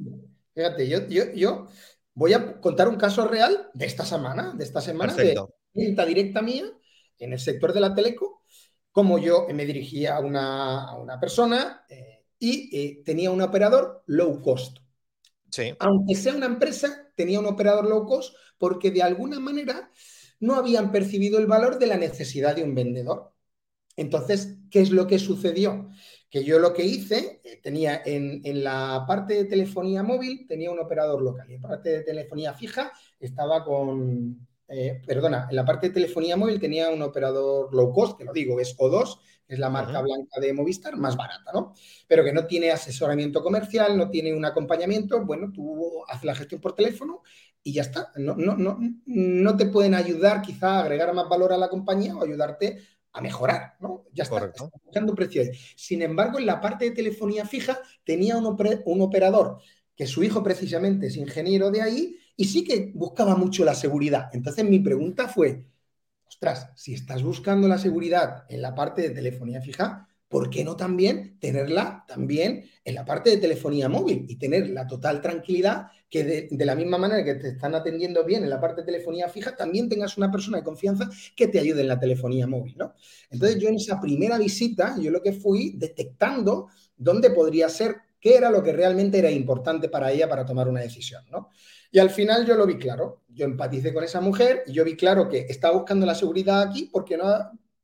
Fíjate, 0.54 0.88
yo, 0.88 1.08
yo, 1.08 1.32
yo 1.32 1.66
Voy 2.14 2.34
a 2.34 2.60
contar 2.60 2.88
un 2.88 2.96
caso 2.96 3.26
real 3.26 3.70
de 3.72 3.86
esta 3.86 4.04
semana, 4.04 4.52
de 4.54 4.64
esta 4.64 4.80
semana 4.80 5.14
de 5.14 5.34
venta 5.72 6.04
directa 6.04 6.42
mía 6.42 6.64
en 7.18 7.32
el 7.32 7.38
sector 7.38 7.72
de 7.72 7.80
la 7.80 7.94
teleco, 7.94 8.41
como 8.92 9.18
yo 9.18 9.46
me 9.52 9.64
dirigía 9.64 10.16
a 10.16 10.20
una, 10.20 11.18
persona 11.20 11.84
eh, 11.88 12.24
y 12.38 12.76
eh, 12.76 13.02
tenía 13.04 13.30
un 13.30 13.40
operador 13.40 14.04
low 14.06 14.40
cost. 14.40 14.78
Sí. 15.50 15.74
Aunque 15.80 16.14
sea 16.14 16.34
una 16.34 16.46
empresa 16.46 17.10
tenía 17.16 17.40
un 17.40 17.46
operador 17.46 17.88
low 17.88 18.06
cost 18.06 18.34
porque 18.58 18.90
de 18.90 19.02
alguna 19.02 19.40
manera 19.40 19.90
no 20.40 20.54
habían 20.54 20.92
percibido 20.92 21.38
el 21.38 21.46
valor 21.46 21.78
de 21.78 21.86
la 21.86 21.96
necesidad 21.96 22.56
de 22.56 22.64
un 22.64 22.74
vendedor. 22.74 23.32
Entonces, 23.96 24.58
¿qué 24.70 24.80
es 24.80 24.90
lo 24.90 25.06
que 25.06 25.18
sucedió? 25.18 25.90
Que 26.30 26.44
yo 26.44 26.58
lo 26.58 26.72
que 26.72 26.84
hice, 26.84 27.40
eh, 27.44 27.60
tenía 27.62 28.02
en, 28.04 28.42
la 28.64 29.04
parte 29.06 29.34
de 29.34 29.44
telefonía 29.44 30.02
móvil, 30.02 30.46
tenía 30.48 30.70
un 30.70 30.80
operador 30.80 31.22
local 31.22 31.50
y 31.50 31.54
en 31.54 31.62
la 31.62 31.68
parte 31.68 31.90
de 31.90 32.02
telefonía 32.02 32.54
fija 32.54 32.92
estaba 33.20 33.64
con, 33.64 34.46
eh, 34.68 35.02
perdona, 35.06 35.46
en 35.50 35.56
la 35.56 35.64
parte 35.64 35.88
de 35.88 35.94
telefonía 35.94 36.36
móvil 36.36 36.60
tenía 36.60 36.90
un 36.90 37.02
operador 37.02 37.74
low 37.74 37.92
cost, 37.92 38.16
que 38.16 38.24
lo 38.24 38.32
digo, 38.32 38.58
es 38.60 38.76
O2, 38.76 39.18
que 39.46 39.54
es 39.54 39.58
la 39.58 39.68
marca 39.68 40.00
blanca 40.00 40.40
de 40.40 40.52
Movistar, 40.52 40.96
más 40.96 41.16
barata, 41.16 41.52
¿no? 41.52 41.74
Pero 42.06 42.24
que 42.24 42.32
no 42.32 42.46
tiene 42.46 42.70
asesoramiento 42.70 43.42
comercial, 43.42 43.96
no 43.96 44.08
tiene 44.08 44.34
un 44.34 44.44
acompañamiento, 44.44 45.24
bueno, 45.24 45.50
tú 45.52 46.02
haces 46.08 46.24
la 46.24 46.34
gestión 46.34 46.60
por 46.60 46.74
teléfono 46.74 47.22
y 47.62 47.72
ya 47.72 47.82
está. 47.82 48.12
No, 48.16 48.34
no, 48.34 48.56
no, 48.56 48.78
no 49.06 49.56
te 49.56 49.66
pueden 49.66 49.94
ayudar 49.94 50.42
quizá 50.42 50.76
a 50.76 50.80
agregar 50.80 51.12
más 51.12 51.28
valor 51.28 51.52
a 51.52 51.58
la 51.58 51.68
compañía 51.68 52.16
o 52.16 52.22
ayudarte 52.22 52.78
a 53.12 53.20
mejorar, 53.20 53.74
¿no? 53.80 54.06
Ya 54.12 54.24
está, 54.24 54.38
está 54.46 54.70
buscando 54.84 55.14
precio. 55.14 55.42
Sin 55.76 56.02
embargo, 56.02 56.38
en 56.38 56.46
la 56.46 56.60
parte 56.60 56.86
de 56.86 56.90
telefonía 56.92 57.44
fija 57.44 57.78
tenía 58.04 58.36
un, 58.36 58.56
un 58.86 59.00
operador 59.02 59.58
que 59.94 60.06
su 60.06 60.22
hijo 60.22 60.42
precisamente 60.42 61.08
es 61.08 61.16
ingeniero 61.16 61.70
de 61.70 61.82
ahí 61.82 62.16
y 62.36 62.44
sí 62.46 62.64
que 62.64 62.92
buscaba 62.94 63.36
mucho 63.36 63.64
la 63.64 63.74
seguridad. 63.74 64.30
Entonces 64.32 64.64
mi 64.64 64.78
pregunta 64.78 65.28
fue, 65.28 65.64
ostras, 66.26 66.70
si 66.76 66.94
estás 66.94 67.22
buscando 67.22 67.68
la 67.68 67.78
seguridad 67.78 68.44
en 68.48 68.62
la 68.62 68.74
parte 68.74 69.02
de 69.02 69.10
telefonía 69.10 69.60
fija, 69.60 70.08
¿por 70.28 70.48
qué 70.48 70.64
no 70.64 70.76
también 70.76 71.38
tenerla 71.38 72.04
también 72.08 72.64
en 72.84 72.94
la 72.94 73.04
parte 73.04 73.28
de 73.30 73.36
telefonía 73.36 73.90
móvil 73.90 74.24
y 74.28 74.36
tener 74.36 74.70
la 74.70 74.86
total 74.86 75.20
tranquilidad 75.20 75.88
que 76.08 76.48
de, 76.50 76.64
la 76.64 76.74
misma 76.74 76.98
manera 76.98 77.22
que 77.22 77.34
te 77.34 77.48
están 77.48 77.74
atendiendo 77.74 78.24
bien 78.24 78.42
en 78.42 78.50
la 78.50 78.60
parte 78.60 78.80
de 78.80 78.86
telefonía 78.86 79.28
fija, 79.28 79.54
también 79.54 79.88
tengas 79.88 80.16
una 80.16 80.30
persona 80.30 80.58
de 80.58 80.64
confianza 80.64 81.08
que 81.36 81.48
te 81.48 81.58
ayude 81.58 81.82
en 81.82 81.88
la 81.88 82.00
telefonía 82.00 82.46
móvil, 82.46 82.76
¿no? 82.78 82.94
Entonces 83.30 83.58
yo 83.58 83.68
en 83.68 83.76
esa 83.76 84.00
primera 84.00 84.38
visita, 84.38 84.96
yo 84.98 85.10
lo 85.10 85.22
que 85.22 85.32
fui 85.32 85.74
detectando 85.76 86.68
dónde 86.96 87.30
podría 87.30 87.68
ser, 87.68 87.96
qué 88.22 88.36
era 88.36 88.50
lo 88.50 88.62
que 88.62 88.72
realmente 88.72 89.18
era 89.18 89.30
importante 89.30 89.88
para 89.88 90.12
ella 90.12 90.28
para 90.28 90.46
tomar 90.46 90.68
una 90.68 90.80
decisión, 90.80 91.24
¿no? 91.28 91.50
Y 91.90 91.98
al 91.98 92.08
final 92.08 92.46
yo 92.46 92.54
lo 92.54 92.64
vi 92.64 92.78
claro. 92.78 93.24
Yo 93.28 93.44
empaticé 93.44 93.92
con 93.92 94.04
esa 94.04 94.20
mujer 94.20 94.62
y 94.66 94.72
yo 94.72 94.84
vi 94.84 94.96
claro 94.96 95.28
que 95.28 95.40
estaba 95.48 95.74
buscando 95.74 96.06
la 96.06 96.14
seguridad 96.14 96.62
aquí 96.62 96.88
porque 96.90 97.16
no 97.18 97.26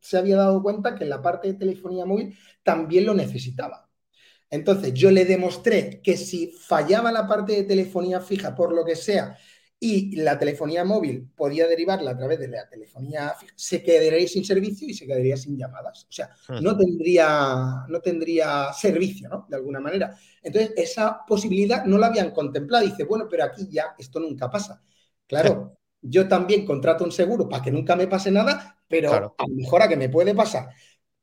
se 0.01 0.17
había 0.17 0.37
dado 0.37 0.63
cuenta 0.63 0.95
que 0.95 1.05
en 1.05 1.11
la 1.11 1.21
parte 1.21 1.49
de 1.49 1.55
telefonía 1.55 2.07
móvil 2.07 2.39
también 2.63 3.05
lo 3.05 3.15
necesitaba. 3.15 3.91
Entonces 4.49 4.95
yo 4.95 5.11
le 5.11 5.25
demostré 5.25 6.01
que 6.03 6.17
si 6.17 6.53
fallaba 6.53 7.13
la 7.13 7.27
parte 7.27 7.53
de 7.53 7.65
telefonía 7.65 8.21
fija 8.21 8.55
por 8.55 8.73
lo 8.73 8.85
que 8.85 8.97
sea 8.97 9.37
y 9.81 10.17
la 10.17 10.39
telefonía 10.39 10.85
móvil 10.85 11.31
podía 11.37 11.69
derivarla 11.69 12.11
a 12.11 12.17
través 12.17 12.41
de 12.41 12.49
la 12.49 12.69
telefonía 12.69 13.35
fija, 13.39 13.53
se 13.55 13.83
quedaría 13.83 14.27
sin 14.27 14.45
servicio 14.45 14.89
y 14.89 14.95
se 14.95 15.07
quedaría 15.07 15.37
sin 15.37 15.57
llamadas. 15.57 16.05
O 16.09 16.13
sea, 16.13 16.31
hmm. 16.49 16.63
no 16.63 16.77
tendría, 16.77 17.85
no 17.89 18.01
tendría 18.01 18.73
servicio, 18.73 19.29
¿no? 19.29 19.47
De 19.49 19.57
alguna 19.57 19.79
manera. 19.79 20.17
Entonces, 20.43 20.73
esa 20.77 21.25
posibilidad 21.27 21.85
no 21.85 21.97
la 21.97 22.09
habían 22.09 22.33
contemplado. 22.33 22.85
Dice, 22.85 23.05
bueno, 23.05 23.27
pero 23.31 23.45
aquí 23.45 23.69
ya 23.71 23.95
esto 23.99 24.19
nunca 24.19 24.51
pasa. 24.51 24.83
Claro, 25.27 25.79
yo 26.01 26.27
también 26.27 26.67
contrato 26.67 27.05
un 27.05 27.13
seguro 27.13 27.49
para 27.49 27.63
que 27.63 27.71
nunca 27.71 27.95
me 27.95 28.09
pase 28.09 28.31
nada, 28.31 28.83
pero 28.89 29.13
a 29.13 29.21
lo 29.21 29.55
mejor 29.55 29.83
a 29.83 29.89
que 29.89 29.97
me 29.97 30.09
puede 30.09 30.35
pasar. 30.35 30.71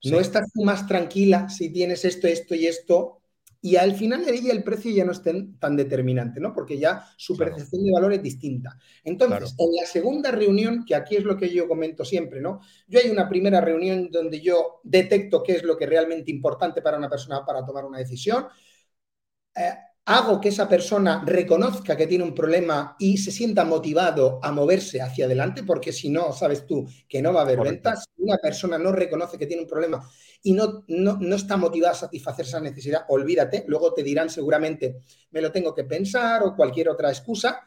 No 0.04 0.20
estás 0.20 0.46
más 0.56 0.88
tranquila 0.88 1.50
si 1.50 1.72
tienes 1.72 2.06
esto, 2.06 2.28
esto 2.28 2.54
y 2.54 2.68
esto 2.68 3.22
y 3.66 3.78
al 3.78 3.96
final 3.96 4.24
de 4.24 4.36
ella 4.36 4.54
el 4.54 4.64
precio 4.64 4.92
ya 4.92 5.04
no 5.04 5.12
es 5.12 5.24
tan 5.24 5.76
determinante, 5.76 6.40
¿no? 6.40 6.54
Porque 6.54 6.78
ya 6.78 7.04
su 7.18 7.36
percepción 7.36 7.84
de 7.84 7.94
valor 7.94 8.14
es 8.14 8.22
distinta. 8.22 8.78
Entonces, 9.04 9.56
en 9.58 9.76
la 9.76 9.88
segunda 9.88 10.30
reunión, 10.30 10.86
que 10.86 10.94
aquí 10.94 11.16
es 11.16 11.24
lo 11.24 11.36
que 11.36 11.50
yo 11.50 11.68
comento 11.68 12.06
siempre, 12.06 12.42
¿no? 12.42 12.60
Yo 12.88 13.00
hay 13.00 13.10
una 13.10 13.28
primera 13.28 13.62
reunión 13.62 14.12
donde 14.12 14.40
yo 14.40 14.82
detecto 14.84 15.42
qué 15.42 15.54
es 15.54 15.64
lo 15.64 15.76
que 15.76 15.86
es 15.86 15.90
realmente 15.90 16.30
importante 16.30 16.84
para 16.84 17.00
una 17.00 17.10
persona 17.10 17.44
para 17.44 17.66
tomar 17.66 17.86
una 17.86 17.98
decisión. 17.98 18.46
Eh, 19.56 19.74
hago 20.06 20.40
que 20.40 20.50
esa 20.50 20.70
persona 20.70 21.24
reconozca 21.26 21.98
que 21.98 22.06
tiene 22.06 22.24
un 22.24 22.36
problema 22.36 22.96
y 23.00 23.18
se 23.18 23.32
sienta 23.32 23.66
motivado 23.66 24.40
a 24.44 24.52
moverse 24.52 25.02
hacia 25.02 25.26
adelante, 25.26 25.64
porque 25.64 25.92
si 25.92 26.10
no, 26.10 26.32
sabes 26.32 26.68
tú 26.68 26.88
que 27.10 27.22
no 27.22 27.34
va 27.34 27.40
a 27.42 27.44
haber 27.44 27.60
ventas. 27.60 28.06
Si 28.16 28.22
una 28.22 28.38
persona 28.38 28.78
no 28.78 28.92
reconoce 28.92 29.38
que 29.38 29.48
tiene 29.48 29.64
un 29.64 29.68
problema 29.68 30.08
y 30.44 30.54
no, 30.54 30.84
no, 30.88 31.18
no, 31.20 31.36
está 31.36 31.58
motivada 31.58 31.94
a 31.94 31.98
satisfacer 31.98 32.46
esa 32.46 32.60
necesidad, 32.60 33.06
olvídate, 33.10 33.66
luego 33.68 33.94
te 33.94 34.04
dirán 34.04 34.30
seguramente, 34.30 34.98
me 35.32 35.42
lo 35.42 35.52
tengo 35.52 35.74
que 35.74 35.86
pensar 35.86 36.44
o 36.44 36.56
cualquier 36.56 36.90
otra 36.90 37.10
excusa. 37.10 37.62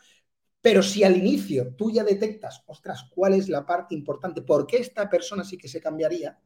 Pero 0.61 0.83
si 0.83 1.05
al 1.05 1.17
inicio 1.17 1.75
tú 1.77 1.91
ya 1.91 2.03
detectas, 2.03 2.63
ostras, 2.67 3.05
¿cuál 3.15 3.35
es 3.35 3.49
la 3.49 3.65
parte 3.65 3.95
importante? 3.95 4.43
¿Por 4.43 4.67
qué 4.67 4.79
esta 4.79 5.09
persona 5.09 5.45
sí 5.45 5.57
que 5.57 5.69
se 5.69 5.81
cambiaría? 5.81 6.39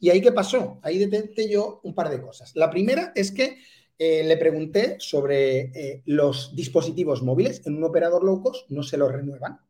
Y 0.00 0.10
ahí 0.10 0.20
qué 0.20 0.32
pasó? 0.32 0.80
Ahí 0.82 0.98
detecté 0.98 1.48
yo 1.48 1.80
un 1.82 1.94
par 1.94 2.10
de 2.10 2.20
cosas. 2.20 2.52
La 2.54 2.70
primera 2.70 3.12
es 3.14 3.32
que 3.32 3.58
eh, 3.98 4.24
le 4.24 4.36
pregunté 4.36 4.96
sobre 4.98 5.60
eh, 5.60 6.02
los 6.06 6.54
dispositivos 6.54 7.22
móviles 7.22 7.62
en 7.66 7.76
un 7.76 7.84
operador 7.84 8.24
low 8.24 8.42
cost, 8.42 8.68
no 8.70 8.82
se 8.82 8.96
los 8.96 9.12
renuevan. 9.12 9.60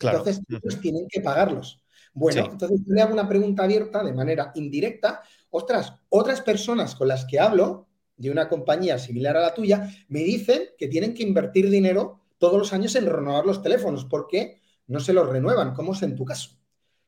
Entonces, 0.00 0.40
ellos 0.48 0.80
tienen 0.80 1.06
que 1.08 1.20
pagarlos. 1.20 1.82
Bueno, 2.12 2.48
entonces 2.50 2.80
le 2.86 3.00
hago 3.00 3.12
una 3.12 3.28
pregunta 3.28 3.64
abierta 3.64 4.02
de 4.02 4.12
manera 4.12 4.52
indirecta. 4.54 5.22
Ostras, 5.50 5.94
otras 6.08 6.40
personas 6.40 6.94
con 6.94 7.08
las 7.08 7.24
que 7.24 7.38
hablo 7.38 7.88
de 8.16 8.30
una 8.30 8.48
compañía 8.48 8.98
similar 8.98 9.36
a 9.36 9.40
la 9.40 9.54
tuya 9.54 9.88
me 10.08 10.20
dicen 10.20 10.70
que 10.76 10.88
tienen 10.88 11.14
que 11.14 11.22
invertir 11.22 11.70
dinero 11.70 12.20
todos 12.38 12.58
los 12.58 12.72
años 12.72 12.94
en 12.96 13.06
renovar 13.06 13.46
los 13.46 13.62
teléfonos 13.62 14.04
porque 14.04 14.60
no 14.88 15.00
se 15.00 15.12
los 15.12 15.28
renuevan, 15.28 15.74
como 15.74 15.92
es 15.92 16.02
en 16.02 16.16
tu 16.16 16.24
caso. 16.24 16.50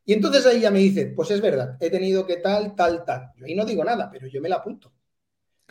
Y 0.04 0.12
entonces 0.14 0.46
ahí 0.46 0.60
ya 0.60 0.70
me 0.70 0.78
dice, 0.78 1.06
pues 1.06 1.30
es 1.30 1.40
verdad, 1.40 1.76
he 1.80 1.90
tenido 1.90 2.26
que 2.26 2.36
tal, 2.36 2.74
tal, 2.74 3.04
tal. 3.04 3.32
Yo 3.36 3.46
ahí 3.46 3.54
no 3.54 3.64
digo 3.64 3.84
nada, 3.84 4.10
pero 4.10 4.26
yo 4.26 4.40
me 4.40 4.48
la 4.48 4.56
apunto. 4.56 4.92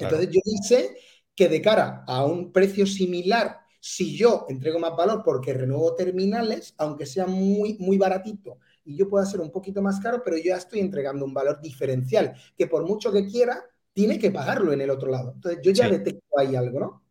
Entonces 0.02 0.30
yo 0.32 0.40
sé 0.68 0.96
que 1.36 1.48
de 1.48 1.62
cara 1.62 2.04
a 2.08 2.26
un 2.26 2.52
precio 2.52 2.86
similar, 2.86 3.60
si 3.80 4.16
yo 4.16 4.46
entrego 4.50 4.80
más 4.80 4.96
valor 4.96 5.24
porque 5.24 5.54
renuevo 5.54 5.96
terminales, 5.96 6.76
aunque 6.78 7.06
sea 7.06 7.26
muy, 7.26 7.78
muy 7.80 7.98
baratito 7.98 8.60
y 8.86 8.96
yo 8.96 9.10
pueda 9.10 9.26
ser 9.26 9.40
un 9.40 9.52
poquito 9.52 9.82
más 9.82 10.00
caro, 10.00 10.22
pero 10.24 10.38
yo 10.38 10.44
ya 10.46 10.58
estoy 10.58 10.80
entregando 10.80 11.26
un 11.26 11.34
valor 11.34 11.60
diferencial 11.62 12.34
que 12.58 12.68
por 12.68 12.86
mucho 12.86 13.12
que 13.12 13.26
quiera, 13.26 13.64
tiene 13.94 14.20
que 14.20 14.32
pagarlo 14.32 14.72
en 14.72 14.82
el 14.82 14.90
otro 14.90 15.10
lado. 15.10 15.34
Entonces 15.36 15.62
yo 15.64 15.72
ya 15.72 15.90
detecto 15.90 16.40
ahí 16.40 16.56
algo, 16.56 16.80
¿no? 16.80 17.04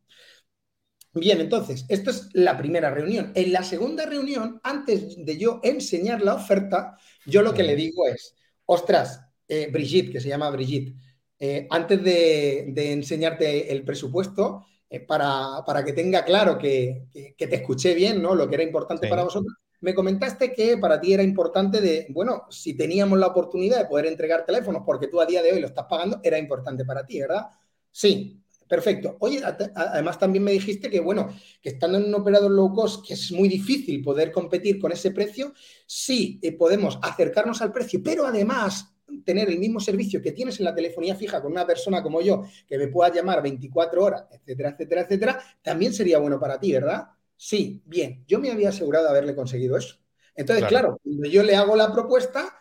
Bien, 1.13 1.41
entonces, 1.41 1.85
esto 1.89 2.11
es 2.11 2.29
la 2.35 2.57
primera 2.57 2.91
reunión. 2.91 3.33
En 3.35 3.53
la 3.53 3.65
segunda 3.65 4.07
reunión, 4.07 4.61
antes 4.63 5.17
de 5.25 5.37
yo 5.37 5.61
enseñar 5.65 6.23
la 6.23 6.35
oferta, 6.35 6.97
yo 7.27 7.43
lo 7.43 7.53
que 7.53 7.65
le 7.65 7.75
digo 7.75 8.07
es, 8.07 8.37
ostras, 8.65 9.21
eh, 9.49 9.69
Brigitte, 9.73 10.13
que 10.13 10.21
se 10.21 10.29
llama 10.29 10.51
Brigitte, 10.51 10.97
eh, 11.43 11.67
antes 11.71 12.05
de, 12.05 12.93
enseñarte 12.93 13.73
el 13.73 13.83
presupuesto, 13.83 14.67
eh, 14.91 15.01
para, 15.01 15.83
que 15.85 15.95
tenga 15.95 16.23
claro 16.25 16.59
que, 16.59 17.07
te 17.37 17.55
escuché 17.55 17.95
bien, 17.95 18.21
¿no? 18.21 18.35
Lo 18.35 18.47
que 18.47 18.57
era 18.57 18.65
importante 18.65 19.09
para 19.09 19.25
vosotros, 19.25 19.55
me 19.81 19.95
comentaste 19.95 20.53
que 20.53 20.77
para 20.77 21.01
ti 21.01 21.15
era 21.15 21.23
importante 21.23 21.81
de, 21.81 22.07
bueno, 22.11 22.45
si 22.51 22.75
teníamos 22.75 23.19
la 23.19 23.29
oportunidad 23.29 23.79
de 23.79 23.87
poder 23.87 24.07
entregar 24.07 24.45
teléfonos 24.45 24.83
porque 24.85 25.09
tú 25.09 25.19
a 25.21 25.27
día 25.27 25.43
de 25.43 25.53
hoy 25.53 25.61
lo 25.61 25.69
estás 25.69 25.87
pagando, 25.89 26.21
era 26.23 26.39
importante 26.39 26.85
para 26.85 27.07
ti, 27.07 27.21
¿verdad? 27.21 27.47
Sí, 27.91 28.43
perfecto. 28.69 29.17
Oye, 29.21 29.41
además 29.43 30.19
también 30.19 30.45
me 30.45 30.53
dijiste 30.53 30.91
que, 30.91 31.01
bueno, 31.01 31.35
que 31.63 31.71
estando 31.71 31.97
en 31.97 32.05
un 32.05 32.15
operador 32.15 32.51
low 32.51 32.75
cost, 32.75 33.07
que 33.07 33.15
es 33.15 33.33
muy 33.33 33.49
difícil 33.49 34.03
poder 34.03 34.31
competir 34.31 34.79
con 34.79 34.93
ese 34.93 35.11
precio, 35.13 35.55
sí 35.87 36.39
eh, 36.43 36.53
podemos 36.53 36.99
acercarnos 37.01 37.63
al 37.63 37.73
precio, 37.73 38.03
pero 38.05 38.27
además 38.27 38.93
tener 39.25 39.49
el 39.49 39.59
mismo 39.59 39.81
servicio 39.81 40.21
que 40.23 40.33
tienes 40.33 40.59
en 40.59 40.65
la 40.65 40.75
telefonía 40.75 41.15
fija 41.15 41.41
con 41.43 41.53
una 41.53 41.67
persona 41.67 42.03
como 42.03 42.21
yo, 42.21 42.45
que 42.67 42.79
me 42.79 42.89
pueda 42.89 43.13
llamar 43.13 43.43
24 43.43 44.05
horas, 44.05 44.25
etcétera, 44.31 44.71
etcétera, 44.71 45.01
etcétera, 45.03 45.43
también 45.63 45.93
sería 45.93 46.19
bueno 46.19 46.39
para 46.39 46.59
ti, 46.59 46.73
¿verdad? 46.73 47.09
Sí, 47.37 47.83
bien, 47.87 48.25
yo 48.27 48.39
me 48.39 48.51
había 48.51 48.69
asegurado 48.69 49.05
de 49.05 49.11
haberle 49.11 49.35
conseguido 49.35 49.77
eso. 49.77 49.97
Entonces, 50.35 50.67
claro, 50.67 50.99
cuando 51.03 51.29
yo 51.29 51.43
le 51.43 51.57
hago 51.57 51.77
la 51.77 51.93
propuesta, 51.93 52.57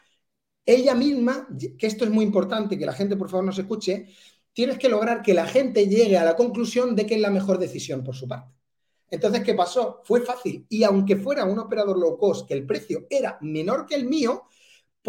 ella 0.65 0.95
misma, 0.95 1.47
que 1.77 1.87
esto 1.87 2.05
es 2.05 2.11
muy 2.11 2.25
importante, 2.25 2.77
que 2.77 2.85
la 2.85 2.93
gente 2.93 3.17
por 3.17 3.29
favor 3.29 3.45
nos 3.45 3.57
escuche, 3.57 4.07
tienes 4.53 4.77
que 4.77 4.89
lograr 4.89 5.21
que 5.21 5.33
la 5.33 5.45
gente 5.45 5.87
llegue 5.87 6.17
a 6.17 6.23
la 6.23 6.35
conclusión 6.35 6.95
de 6.95 7.05
que 7.05 7.15
es 7.15 7.21
la 7.21 7.29
mejor 7.29 7.57
decisión 7.57 8.03
por 8.03 8.15
su 8.15 8.27
parte. 8.27 8.53
Entonces, 9.09 9.43
¿qué 9.43 9.53
pasó? 9.53 10.01
Fue 10.03 10.21
fácil. 10.21 10.65
Y 10.69 10.83
aunque 10.83 11.15
fuera 11.15 11.45
un 11.45 11.59
operador 11.59 11.97
low 11.97 12.17
cost, 12.17 12.47
que 12.47 12.53
el 12.53 12.65
precio 12.65 13.07
era 13.09 13.37
menor 13.41 13.85
que 13.85 13.95
el 13.95 14.05
mío, 14.05 14.43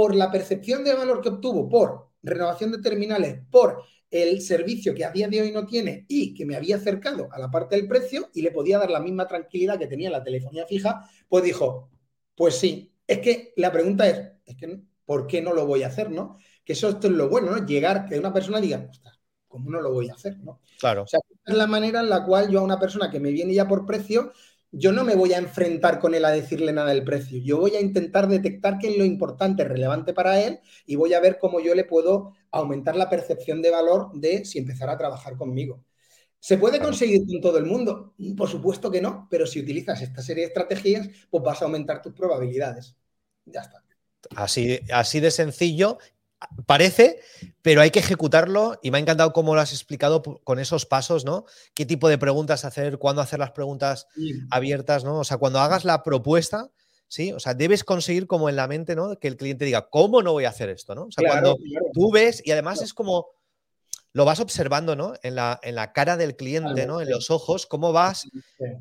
por 0.00 0.14
la 0.14 0.30
percepción 0.30 0.82
de 0.82 0.94
valor 0.94 1.20
que 1.20 1.28
obtuvo 1.28 1.68
por 1.68 2.08
renovación 2.22 2.72
de 2.72 2.78
terminales, 2.78 3.42
por 3.50 3.82
el 4.10 4.40
servicio 4.40 4.94
que 4.94 5.04
a 5.04 5.10
día 5.10 5.28
de 5.28 5.42
hoy 5.42 5.52
no 5.52 5.66
tiene 5.66 6.06
y 6.08 6.32
que 6.32 6.46
me 6.46 6.56
había 6.56 6.76
acercado 6.76 7.28
a 7.30 7.38
la 7.38 7.50
parte 7.50 7.76
del 7.76 7.86
precio 7.86 8.30
y 8.32 8.40
le 8.40 8.50
podía 8.50 8.78
dar 8.78 8.90
la 8.90 9.00
misma 9.00 9.26
tranquilidad 9.26 9.78
que 9.78 9.88
tenía 9.88 10.08
la 10.08 10.24
telefonía 10.24 10.64
fija, 10.64 11.06
pues 11.28 11.44
dijo, 11.44 11.90
pues 12.34 12.54
sí, 12.54 12.94
es 13.06 13.18
que 13.18 13.52
la 13.56 13.70
pregunta 13.70 14.08
es, 14.08 14.22
es 14.46 14.56
que, 14.56 14.80
¿por 15.04 15.26
qué 15.26 15.42
no 15.42 15.52
lo 15.52 15.66
voy 15.66 15.82
a 15.82 15.88
hacer, 15.88 16.10
no? 16.10 16.38
Que 16.64 16.72
eso 16.72 16.88
esto 16.88 17.08
es 17.08 17.12
lo 17.12 17.28
bueno, 17.28 17.50
¿no? 17.50 17.66
Llegar, 17.66 18.06
que 18.06 18.18
una 18.18 18.32
persona 18.32 18.58
diga, 18.58 18.88
ostras, 18.90 19.20
¿cómo 19.48 19.68
no 19.68 19.82
lo 19.82 19.92
voy 19.92 20.08
a 20.08 20.14
hacer, 20.14 20.38
no? 20.38 20.62
Claro. 20.78 21.02
O 21.02 21.06
sea, 21.06 21.20
es 21.44 21.54
la 21.54 21.66
manera 21.66 22.00
en 22.00 22.08
la 22.08 22.24
cual 22.24 22.48
yo 22.48 22.60
a 22.60 22.62
una 22.62 22.80
persona 22.80 23.10
que 23.10 23.20
me 23.20 23.32
viene 23.32 23.52
ya 23.52 23.68
por 23.68 23.84
precio, 23.84 24.32
yo 24.72 24.92
no 24.92 25.04
me 25.04 25.14
voy 25.14 25.32
a 25.32 25.38
enfrentar 25.38 25.98
con 25.98 26.14
él 26.14 26.24
a 26.24 26.30
decirle 26.30 26.72
nada 26.72 26.90
del 26.90 27.04
precio. 27.04 27.38
Yo 27.42 27.58
voy 27.58 27.74
a 27.76 27.80
intentar 27.80 28.28
detectar 28.28 28.78
qué 28.78 28.88
es 28.88 28.98
lo 28.98 29.04
importante, 29.04 29.64
relevante 29.64 30.12
para 30.12 30.40
él 30.40 30.60
y 30.86 30.96
voy 30.96 31.14
a 31.14 31.20
ver 31.20 31.38
cómo 31.38 31.60
yo 31.60 31.74
le 31.74 31.84
puedo 31.84 32.34
aumentar 32.50 32.96
la 32.96 33.10
percepción 33.10 33.62
de 33.62 33.70
valor 33.70 34.10
de 34.14 34.44
si 34.44 34.58
empezar 34.58 34.88
a 34.90 34.96
trabajar 34.96 35.36
conmigo. 35.36 35.84
¿Se 36.38 36.56
puede 36.56 36.80
conseguir 36.80 37.26
con 37.26 37.40
todo 37.40 37.58
el 37.58 37.66
mundo? 37.66 38.14
Por 38.36 38.48
supuesto 38.48 38.90
que 38.90 39.02
no, 39.02 39.26
pero 39.30 39.46
si 39.46 39.60
utilizas 39.60 40.00
esta 40.00 40.22
serie 40.22 40.44
de 40.44 40.48
estrategias, 40.48 41.08
pues 41.28 41.42
vas 41.42 41.60
a 41.60 41.66
aumentar 41.66 42.00
tus 42.00 42.14
probabilidades. 42.14 42.96
Ya 43.44 43.60
está. 43.60 43.84
Así, 44.36 44.80
así 44.92 45.20
de 45.20 45.30
sencillo 45.30 45.98
parece, 46.66 47.20
pero 47.62 47.80
hay 47.80 47.90
que 47.90 47.98
ejecutarlo 47.98 48.78
y 48.82 48.90
me 48.90 48.98
ha 48.98 49.00
encantado 49.00 49.32
cómo 49.32 49.54
lo 49.54 49.60
has 49.60 49.72
explicado 49.72 50.22
con 50.22 50.58
esos 50.58 50.86
pasos, 50.86 51.24
¿no? 51.24 51.44
¿Qué 51.74 51.86
tipo 51.86 52.08
de 52.08 52.18
preguntas 52.18 52.64
hacer? 52.64 52.98
¿Cuándo 52.98 53.22
hacer 53.22 53.38
las 53.38 53.52
preguntas 53.52 54.06
abiertas, 54.50 55.04
¿no? 55.04 55.18
O 55.18 55.24
sea, 55.24 55.36
cuando 55.36 55.60
hagas 55.60 55.84
la 55.84 56.02
propuesta, 56.02 56.70
¿sí? 57.08 57.32
O 57.32 57.40
sea, 57.40 57.54
debes 57.54 57.84
conseguir 57.84 58.26
como 58.26 58.48
en 58.48 58.56
la 58.56 58.68
mente, 58.68 58.96
¿no? 58.96 59.18
Que 59.18 59.28
el 59.28 59.36
cliente 59.36 59.64
diga, 59.64 59.88
¿cómo 59.90 60.22
no 60.22 60.32
voy 60.32 60.44
a 60.44 60.50
hacer 60.50 60.70
esto, 60.70 60.94
¿no? 60.94 61.04
O 61.04 61.12
sea, 61.12 61.28
cuando 61.28 61.58
tú 61.92 62.10
ves 62.10 62.42
y 62.44 62.52
además 62.52 62.82
es 62.82 62.94
como 62.94 63.26
lo 64.12 64.24
vas 64.24 64.40
observando, 64.40 64.96
¿no? 64.96 65.14
En 65.22 65.36
la, 65.36 65.60
en 65.62 65.76
la 65.76 65.92
cara 65.92 66.16
del 66.16 66.36
cliente, 66.36 66.86
¿no? 66.86 67.00
En 67.00 67.10
los 67.10 67.30
ojos, 67.30 67.66
cómo 67.66 67.92
vas. 67.92 68.28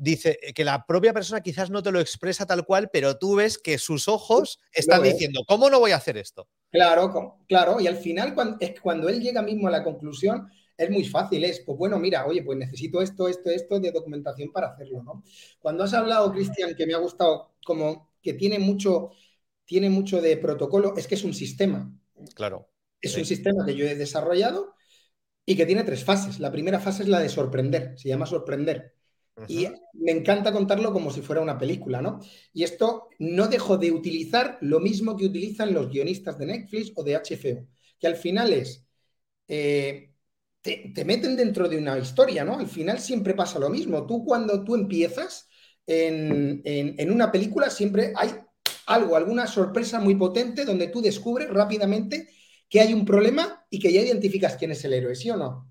Dice 0.00 0.38
eh, 0.42 0.52
que 0.52 0.64
la 0.64 0.86
propia 0.86 1.12
persona 1.12 1.40
quizás 1.40 1.70
no 1.70 1.82
te 1.82 1.92
lo 1.92 2.00
expresa 2.00 2.46
tal 2.46 2.64
cual, 2.64 2.90
pero 2.92 3.16
tú 3.16 3.36
ves 3.36 3.58
que 3.58 3.78
sus 3.78 4.08
ojos 4.08 4.58
están 4.72 5.02
diciendo, 5.02 5.42
¿cómo 5.46 5.70
no 5.70 5.78
voy 5.78 5.92
a 5.92 5.96
hacer 5.96 6.16
esto? 6.16 6.48
Claro, 6.70 7.38
claro. 7.46 7.80
Y 7.80 7.86
al 7.86 7.96
final, 7.96 8.34
cuando, 8.34 8.56
es 8.60 8.80
cuando 8.80 9.08
él 9.08 9.20
llega 9.20 9.42
mismo 9.42 9.68
a 9.68 9.70
la 9.70 9.84
conclusión, 9.84 10.50
es 10.76 10.90
muy 10.90 11.04
fácil. 11.04 11.44
Es, 11.44 11.60
pues 11.60 11.78
bueno, 11.78 11.98
mira, 11.98 12.26
oye, 12.26 12.42
pues 12.42 12.58
necesito 12.58 13.00
esto, 13.00 13.28
esto, 13.28 13.50
esto 13.50 13.78
de 13.78 13.92
documentación 13.92 14.50
para 14.50 14.68
hacerlo, 14.68 15.02
¿no? 15.02 15.22
Cuando 15.60 15.84
has 15.84 15.94
hablado, 15.94 16.32
Cristian, 16.32 16.74
que 16.74 16.86
me 16.86 16.94
ha 16.94 16.98
gustado, 16.98 17.52
como 17.64 18.10
que 18.20 18.34
tiene 18.34 18.58
mucho, 18.58 19.12
tiene 19.64 19.90
mucho 19.90 20.20
de 20.20 20.36
protocolo, 20.38 20.94
es 20.96 21.06
que 21.06 21.14
es 21.14 21.22
un 21.22 21.34
sistema. 21.34 21.92
Claro. 22.34 22.68
Es 23.00 23.16
un 23.16 23.24
sistema 23.24 23.64
que 23.64 23.74
yo 23.74 23.86
he 23.86 23.94
desarrollado 23.94 24.74
y 25.50 25.56
que 25.56 25.66
tiene 25.66 25.82
tres 25.82 26.04
fases. 26.04 26.38
La 26.38 26.52
primera 26.52 26.78
fase 26.78 27.02
es 27.02 27.08
la 27.08 27.18
de 27.18 27.28
sorprender, 27.28 27.94
se 27.98 28.08
llama 28.08 28.24
sorprender. 28.24 28.94
Y 29.48 29.66
me 29.94 30.12
encanta 30.12 30.52
contarlo 30.52 30.92
como 30.92 31.10
si 31.10 31.22
fuera 31.22 31.42
una 31.42 31.58
película, 31.58 32.00
¿no? 32.00 32.20
Y 32.52 32.62
esto 32.62 33.08
no 33.18 33.48
dejo 33.48 33.76
de 33.76 33.90
utilizar 33.90 34.58
lo 34.60 34.78
mismo 34.78 35.16
que 35.16 35.26
utilizan 35.26 35.74
los 35.74 35.90
guionistas 35.90 36.38
de 36.38 36.46
Netflix 36.46 36.92
o 36.94 37.02
de 37.02 37.16
HBO, 37.16 37.66
que 37.98 38.06
al 38.06 38.14
final 38.14 38.52
es, 38.52 38.86
eh, 39.48 40.12
te, 40.62 41.04
meten 41.04 41.34
dentro 41.34 41.68
de 41.68 41.78
una 41.78 41.98
historia, 41.98 42.44
¿no? 42.44 42.56
Al 42.56 42.68
final 42.68 43.00
siempre 43.00 43.34
pasa 43.34 43.58
lo 43.58 43.70
mismo. 43.70 44.06
Tú 44.06 44.24
cuando 44.24 44.62
tú 44.62 44.76
empiezas 44.76 45.48
en, 45.84 46.62
en 46.64 47.10
una 47.10 47.32
película 47.32 47.70
siempre 47.70 48.12
hay 48.14 48.30
algo, 48.86 49.16
alguna 49.16 49.48
sorpresa 49.48 49.98
muy 49.98 50.14
potente 50.14 50.64
donde 50.64 50.86
tú 50.86 51.02
descubres 51.02 51.50
rápidamente 51.50 52.28
que 52.70 52.80
hay 52.80 52.94
un 52.94 53.04
problema 53.04 53.66
y 53.68 53.80
que 53.80 53.92
ya 53.92 54.00
identificas 54.00 54.56
quién 54.56 54.70
es 54.70 54.84
el 54.84 54.94
héroe, 54.94 55.14
¿sí 55.16 55.28
o 55.30 55.36
no? 55.36 55.68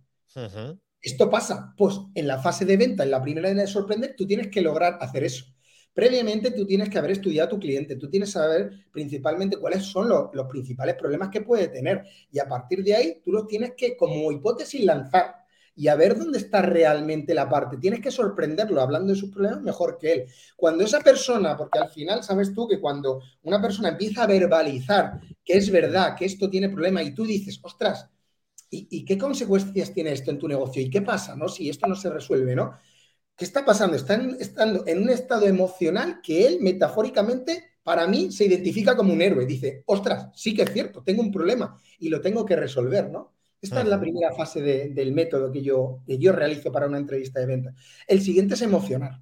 Esto 1.01 1.29
pasa, 1.29 1.73
pues 1.77 1.95
en 2.13 2.27
la 2.27 2.39
fase 2.39 2.65
de 2.65 2.75
venta, 2.75 3.03
en 3.03 3.11
la 3.11 3.21
primera 3.21 3.53
de 3.53 3.67
sorprender, 3.67 4.15
tú 4.17 4.27
tienes 4.27 4.49
que 4.49 4.61
lograr 4.61 4.97
hacer 4.99 5.23
eso. 5.23 5.45
Previamente 5.93 6.51
tú 6.51 6.67
tienes 6.67 6.89
que 6.89 6.97
haber 6.97 7.11
estudiado 7.11 7.47
a 7.47 7.49
tu 7.49 7.59
cliente, 7.59 7.95
tú 7.95 8.09
tienes 8.09 8.29
que 8.29 8.33
saber 8.33 8.71
principalmente 8.91 9.57
cuáles 9.57 9.83
son 9.83 10.09
los, 10.09 10.29
los 10.33 10.47
principales 10.47 10.95
problemas 10.95 11.29
que 11.29 11.41
puede 11.41 11.69
tener 11.69 12.03
y 12.31 12.39
a 12.39 12.47
partir 12.47 12.83
de 12.83 12.95
ahí 12.95 13.21
tú 13.23 13.31
los 13.31 13.47
tienes 13.47 13.73
que 13.75 13.97
como 13.97 14.31
hipótesis 14.31 14.83
lanzar 14.83 15.35
y 15.79 15.87
a 15.87 15.95
ver 15.95 16.17
dónde 16.17 16.39
está 16.39 16.61
realmente 16.61 17.33
la 17.33 17.47
parte. 17.47 17.77
Tienes 17.77 18.01
que 18.01 18.11
sorprenderlo 18.11 18.81
hablando 18.81 19.13
de 19.13 19.17
sus 19.17 19.31
problemas 19.31 19.61
mejor 19.61 19.97
que 19.97 20.11
él. 20.11 20.25
Cuando 20.57 20.83
esa 20.83 20.99
persona, 20.99 21.55
porque 21.55 21.79
al 21.79 21.87
final 21.87 22.21
sabes 22.21 22.53
tú 22.53 22.67
que 22.67 22.81
cuando 22.81 23.21
una 23.43 23.61
persona 23.61 23.87
empieza 23.87 24.23
a 24.23 24.27
verbalizar 24.27 25.21
que 25.41 25.53
es 25.53 25.71
verdad, 25.71 26.17
que 26.17 26.25
esto 26.25 26.49
tiene 26.49 26.67
problema 26.67 27.01
y 27.01 27.13
tú 27.13 27.25
dices, 27.25 27.61
ostras, 27.63 28.09
¿y, 28.69 29.05
qué 29.05 29.17
consecuencias 29.17 29.93
tiene 29.93 30.11
esto 30.11 30.31
en 30.31 30.39
tu 30.39 30.49
negocio? 30.49 30.81
¿Y 30.81 30.89
qué 30.89 31.01
pasa, 31.01 31.33
no? 31.37 31.47
Si 31.47 31.69
esto 31.69 31.87
no 31.87 31.95
se 31.95 32.09
resuelve, 32.09 32.57
¿no? 32.57 32.73
¿Qué 33.37 33.45
está 33.45 33.63
pasando? 33.63 33.95
Está 33.95 34.15
estando 34.37 34.85
en 34.85 35.01
un 35.01 35.09
estado 35.09 35.47
emocional 35.47 36.19
que 36.21 36.45
él, 36.45 36.57
metafóricamente, 36.59 37.75
para 37.83 38.05
mí, 38.05 38.33
se 38.33 38.45
identifica 38.45 38.97
como 38.97 39.13
un 39.13 39.21
héroe. 39.21 39.45
Dice, 39.45 39.83
ostras, 39.85 40.27
sí 40.35 40.53
que 40.53 40.63
es 40.63 40.73
cierto, 40.73 41.03
tengo 41.03 41.21
un 41.21 41.31
problema 41.31 41.79
y 41.99 42.09
lo 42.09 42.19
tengo 42.19 42.45
que 42.45 42.57
resolver, 42.57 43.09
¿no? 43.09 43.38
Esta 43.61 43.81
es 43.81 43.87
la 43.87 43.99
primera 43.99 44.33
fase 44.33 44.61
del 44.61 45.11
método 45.13 45.51
que 45.51 45.61
yo, 45.61 46.01
que 46.05 46.17
yo 46.17 46.31
realizo 46.31 46.71
para 46.71 46.87
una 46.87 46.97
entrevista 46.97 47.39
de 47.39 47.45
venta. 47.45 47.73
El 48.07 48.21
siguiente 48.21 48.53
es 48.53 48.61
emocionar. 48.61 49.21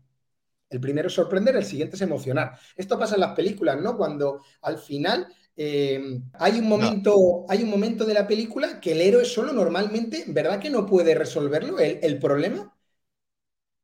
El 0.69 0.79
primero 0.79 1.07
es 1.07 1.13
sorprender, 1.13 1.55
el 1.55 1.65
siguiente 1.65 1.95
es 1.95 2.01
emocionar. 2.01 2.57
Esto 2.75 2.99
pasa 2.99 3.15
en 3.15 3.21
las 3.21 3.33
películas, 3.33 3.81
¿no? 3.81 3.97
Cuando 3.97 4.41
al 4.61 4.77
final 4.77 5.27
eh, 5.55 6.19
hay, 6.33 6.59
un 6.59 6.67
momento, 6.67 7.45
hay 7.49 7.63
un 7.63 7.69
momento 7.69 8.05
de 8.05 8.13
la 8.13 8.27
película 8.27 8.79
que 8.79 8.91
el 8.91 9.01
héroe 9.01 9.25
solo 9.25 9.53
normalmente, 9.53 10.25
¿verdad 10.27 10.59
que 10.59 10.69
no 10.69 10.85
puede 10.85 11.15
resolverlo? 11.15 11.79
El, 11.79 12.19
problema 12.19 12.77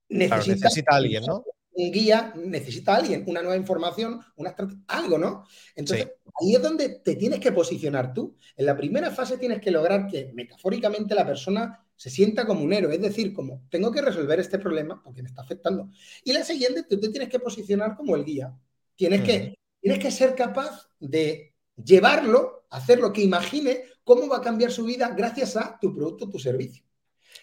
necesita, 0.10 0.56
necesita 0.56 0.96
alguien, 0.96 1.24
¿no? 1.26 1.44
Un 1.76 1.92
guía 1.92 2.34
necesita 2.36 2.96
alguien, 2.96 3.24
una 3.28 3.42
nueva 3.42 3.58
información, 3.58 4.22
una 4.36 4.56
algo, 4.88 5.18
¿no? 5.18 5.46
Entonces, 5.76 6.12
ahí 6.40 6.56
es 6.56 6.62
donde 6.62 6.90
te 7.04 7.16
tienes 7.16 7.40
que 7.40 7.52
posicionar 7.52 8.14
tú. 8.14 8.36
En 8.56 8.66
la 8.66 8.78
primera 8.78 9.12
fase 9.12 9.38
tienes 9.38 9.60
que 9.60 9.72
lograr 9.72 10.08
que 10.08 10.32
metafóricamente 10.34 11.16
la 11.16 11.26
persona 11.26 11.86
se 11.96 12.10
sienta 12.10 12.46
como 12.46 12.64
un 12.64 12.74
héroe, 12.74 12.96
es 12.96 13.02
decir, 13.02 13.34
como 13.34 13.64
tengo 13.70 13.92
que 13.92 14.02
resolver 14.02 14.40
este 14.40 14.60
problema 14.60 15.02
porque 15.04 15.24
me 15.24 15.30
está 15.30 15.42
afectando. 15.42 15.90
Y 16.24 16.34
la 16.34 16.44
siguiente, 16.44 16.84
tú 16.84 17.00
te 17.00 17.10
tienes 17.10 17.30
que 17.30 17.40
posicionar 17.40 17.96
como 17.96 18.16
el 18.16 18.26
guía. 18.26 18.56
Tienes, 18.96 19.22
que, 19.22 19.58
tienes 19.80 20.00
que 20.00 20.12
ser 20.12 20.36
capaz 20.36 20.90
de 21.00 21.54
llevarlo, 21.76 22.66
hacer 22.70 23.00
lo 23.00 23.12
que 23.12 23.22
imagine 23.22 23.84
cómo 24.04 24.28
va 24.28 24.38
a 24.38 24.42
cambiar 24.42 24.72
su 24.72 24.84
vida 24.84 25.10
gracias 25.16 25.56
a 25.56 25.78
tu 25.80 25.94
producto, 25.94 26.30
tu 26.30 26.40
servicio. 26.40 26.84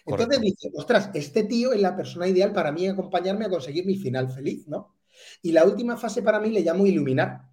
Entonces 0.05 0.41
dice, 0.41 0.69
ostras, 0.73 1.11
este 1.13 1.43
tío 1.43 1.73
es 1.73 1.81
la 1.81 1.95
persona 1.95 2.27
ideal 2.27 2.53
para 2.53 2.71
mí 2.71 2.87
acompañarme 2.87 3.45
a 3.45 3.49
conseguir 3.49 3.85
mi 3.85 3.95
final 3.95 4.31
feliz, 4.31 4.67
¿no? 4.67 4.95
Y 5.41 5.51
la 5.51 5.65
última 5.65 5.97
fase 5.97 6.21
para 6.21 6.39
mí 6.39 6.49
le 6.49 6.61
llamo 6.61 6.85
iluminar, 6.85 7.49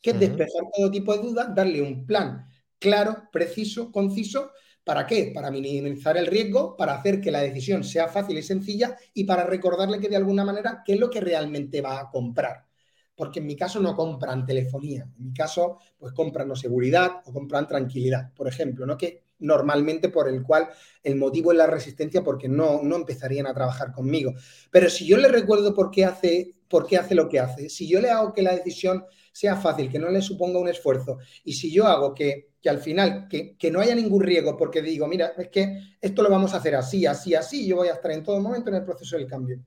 que 0.00 0.10
es 0.10 0.20
despejar 0.20 0.62
todo 0.74 0.90
tipo 0.90 1.14
de 1.14 1.22
dudas, 1.22 1.54
darle 1.54 1.82
un 1.82 2.06
plan 2.06 2.46
claro, 2.80 3.28
preciso, 3.30 3.92
conciso. 3.92 4.50
¿Para 4.82 5.06
qué? 5.06 5.30
Para 5.32 5.50
minimizar 5.52 6.16
el 6.16 6.26
riesgo, 6.26 6.76
para 6.76 6.94
hacer 6.94 7.20
que 7.20 7.30
la 7.30 7.42
decisión 7.42 7.84
sea 7.84 8.08
fácil 8.08 8.38
y 8.38 8.42
sencilla 8.42 8.96
y 9.14 9.24
para 9.24 9.44
recordarle 9.44 10.00
que 10.00 10.08
de 10.08 10.16
alguna 10.16 10.44
manera 10.44 10.82
qué 10.84 10.94
es 10.94 10.98
lo 10.98 11.10
que 11.10 11.20
realmente 11.20 11.80
va 11.80 12.00
a 12.00 12.10
comprar. 12.10 12.66
Porque 13.14 13.38
en 13.40 13.46
mi 13.46 13.54
caso 13.54 13.78
no 13.80 13.94
compran 13.94 14.46
telefonía, 14.46 15.02
en 15.18 15.26
mi 15.26 15.34
caso 15.34 15.78
pues 15.98 16.12
compran 16.14 16.56
seguridad 16.56 17.20
o 17.26 17.32
compran 17.32 17.68
tranquilidad, 17.68 18.32
por 18.32 18.48
ejemplo, 18.48 18.86
¿no? 18.86 18.96
Que 18.96 19.22
normalmente 19.40 20.08
por 20.08 20.28
el 20.28 20.42
cual 20.42 20.68
el 21.02 21.16
motivo 21.16 21.52
es 21.52 21.58
la 21.58 21.66
resistencia 21.66 22.22
porque 22.22 22.48
no, 22.48 22.82
no 22.82 22.96
empezarían 22.96 23.46
a 23.46 23.54
trabajar 23.54 23.92
conmigo. 23.92 24.34
Pero 24.70 24.88
si 24.88 25.06
yo 25.06 25.16
le 25.16 25.28
recuerdo 25.28 25.74
por 25.74 25.90
qué, 25.90 26.04
hace, 26.04 26.54
por 26.68 26.86
qué 26.86 26.98
hace 26.98 27.14
lo 27.14 27.28
que 27.28 27.40
hace, 27.40 27.68
si 27.68 27.88
yo 27.88 28.00
le 28.00 28.10
hago 28.10 28.32
que 28.32 28.42
la 28.42 28.54
decisión 28.54 29.04
sea 29.32 29.56
fácil, 29.56 29.90
que 29.90 29.98
no 29.98 30.10
le 30.10 30.22
suponga 30.22 30.58
un 30.58 30.68
esfuerzo, 30.68 31.18
y 31.44 31.54
si 31.54 31.72
yo 31.72 31.86
hago 31.86 32.14
que, 32.14 32.50
que 32.60 32.68
al 32.68 32.78
final, 32.78 33.26
que, 33.28 33.56
que, 33.56 33.70
no 33.70 33.80
haya 33.80 33.94
ningún 33.94 34.22
riesgo, 34.22 34.56
porque 34.56 34.82
digo, 34.82 35.06
mira, 35.06 35.32
es 35.38 35.48
que 35.48 35.96
esto 36.00 36.22
lo 36.22 36.30
vamos 36.30 36.52
a 36.52 36.58
hacer 36.58 36.74
así, 36.74 37.06
así, 37.06 37.34
así, 37.34 37.66
yo 37.66 37.76
voy 37.76 37.88
a 37.88 37.94
estar 37.94 38.10
en 38.10 38.22
todo 38.22 38.40
momento 38.40 38.70
en 38.70 38.76
el 38.76 38.84
proceso 38.84 39.16
del 39.16 39.26
cambio. 39.26 39.60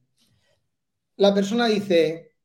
La 1.18 1.34
persona 1.34 1.68
dice, 1.68 2.36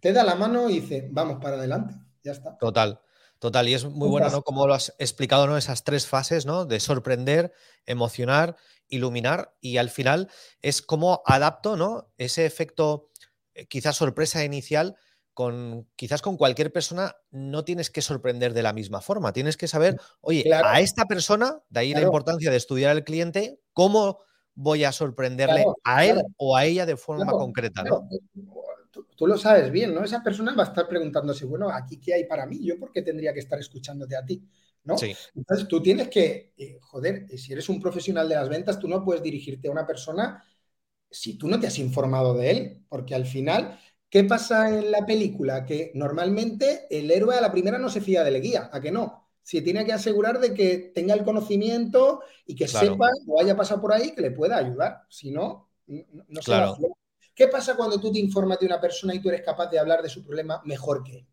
te 0.00 0.12
da 0.12 0.24
la 0.24 0.34
mano 0.34 0.68
y 0.70 0.80
dice, 0.80 1.08
vamos 1.10 1.38
para 1.40 1.56
adelante, 1.56 1.94
ya 2.22 2.32
está. 2.32 2.56
Total. 2.58 3.00
Total, 3.44 3.68
y 3.68 3.74
es 3.74 3.84
muy 3.84 4.08
bueno, 4.08 4.30
¿no? 4.30 4.40
Como 4.40 4.66
lo 4.66 4.72
has 4.72 4.94
explicado, 4.98 5.46
¿no? 5.46 5.58
Esas 5.58 5.84
tres 5.84 6.06
fases, 6.06 6.46
¿no? 6.46 6.64
De 6.64 6.80
sorprender, 6.80 7.52
emocionar, 7.84 8.56
iluminar, 8.88 9.54
y 9.60 9.76
al 9.76 9.90
final 9.90 10.30
es 10.62 10.80
como 10.80 11.20
adapto, 11.26 11.76
¿no? 11.76 12.10
Ese 12.16 12.46
efecto, 12.46 13.10
eh, 13.52 13.66
quizás 13.66 13.96
sorpresa 13.96 14.42
inicial, 14.44 14.96
con 15.34 15.86
quizás 15.94 16.22
con 16.22 16.38
cualquier 16.38 16.72
persona 16.72 17.16
no 17.30 17.66
tienes 17.66 17.90
que 17.90 18.00
sorprender 18.00 18.54
de 18.54 18.62
la 18.62 18.72
misma 18.72 19.02
forma. 19.02 19.34
Tienes 19.34 19.58
que 19.58 19.68
saber, 19.68 20.00
oye, 20.22 20.50
a 20.50 20.80
esta 20.80 21.04
persona, 21.04 21.58
de 21.68 21.80
ahí 21.80 21.92
la 21.92 22.00
importancia 22.00 22.50
de 22.50 22.56
estudiar 22.56 22.92
al 22.92 23.04
cliente, 23.04 23.60
cómo 23.74 24.20
voy 24.54 24.84
a 24.84 24.92
sorprenderle 24.92 25.66
a 25.84 26.06
él 26.06 26.22
o 26.38 26.56
a 26.56 26.64
ella 26.64 26.86
de 26.86 26.96
forma 26.96 27.30
concreta, 27.30 27.82
¿no? 27.82 28.08
Tú, 29.16 29.26
lo 29.26 29.36
sabes 29.36 29.70
bien, 29.70 29.94
¿no? 29.94 30.04
Esa 30.04 30.22
persona 30.22 30.54
va 30.54 30.64
a 30.64 30.66
estar 30.66 30.88
preguntándose, 30.88 31.44
bueno, 31.44 31.70
¿aquí 31.70 31.98
qué 32.00 32.14
hay 32.14 32.24
para 32.24 32.46
mí? 32.46 32.60
¿Yo 32.62 32.78
por 32.78 32.92
qué 32.92 33.02
tendría 33.02 33.32
que 33.32 33.40
estar 33.40 33.58
escuchándote 33.58 34.16
a 34.16 34.24
ti? 34.24 34.42
¿no? 34.84 34.96
Entonces 35.34 35.66
tú 35.66 35.82
tienes 35.82 36.08
que, 36.08 36.52
eh, 36.56 36.78
joder, 36.80 37.26
eh, 37.30 37.38
si 37.38 37.52
eres 37.52 37.68
un 37.68 37.80
profesional 37.80 38.28
de 38.28 38.34
las 38.34 38.48
ventas, 38.48 38.78
tú 38.78 38.86
no 38.86 39.02
puedes 39.02 39.22
dirigirte 39.22 39.68
a 39.68 39.72
una 39.72 39.86
persona 39.86 40.44
si 41.10 41.38
tú 41.38 41.48
no 41.48 41.58
te 41.58 41.66
has 41.66 41.78
informado 41.78 42.34
de 42.34 42.50
él, 42.50 42.84
porque 42.88 43.14
al 43.14 43.24
final, 43.24 43.78
¿qué 44.10 44.24
pasa 44.24 44.68
en 44.68 44.90
la 44.90 45.06
película? 45.06 45.64
Que 45.64 45.92
normalmente 45.94 46.86
el 46.90 47.10
héroe 47.10 47.36
a 47.36 47.40
la 47.40 47.52
primera 47.52 47.78
no 47.78 47.88
se 47.88 48.00
fía 48.00 48.24
del 48.24 48.42
guía, 48.42 48.68
¿a 48.72 48.80
que 48.80 48.90
no? 48.90 49.28
Se 49.42 49.62
tiene 49.62 49.84
que 49.84 49.92
asegurar 49.92 50.40
de 50.40 50.54
que 50.54 50.92
tenga 50.94 51.14
el 51.14 51.24
conocimiento 51.24 52.22
y 52.46 52.54
que 52.54 52.66
sepa 52.66 53.10
o 53.26 53.40
haya 53.40 53.56
pasado 53.56 53.80
por 53.80 53.92
ahí 53.92 54.12
que 54.12 54.22
le 54.22 54.30
pueda 54.32 54.56
ayudar, 54.56 55.02
si 55.08 55.30
no, 55.30 55.68
no, 55.86 56.42
se 56.42 56.50
va 56.50 56.64
a 56.64 56.76
¿Qué 57.34 57.48
pasa 57.48 57.76
cuando 57.76 58.00
tú 58.00 58.12
te 58.12 58.18
informas 58.18 58.60
de 58.60 58.66
una 58.66 58.80
persona 58.80 59.14
y 59.14 59.20
tú 59.20 59.28
eres 59.28 59.42
capaz 59.42 59.68
de 59.68 59.78
hablar 59.78 60.02
de 60.02 60.08
su 60.08 60.24
problema 60.24 60.62
mejor 60.64 61.02
que 61.02 61.18
él? 61.18 61.26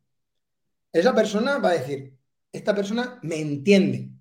Esa 0.91 1.13
persona 1.13 1.57
va 1.59 1.69
a 1.69 1.73
decir, 1.73 2.17
esta 2.51 2.75
persona 2.75 3.19
me 3.21 3.39
entiende, 3.39 4.11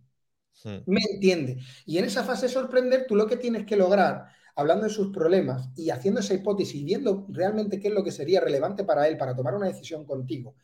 me 0.87 1.01
entiende. 1.13 1.59
Y 1.87 1.99
en 1.99 2.05
esa 2.05 2.23
fase 2.23 2.47
de 2.47 2.53
sorprender, 2.53 3.07
tú 3.09 3.17
lo 3.17 3.27
que 3.27 3.37
tienes 3.37 3.65
que 3.67 3.77
lograr, 3.77 4.27
hablando 4.55 4.85
de 4.85 4.93
sus 4.93 5.09
problemas 5.09 5.71
y 5.75 5.91
haciendo 5.91 6.21
esa 6.21 6.35
hipótesis 6.35 6.75
y 6.75 6.85
viendo 6.85 7.27
realmente 7.31 7.81
qué 7.81 7.89
es 7.89 7.95
lo 7.95 8.05
que 8.05 8.13
sería 8.13 8.41
relevante 8.41 8.85
para 8.85 9.09
él 9.09 9.17
para 9.17 9.35
tomar 9.35 9.55
una 9.55 9.67
decisión 9.67 10.05
contigo, 10.05 10.55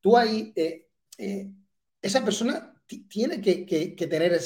tú 0.00 0.16
ahí, 0.16 0.52
eh, 0.56 0.88
eh, 1.18 1.50
esa 2.02 2.24
persona 2.24 2.74
tiene 3.08 3.40
que, 3.40 3.96
tener 4.08 4.40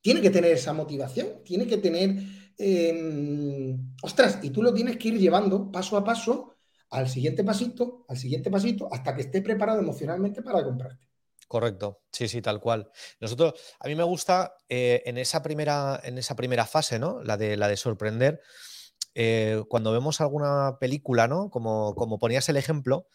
tiene 0.00 0.20
que 0.20 0.30
tener 0.30 0.52
esa 0.52 0.72
motivación, 0.72 1.42
tiene 1.44 1.66
que 1.66 1.78
tener, 1.78 2.16
em, 2.58 3.94
ostras, 4.02 4.38
y 4.42 4.50
tú 4.50 4.62
lo 4.62 4.72
tienes 4.72 4.96
que 4.96 5.08
ir 5.08 5.18
llevando 5.18 5.70
paso 5.70 5.96
a 5.96 6.04
paso 6.04 6.56
al 6.90 7.08
siguiente 7.08 7.44
pasito, 7.44 8.04
al 8.08 8.16
siguiente 8.16 8.50
pasito, 8.50 8.88
hasta 8.92 9.14
que 9.14 9.22
esté 9.22 9.42
preparado 9.42 9.80
emocionalmente 9.80 10.42
para 10.42 10.62
comprarte. 10.64 11.06
Correcto, 11.48 12.02
sí, 12.10 12.26
sí, 12.26 12.42
tal 12.42 12.60
cual. 12.60 12.90
Nosotros, 13.20 13.54
a 13.78 13.86
mí 13.86 13.94
me 13.94 14.02
gusta 14.02 14.56
eh, 14.68 15.02
en, 15.06 15.16
esa 15.18 15.42
primera, 15.42 16.00
en 16.02 16.18
esa 16.18 16.34
primera 16.34 16.66
fase, 16.66 16.98
¿no? 16.98 17.22
La 17.22 17.36
de, 17.36 17.56
la 17.56 17.68
de 17.68 17.76
sorprender, 17.76 18.40
eh, 19.14 19.62
cuando 19.68 19.92
vemos 19.92 20.20
alguna 20.20 20.78
película, 20.80 21.28
¿no? 21.28 21.50
Como, 21.50 21.94
como 21.94 22.18
ponías 22.18 22.48
el 22.48 22.56
ejemplo, 22.56 23.06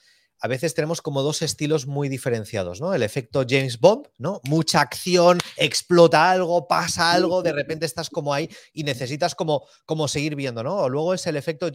a 0.43 0.47
veces 0.47 0.73
tenemos 0.73 1.03
como 1.03 1.21
dos 1.21 1.43
estilos 1.43 1.85
muy 1.85 2.09
diferenciados, 2.09 2.81
¿no? 2.81 2.95
El 2.95 3.03
efecto 3.03 3.45
James 3.47 3.79
Bond, 3.79 4.07
¿no? 4.17 4.41
Mucha 4.43 4.81
acción, 4.81 5.37
explota 5.55 6.31
algo, 6.31 6.67
pasa 6.67 7.11
algo, 7.11 7.43
de 7.43 7.53
repente 7.53 7.85
estás 7.85 8.09
como 8.09 8.33
ahí 8.33 8.49
y 8.73 8.83
necesitas 8.83 9.35
como, 9.35 9.67
como 9.85 10.07
seguir 10.07 10.35
viendo, 10.35 10.63
¿no? 10.63 10.77
O 10.77 10.89
luego 10.89 11.13
es 11.13 11.27
el 11.27 11.37
efecto, 11.37 11.71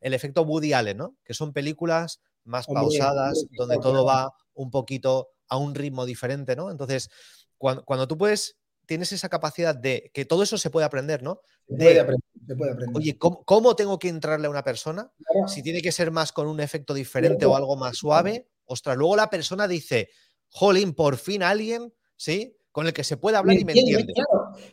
el 0.00 0.14
efecto 0.14 0.42
Woody 0.42 0.74
Allen, 0.74 0.98
¿no? 0.98 1.16
Que 1.24 1.32
son 1.32 1.54
películas 1.54 2.20
más 2.44 2.66
pausadas, 2.66 3.46
donde 3.52 3.78
todo 3.78 4.04
va 4.04 4.34
un 4.52 4.70
poquito 4.70 5.30
a 5.48 5.56
un 5.56 5.74
ritmo 5.74 6.04
diferente, 6.04 6.54
¿no? 6.56 6.70
Entonces, 6.70 7.08
cuando, 7.56 7.84
cuando 7.86 8.06
tú 8.06 8.18
puedes 8.18 8.58
tienes 8.90 9.12
esa 9.12 9.28
capacidad 9.28 9.72
de 9.72 10.10
que 10.12 10.24
todo 10.24 10.42
eso 10.42 10.58
se 10.58 10.68
puede 10.68 10.84
aprender, 10.84 11.22
¿no? 11.22 11.42
se, 11.68 11.76
puede 11.76 12.00
aprender, 12.00 12.28
se 12.44 12.56
puede 12.56 12.72
aprender. 12.72 12.96
Oye, 12.96 13.16
¿cómo, 13.18 13.76
tengo 13.76 14.00
que 14.00 14.08
entrarle 14.08 14.48
a 14.48 14.50
una 14.50 14.64
persona? 14.64 15.12
Si 15.46 15.62
tiene 15.62 15.80
que 15.80 15.92
ser 15.92 16.10
más 16.10 16.32
con 16.32 16.48
un 16.48 16.58
efecto 16.58 16.92
diferente 16.92 17.46
o 17.46 17.54
algo 17.54 17.76
más 17.76 17.98
suave. 17.98 18.48
Ostras, 18.64 18.96
luego 18.96 19.14
la 19.14 19.30
persona 19.30 19.68
dice, 19.68 20.08
jolín, 20.48 20.92
por 20.92 21.18
fin 21.18 21.44
alguien, 21.44 21.94
¿sí? 22.16 22.56
Con 22.72 22.88
el 22.88 22.92
que 22.92 23.04
se 23.04 23.16
puede 23.16 23.36
hablar 23.36 23.60
y 23.60 23.64
me 23.64 23.74
entiende. 23.74 24.12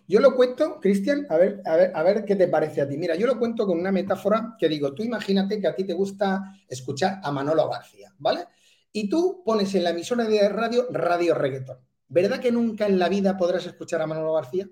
Yo 0.07 0.19
lo 0.19 0.35
cuento, 0.35 0.79
Cristian, 0.79 1.27
a 1.29 1.37
ver, 1.37 1.61
a, 1.65 1.75
ver, 1.75 1.91
a 1.93 2.01
ver 2.01 2.25
qué 2.25 2.35
te 2.35 2.47
parece 2.47 2.81
a 2.81 2.89
ti. 2.89 2.97
Mira, 2.97 3.13
yo 3.13 3.27
lo 3.27 3.37
cuento 3.37 3.67
con 3.67 3.77
una 3.77 3.91
metáfora 3.91 4.55
que 4.57 4.67
digo, 4.67 4.95
tú 4.95 5.03
imagínate 5.03 5.61
que 5.61 5.67
a 5.67 5.75
ti 5.75 5.83
te 5.83 5.93
gusta 5.93 6.41
escuchar 6.67 7.19
a 7.21 7.31
Manolo 7.31 7.69
García, 7.69 8.11
¿vale? 8.17 8.47
Y 8.91 9.09
tú 9.09 9.43
pones 9.45 9.75
en 9.75 9.83
la 9.83 9.91
emisora 9.91 10.23
de 10.23 10.49
radio 10.49 10.87
Radio 10.89 11.35
Reggaeton. 11.35 11.77
¿Verdad 12.07 12.39
que 12.39 12.51
nunca 12.51 12.85
en 12.87 12.99
la 12.99 13.09
vida 13.09 13.37
podrás 13.37 13.65
escuchar 13.65 14.01
a 14.01 14.07
Manolo 14.07 14.33
García? 14.33 14.69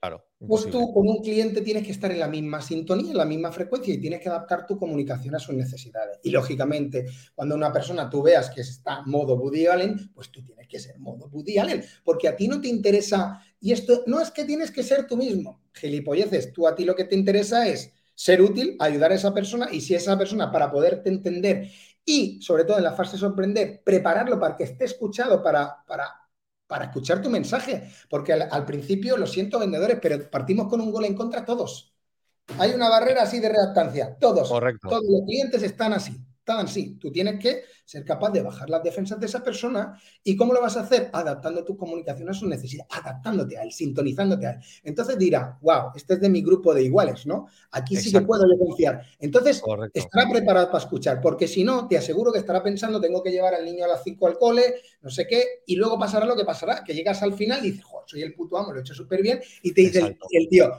Claro. 0.00 0.24
Pues 0.38 0.70
tú 0.70 0.92
con 0.92 1.08
un 1.08 1.20
cliente 1.20 1.62
tienes 1.62 1.84
que 1.84 1.90
estar 1.90 2.12
en 2.12 2.20
la 2.20 2.28
misma 2.28 2.62
sintonía, 2.62 3.10
en 3.10 3.16
la 3.16 3.24
misma 3.24 3.50
frecuencia 3.50 3.92
y 3.92 4.00
tienes 4.00 4.20
que 4.20 4.28
adaptar 4.28 4.64
tu 4.64 4.78
comunicación 4.78 5.34
a 5.34 5.40
sus 5.40 5.56
necesidades. 5.56 6.20
Y 6.22 6.30
lógicamente, 6.30 7.06
cuando 7.34 7.56
una 7.56 7.72
persona 7.72 8.08
tú 8.08 8.22
veas 8.22 8.48
que 8.50 8.60
está 8.60 9.02
modo 9.02 9.34
Woody 9.34 9.66
Allen, 9.66 10.12
pues 10.14 10.30
tú 10.30 10.44
tienes 10.44 10.68
que 10.68 10.78
ser 10.78 10.96
modo 11.00 11.28
Woody 11.32 11.58
Allen, 11.58 11.82
porque 12.04 12.28
a 12.28 12.36
ti 12.36 12.46
no 12.46 12.60
te 12.60 12.68
interesa, 12.68 13.42
y 13.58 13.72
esto 13.72 14.04
no 14.06 14.20
es 14.20 14.30
que 14.30 14.44
tienes 14.44 14.70
que 14.70 14.84
ser 14.84 15.08
tú 15.08 15.16
mismo, 15.16 15.64
gilipolleces, 15.74 16.52
tú 16.52 16.68
a 16.68 16.76
ti 16.76 16.84
lo 16.84 16.94
que 16.94 17.04
te 17.04 17.16
interesa 17.16 17.66
es 17.66 17.92
ser 18.14 18.40
útil, 18.40 18.76
ayudar 18.78 19.10
a 19.10 19.16
esa 19.16 19.34
persona 19.34 19.68
y 19.72 19.80
si 19.80 19.96
esa 19.96 20.16
persona 20.16 20.52
para 20.52 20.70
poderte 20.70 21.08
entender 21.08 21.68
y 22.04 22.40
sobre 22.40 22.64
todo 22.64 22.78
en 22.78 22.84
la 22.84 22.92
fase 22.92 23.12
de 23.12 23.18
sorprender, 23.18 23.82
prepararlo 23.84 24.38
para 24.38 24.56
que 24.56 24.64
esté 24.64 24.84
escuchado, 24.84 25.42
para, 25.42 25.84
para 25.84 26.27
para 26.68 26.84
escuchar 26.84 27.20
tu 27.20 27.28
mensaje. 27.28 27.90
Porque 28.08 28.32
al, 28.32 28.64
principio, 28.64 29.16
lo 29.16 29.26
siento, 29.26 29.58
vendedores, 29.58 29.98
pero 30.00 30.30
partimos 30.30 30.68
con 30.68 30.80
un 30.80 30.92
gol 30.92 31.06
en 31.06 31.16
contra 31.16 31.44
todos. 31.44 31.92
Hay 32.58 32.70
una 32.70 32.88
barrera 32.88 33.24
así 33.24 33.40
de 33.40 33.48
reactancia. 33.48 34.16
Todos. 34.20 34.48
Correcto. 34.48 34.88
Todos 34.88 35.04
los 35.08 35.22
clientes 35.26 35.64
están 35.64 35.92
así 35.92 36.27
así. 36.56 36.96
Tú 36.98 37.12
tienes 37.12 37.38
que 37.38 37.62
ser 37.84 38.04
capaz 38.04 38.30
de 38.30 38.42
bajar 38.42 38.68
las 38.68 38.82
defensas 38.82 39.18
de 39.18 39.26
esa 39.26 39.42
persona. 39.42 39.98
¿Y 40.22 40.36
cómo 40.36 40.52
lo 40.52 40.60
vas 40.60 40.76
a 40.76 40.80
hacer? 40.80 41.10
Adaptando 41.12 41.64
tu 41.64 41.76
comunicación 41.76 42.28
a 42.28 42.34
sus 42.34 42.48
necesidades, 42.48 42.90
adaptándote 42.90 43.58
a 43.58 43.62
él, 43.62 43.72
sintonizándote 43.72 44.46
a 44.46 44.50
él. 44.52 44.58
Entonces 44.84 45.18
dirá, 45.18 45.58
wow, 45.60 45.92
este 45.94 46.14
es 46.14 46.20
de 46.20 46.28
mi 46.28 46.42
grupo 46.42 46.74
de 46.74 46.82
iguales, 46.82 47.26
¿no? 47.26 47.46
Aquí 47.72 47.96
sí 47.96 48.12
que 48.12 48.20
puedo 48.22 48.44
yo 48.50 48.58
confiar. 48.58 49.02
Entonces 49.18 49.62
estará 49.92 50.30
preparado 50.30 50.66
para 50.66 50.78
escuchar, 50.78 51.20
porque 51.20 51.48
si 51.48 51.64
no, 51.64 51.86
te 51.88 51.98
aseguro 51.98 52.32
que 52.32 52.38
estará 52.38 52.62
pensando, 52.62 53.00
tengo 53.00 53.22
que 53.22 53.30
llevar 53.30 53.54
al 53.54 53.64
niño 53.64 53.84
a 53.84 53.88
las 53.88 54.02
5 54.02 54.26
al 54.26 54.38
cole, 54.38 54.74
no 55.02 55.10
sé 55.10 55.26
qué, 55.26 55.44
y 55.66 55.76
luego 55.76 55.98
pasará 55.98 56.26
lo 56.26 56.36
que 56.36 56.44
pasará, 56.44 56.82
que 56.84 56.94
llegas 56.94 57.22
al 57.22 57.34
final 57.34 57.64
y 57.64 57.70
dices, 57.70 57.84
joder, 57.84 58.04
soy 58.08 58.22
el 58.22 58.34
puto 58.34 58.56
amo, 58.56 58.72
lo 58.72 58.78
he 58.78 58.82
hecho 58.82 58.94
súper 58.94 59.22
bien, 59.22 59.40
y 59.62 59.72
te 59.72 59.82
dice 59.82 60.16
el 60.30 60.48
tío, 60.48 60.70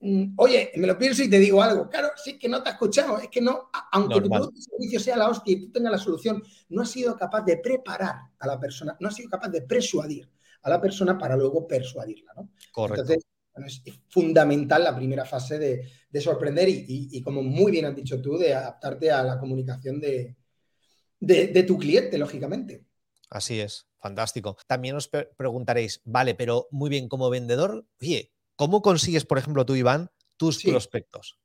oye, 0.00 0.72
me 0.76 0.86
lo 0.86 0.96
pienso 0.96 1.22
y 1.22 1.30
te 1.30 1.38
digo 1.38 1.62
algo. 1.62 1.88
Claro, 1.88 2.10
sí 2.16 2.38
que 2.38 2.48
no 2.48 2.62
te 2.62 2.70
ha 2.70 2.72
escuchado. 2.72 3.18
Es 3.18 3.28
que 3.28 3.40
no, 3.40 3.70
aunque 3.92 4.20
tu 4.20 4.28
servicio 4.60 5.00
sea 5.00 5.16
la 5.16 5.28
hostia 5.28 5.54
y 5.54 5.60
tú 5.60 5.72
tengas 5.72 5.92
la 5.92 5.98
solución, 5.98 6.42
no 6.68 6.82
has 6.82 6.90
sido 6.90 7.16
capaz 7.16 7.42
de 7.42 7.56
preparar 7.58 8.16
a 8.38 8.46
la 8.46 8.58
persona, 8.58 8.96
no 9.00 9.08
has 9.08 9.14
sido 9.14 9.28
capaz 9.28 9.48
de 9.48 9.62
persuadir 9.62 10.28
a 10.62 10.70
la 10.70 10.80
persona 10.80 11.16
para 11.16 11.36
luego 11.36 11.66
persuadirla, 11.66 12.32
¿no? 12.36 12.50
Correcto. 12.72 13.02
Entonces, 13.02 13.82
es 13.84 14.00
fundamental 14.08 14.84
la 14.84 14.94
primera 14.94 15.24
fase 15.24 15.58
de, 15.58 16.20
sorprender 16.20 16.68
y, 16.68 17.20
como 17.22 17.42
muy 17.42 17.72
bien 17.72 17.86
has 17.86 17.96
dicho 17.96 18.20
tú, 18.20 18.38
de 18.38 18.54
adaptarte 18.54 19.10
a 19.10 19.24
la 19.24 19.38
comunicación 19.38 20.00
de, 20.00 20.36
de 21.18 21.62
tu 21.64 21.76
cliente, 21.76 22.18
lógicamente. 22.18 22.84
Así 23.30 23.60
es, 23.60 23.86
fantástico. 23.98 24.56
También 24.66 24.96
os 24.96 25.08
preguntaréis, 25.08 26.00
vale, 26.04 26.34
pero 26.34 26.68
muy 26.70 26.88
bien, 26.88 27.08
como 27.08 27.30
vendedor, 27.30 27.84
oye, 28.00 28.32
¿Cómo 28.58 28.82
consigues, 28.82 29.24
por 29.24 29.38
ejemplo, 29.38 29.64
tú, 29.64 29.76
Iván, 29.76 30.10
tus 30.36 30.60
prospectos? 30.64 31.38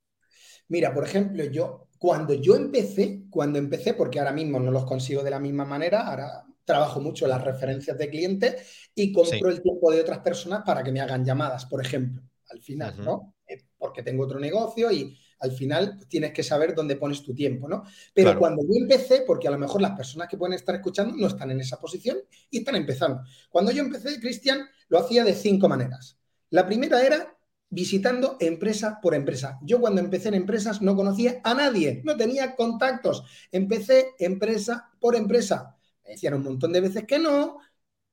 Mira, 0.67 0.91
por 0.95 1.05
ejemplo, 1.05 1.43
yo 1.43 1.89
cuando 1.99 2.33
yo 2.33 2.55
empecé, 2.55 3.25
cuando 3.29 3.59
empecé, 3.59 3.93
porque 3.93 4.17
ahora 4.17 4.31
mismo 4.31 4.59
no 4.59 4.71
los 4.71 4.83
consigo 4.85 5.21
de 5.21 5.29
la 5.29 5.39
misma 5.39 5.63
manera, 5.63 6.07
ahora 6.07 6.43
trabajo 6.65 6.99
mucho 6.99 7.27
las 7.27 7.43
referencias 7.43 7.95
de 7.99 8.09
clientes 8.09 8.89
y 8.95 9.11
compro 9.11 9.51
el 9.51 9.61
tiempo 9.61 9.91
de 9.91 10.01
otras 10.01 10.19
personas 10.19 10.63
para 10.65 10.83
que 10.83 10.91
me 10.91 11.01
hagan 11.01 11.23
llamadas, 11.23 11.67
por 11.67 11.85
ejemplo, 11.85 12.23
al 12.49 12.61
final, 12.61 12.95
¿no? 12.97 13.35
Eh, 13.47 13.57
porque 13.77 14.01
tengo 14.01 14.23
otro 14.23 14.39
negocio 14.39 14.91
y 14.91 15.15
al 15.37 15.51
final 15.51 15.99
tienes 16.07 16.33
que 16.33 16.41
saber 16.41 16.73
dónde 16.73 16.95
pones 16.95 17.21
tu 17.21 17.35
tiempo, 17.35 17.69
¿no? 17.69 17.83
Pero 18.11 18.39
cuando 18.39 18.63
yo 18.63 18.73
empecé, 18.81 19.21
porque 19.27 19.47
a 19.47 19.51
lo 19.51 19.59
mejor 19.59 19.83
las 19.83 19.91
personas 19.91 20.27
que 20.27 20.37
pueden 20.37 20.53
estar 20.53 20.73
escuchando 20.73 21.15
no 21.15 21.27
están 21.27 21.51
en 21.51 21.59
esa 21.59 21.79
posición 21.79 22.17
y 22.49 22.57
están 22.57 22.75
empezando. 22.75 23.21
Cuando 23.51 23.71
yo 23.71 23.83
empecé, 23.83 24.19
Cristian, 24.19 24.65
lo 24.87 24.97
hacía 24.97 25.23
de 25.23 25.35
cinco 25.35 25.69
maneras. 25.69 26.17
La 26.53 26.67
primera 26.67 27.01
era 27.03 27.35
visitando 27.67 28.37
empresa 28.39 28.99
por 29.01 29.15
empresa. 29.15 29.57
Yo 29.63 29.81
cuando 29.81 30.01
empecé 30.01 30.27
en 30.27 30.35
empresas 30.35 30.83
no 30.83 30.95
conocía 30.95 31.41
a 31.43 31.55
nadie, 31.55 32.03
no 32.05 32.15
tenía 32.15 32.55
contactos. 32.55 33.23
Empecé 33.51 34.11
empresa 34.19 34.91
por 34.99 35.15
empresa. 35.15 35.75
Me 36.03 36.11
decían 36.11 36.35
un 36.35 36.43
montón 36.43 36.71
de 36.71 36.81
veces 36.81 37.05
que 37.07 37.17
no 37.17 37.57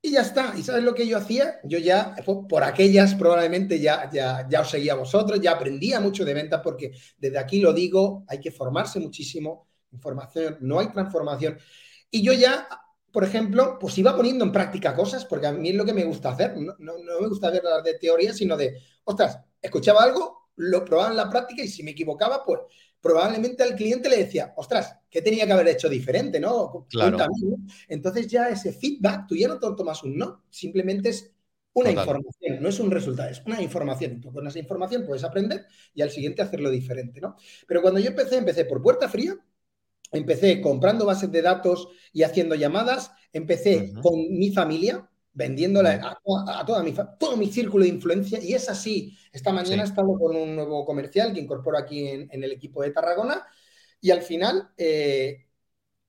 y 0.00 0.12
ya 0.12 0.22
está. 0.22 0.54
¿Y 0.56 0.62
sabes 0.62 0.82
lo 0.82 0.94
que 0.94 1.06
yo 1.06 1.18
hacía? 1.18 1.60
Yo 1.64 1.76
ya, 1.76 2.16
por 2.48 2.64
aquellas 2.64 3.14
probablemente 3.14 3.78
ya, 3.78 4.08
ya, 4.10 4.48
ya 4.48 4.62
os 4.62 4.70
seguía 4.70 4.94
a 4.94 4.96
vosotros, 4.96 5.38
ya 5.38 5.52
aprendía 5.52 6.00
mucho 6.00 6.24
de 6.24 6.32
ventas 6.32 6.62
porque 6.64 6.92
desde 7.18 7.38
aquí 7.38 7.60
lo 7.60 7.74
digo, 7.74 8.24
hay 8.26 8.40
que 8.40 8.50
formarse 8.50 9.00
muchísimo. 9.00 9.68
Información, 9.92 10.56
no 10.62 10.80
hay 10.80 10.88
transformación. 10.88 11.58
Y 12.10 12.22
yo 12.22 12.32
ya 12.32 12.66
por 13.12 13.24
ejemplo, 13.24 13.78
pues 13.78 13.98
iba 13.98 14.16
poniendo 14.16 14.44
en 14.44 14.52
práctica 14.52 14.94
cosas, 14.94 15.24
porque 15.24 15.46
a 15.46 15.52
mí 15.52 15.70
es 15.70 15.74
lo 15.74 15.84
que 15.84 15.92
me 15.92 16.04
gusta 16.04 16.30
hacer. 16.30 16.56
No, 16.56 16.74
me 16.78 17.28
gusta 17.28 17.50
ver 17.50 17.62
de 17.84 17.94
teoría, 17.94 18.32
sino 18.32 18.56
de, 18.56 18.76
ostras, 19.04 19.40
escuchaba 19.60 20.02
algo, 20.02 20.50
lo 20.56 20.84
probaba 20.84 21.10
en 21.10 21.16
la 21.16 21.30
práctica 21.30 21.62
y 21.62 21.68
si 21.68 21.82
me 21.82 21.92
equivocaba, 21.92 22.44
pues 22.44 22.60
probablemente 23.00 23.62
al 23.62 23.74
cliente 23.74 24.08
le 24.08 24.18
decía, 24.18 24.52
ostras, 24.56 24.98
¿qué 25.08 25.22
tenía 25.22 25.46
que 25.46 25.52
haber 25.52 25.68
hecho 25.68 25.88
diferente? 25.88 26.38
¿no? 26.38 26.86
Claro. 26.90 27.18
Entonces 27.88 28.26
ya 28.26 28.48
ese 28.48 28.72
feedback, 28.72 29.26
tú 29.26 29.36
ya 29.36 29.48
no 29.48 29.58
te 29.58 29.66
tomas 29.76 30.02
un 30.02 30.16
no, 30.16 30.44
simplemente 30.50 31.08
es 31.08 31.32
una 31.72 31.90
información, 31.90 32.60
no 32.60 32.68
es 32.68 32.80
un 32.80 32.90
resultado, 32.90 33.30
es 33.30 33.42
una 33.46 33.62
información. 33.62 34.20
Tú 34.20 34.32
con 34.32 34.46
esa 34.46 34.58
información 34.58 35.04
puedes 35.06 35.24
aprender 35.24 35.66
y 35.94 36.02
al 36.02 36.10
siguiente 36.10 36.42
hacerlo 36.42 36.68
diferente, 36.68 37.20
¿no? 37.20 37.36
Pero 37.66 37.80
cuando 37.80 38.00
yo 38.00 38.08
empecé, 38.08 38.36
empecé 38.36 38.64
por 38.64 38.82
puerta 38.82 39.08
fría, 39.08 39.38
Empecé 40.12 40.60
comprando 40.60 41.06
bases 41.06 41.30
de 41.30 41.42
datos 41.42 41.88
y 42.12 42.22
haciendo 42.22 42.54
llamadas. 42.54 43.12
Empecé 43.32 43.92
con 44.02 44.14
mi 44.30 44.50
familia, 44.52 45.08
vendiéndola 45.32 46.18
a, 46.24 46.64
toda 46.64 46.82
mi, 46.82 46.94
todo 47.18 47.36
mi 47.36 47.46
círculo 47.46 47.84
de 47.84 47.90
influencia. 47.90 48.42
Y 48.42 48.54
es 48.54 48.68
así. 48.68 49.16
Esta 49.32 49.52
mañana 49.52 49.82
he 49.82 49.86
estado 49.86 50.18
con 50.18 50.34
un 50.36 50.56
nuevo 50.56 50.84
comercial 50.84 51.32
que 51.32 51.40
incorporo 51.40 51.78
aquí 51.78 52.08
en, 52.08 52.28
el 52.30 52.52
equipo 52.52 52.82
de 52.82 52.90
Tarragona. 52.90 53.46
Y 54.00 54.10
al 54.10 54.22
final, 54.22 54.70
eh, 54.76 55.46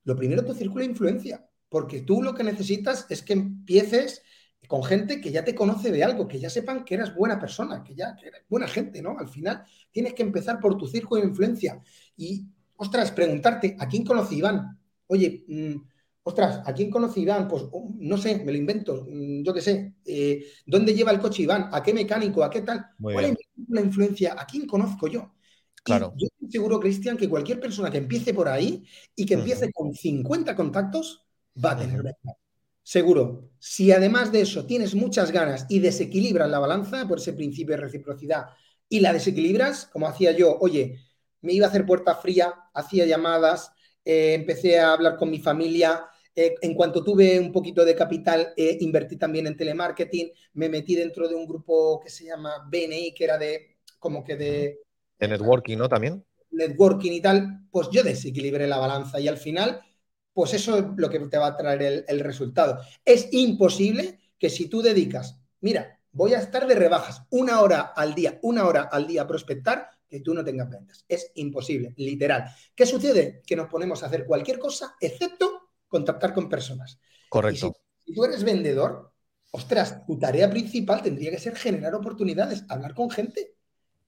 lo 0.04 0.16
primero, 0.16 0.46
tu 0.46 0.54
círculo 0.54 0.84
de 0.84 0.92
influencia. 0.92 1.48
Porque 1.70 2.02
tú 2.02 2.22
lo 2.22 2.34
que 2.34 2.44
necesitas 2.44 3.06
es 3.10 3.22
que 3.22 3.34
empieces 3.34 4.24
con 4.68 4.84
gente 4.84 5.20
que 5.20 5.32
ya 5.32 5.44
te 5.44 5.56
conoce 5.56 5.92
de 5.92 6.04
algo, 6.04 6.28
que 6.28 6.40
ya 6.40 6.50
sepan 6.50 6.86
que 6.86 6.96
eres 6.96 7.14
buena 7.14 7.40
persona, 7.40 7.84
que 7.84 7.96
ya 7.96 8.16
eres 8.24 8.44
buena 8.48 8.68
gente, 8.68 9.02
¿no? 9.02 9.18
Al 9.18 9.28
final 9.28 9.64
tienes 9.92 10.14
que 10.14 10.24
empezar 10.24 10.60
por 10.60 10.78
tu 10.78 10.88
círculo 10.88 11.22
de 11.22 11.28
influencia 11.28 11.82
y, 12.16 12.48
ostras, 12.82 13.12
preguntarte, 13.12 13.76
¿a 13.80 13.88
quién 13.88 14.04
conoce 14.04 14.34
Iván? 14.34 14.80
Oye, 15.06 15.46
mm, 15.48 15.76
ostras, 16.24 16.62
¿a 16.66 16.74
quién 16.74 16.90
conoce 16.90 17.20
Iván? 17.20 17.48
Pues 17.48 17.64
oh, 17.72 17.94
no 18.00 18.18
sé, 18.18 18.44
me 18.44 18.52
lo 18.52 18.58
invento, 18.58 19.06
mm, 19.08 19.44
yo 19.44 19.54
qué 19.54 19.62
sé. 19.62 19.94
Eh, 20.04 20.44
¿Dónde 20.66 20.96
lleva 20.96 21.12
el 21.12 21.20
coche 21.20 21.44
Iván? 21.44 21.70
¿A 21.72 21.84
qué 21.84 21.94
mecánico? 21.94 22.44
¿A 22.44 22.50
qué 22.50 22.62
tal? 22.62 22.88
¿Cuál 23.00 23.26
es 23.26 23.38
la 23.68 23.82
influencia? 23.82 24.36
¿A 24.36 24.48
quién 24.48 24.66
conozco 24.66 25.08
yo? 25.08 25.32
Claro. 25.84 26.14
yo 26.16 26.28
estoy 26.28 26.52
seguro, 26.52 26.80
Cristian, 26.80 27.18
que 27.18 27.28
cualquier 27.28 27.60
persona 27.60 27.90
que 27.90 27.98
empiece 27.98 28.36
por 28.36 28.48
ahí 28.48 28.84
y 29.16 29.26
que 29.26 29.34
empiece 29.34 29.72
con 29.72 29.94
50 29.94 30.56
contactos 30.56 31.24
va 31.64 31.72
a 31.72 31.78
tener 31.78 32.04
Seguro. 32.84 33.52
Si 33.60 33.92
además 33.92 34.32
de 34.32 34.42
eso 34.42 34.66
tienes 34.66 34.94
muchas 34.94 35.32
ganas 35.32 35.66
y 35.70 35.80
desequilibras 35.80 36.50
la 36.50 36.60
balanza 36.60 37.08
por 37.08 37.18
ese 37.20 37.34
principio 37.34 37.76
de 37.76 37.82
reciprocidad 37.82 38.46
y 38.90 39.00
la 39.00 39.14
desequilibras, 39.14 39.86
como 39.86 40.08
hacía 40.08 40.32
yo, 40.34 40.58
oye, 40.60 41.00
me 41.42 41.54
iba 41.54 41.66
a 41.66 41.70
hacer 41.70 41.86
puerta 41.86 42.16
fría, 42.16 42.54
hacía 42.74 43.06
llamadas, 43.06 43.72
eh, 44.04 44.34
empecé 44.34 44.80
a 44.80 44.94
hablar 44.94 45.18
con 45.18 45.30
mi 45.30 45.40
familia. 45.40 46.06
Eh, 46.34 46.56
en 46.62 46.74
cuanto 46.74 47.04
tuve 47.04 47.40
un 47.40 47.52
poquito 47.52 47.84
de 47.84 47.96
capital, 47.96 48.54
eh, 48.56 48.78
invertí 48.82 49.18
también 49.18 49.48
en 49.48 49.58
telemarketing, 49.58 50.32
me 50.54 50.70
metí 50.70 50.96
dentro 50.96 51.28
de 51.28 51.36
un 51.36 51.46
grupo 51.46 52.00
que 52.00 52.10
se 52.10 52.26
llama 52.26 52.68
BNI, 52.70 53.14
que 53.14 53.24
era 53.24 53.38
de 53.38 53.78
como 54.00 54.24
que 54.24 54.38
de... 54.38 54.80
De 55.20 55.28
networking, 55.28 55.78
¿no? 55.78 55.90
También. 55.90 56.24
Networking 56.52 57.12
y 57.12 57.22
tal, 57.22 57.68
pues 57.70 57.90
yo 57.92 58.04
desequilibré 58.04 58.68
la 58.68 58.78
balanza 58.78 59.20
y 59.20 59.28
al 59.28 59.38
final, 59.38 59.82
pues 60.34 60.54
eso 60.54 60.78
es 60.78 60.86
lo 60.96 61.10
que 61.10 61.20
te 61.20 61.38
va 61.38 61.48
a 61.48 61.58
traer 61.58 61.82
el, 61.82 62.06
el 62.08 62.20
resultado. 62.22 62.80
Es 63.06 63.28
imposible 63.32 64.20
que 64.40 64.50
si 64.50 64.68
tú 64.68 64.82
dedicas, 64.82 65.40
mira, 65.60 66.00
voy 66.12 66.34
a 66.34 66.40
estar 66.40 66.66
de 66.68 66.76
rebajas 66.76 67.24
una 67.30 67.62
hora 67.62 67.82
al 67.96 68.16
día, 68.16 68.40
una 68.42 68.66
hora 68.66 68.84
al 68.92 69.08
día 69.08 69.24
a 69.24 69.28
prospectar, 69.28 69.90
que 70.12 70.20
tú 70.20 70.34
no 70.34 70.44
tengas 70.44 70.70
ventas. 70.70 71.06
Es 71.08 71.32
imposible, 71.36 71.94
literal. 71.96 72.44
¿Qué 72.76 72.86
sucede? 72.86 73.42
Que 73.48 73.56
nos 73.56 73.70
ponemos 73.70 74.04
a 74.04 74.08
hacer 74.08 74.26
cualquier 74.26 74.60
cosa 74.60 74.96
excepto 75.00 75.70
contactar 75.88 76.34
con 76.34 76.50
personas. 76.50 77.00
Correcto. 77.30 77.74
si, 78.06 78.14
tú 78.14 78.26
eres 78.26 78.44
vendedor, 78.44 79.14
ostras, 79.52 80.06
tu 80.06 80.20
tarea 80.20 80.50
principal 80.50 81.02
tendría 81.02 81.32
que 81.32 81.40
ser 81.40 81.56
generar 81.56 81.96
oportunidades, 81.96 82.66
hablar 82.68 82.94
con 82.94 83.10
gente. 83.10 83.56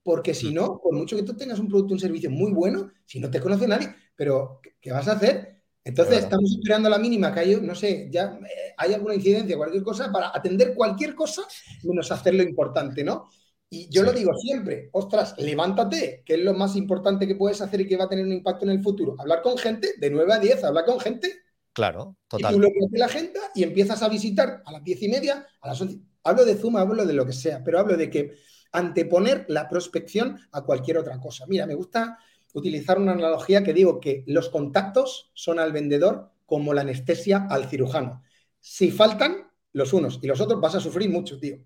Porque 0.02 0.34
si 0.34 0.52
no, 0.52 0.78
por 0.82 0.94
mucho 0.94 1.16
que 1.16 1.22
tú 1.22 1.34
tengas 1.34 1.58
un 1.58 1.68
producto 1.68 1.94
un 1.94 2.00
servicio 2.00 2.30
muy 2.30 2.52
bueno, 2.52 2.92
si 3.06 3.18
no 3.18 3.30
te 3.30 3.40
conoce 3.40 3.66
nadie, 3.66 3.94
pero 4.14 4.60
¿qué 4.78 4.92
vas 4.92 5.08
a 5.08 5.12
hacer? 5.12 5.62
Entonces 5.82 6.24
estamos 6.24 6.50
esperando 6.50 6.90
la 6.90 6.98
mínima 6.98 7.32
que 7.32 7.40
hay, 7.40 7.56
no 7.56 7.74
sé, 7.74 8.08
ya 8.10 8.38
eh, 8.42 8.74
hay 8.76 8.92
alguna 8.92 9.14
incidencia, 9.14 9.56
cualquier 9.56 9.82
cosa, 9.82 10.12
para 10.12 10.28
atender 10.34 10.74
cualquier 10.74 11.14
cosa 11.14 11.42
menos 11.82 12.12
hacer 12.12 12.34
lo 12.34 12.42
importante, 12.42 13.02
¿no? 13.02 13.30
Y 13.74 13.88
yo 13.90 14.04
lo 14.04 14.12
digo 14.12 14.32
siempre, 14.36 14.88
ostras, 14.92 15.34
levántate, 15.36 16.22
que 16.24 16.34
es 16.34 16.40
lo 16.40 16.54
más 16.54 16.76
importante 16.76 17.26
que 17.26 17.34
puedes 17.34 17.60
hacer 17.60 17.80
y 17.80 17.88
que 17.88 17.96
va 17.96 18.04
a 18.04 18.08
tener 18.08 18.24
un 18.24 18.32
impacto 18.32 18.64
en 18.64 18.70
el 18.70 18.80
futuro. 18.80 19.16
Hablar 19.18 19.42
con 19.42 19.58
gente, 19.58 19.94
de 19.98 20.10
9 20.10 20.32
a 20.32 20.38
10, 20.38 20.62
hablar 20.62 20.84
con 20.84 21.00
gente. 21.00 21.42
Claro, 21.72 22.16
total. 22.28 22.52
Y 22.52 22.54
tú 22.54 22.60
bloqueas 22.60 22.90
la 22.92 23.06
agenda 23.06 23.40
y 23.52 23.64
empiezas 23.64 24.00
a 24.04 24.08
visitar 24.08 24.62
a 24.64 24.70
las 24.70 24.84
10 24.84 25.02
y 25.02 25.08
media, 25.08 25.44
a 25.60 25.66
las 25.66 25.80
11. 25.80 25.98
Hablo 26.22 26.44
de 26.44 26.54
Zoom, 26.54 26.76
hablo 26.76 27.04
de 27.04 27.12
lo 27.14 27.26
que 27.26 27.32
sea, 27.32 27.64
pero 27.64 27.80
hablo 27.80 27.96
de 27.96 28.08
que 28.08 28.36
anteponer 28.70 29.44
la 29.48 29.68
prospección 29.68 30.38
a 30.52 30.62
cualquier 30.62 30.98
otra 30.98 31.18
cosa. 31.18 31.44
Mira, 31.48 31.66
me 31.66 31.74
gusta 31.74 32.16
utilizar 32.52 33.00
una 33.00 33.12
analogía 33.12 33.64
que 33.64 33.72
digo 33.72 33.98
que 33.98 34.22
los 34.28 34.50
contactos 34.50 35.32
son 35.34 35.58
al 35.58 35.72
vendedor 35.72 36.30
como 36.46 36.74
la 36.74 36.82
anestesia 36.82 37.48
al 37.50 37.68
cirujano. 37.68 38.22
Si 38.60 38.92
faltan 38.92 39.50
los 39.72 39.92
unos 39.92 40.20
y 40.22 40.28
los 40.28 40.40
otros, 40.40 40.60
vas 40.60 40.76
a 40.76 40.80
sufrir 40.80 41.10
mucho, 41.10 41.40
tío. 41.40 41.58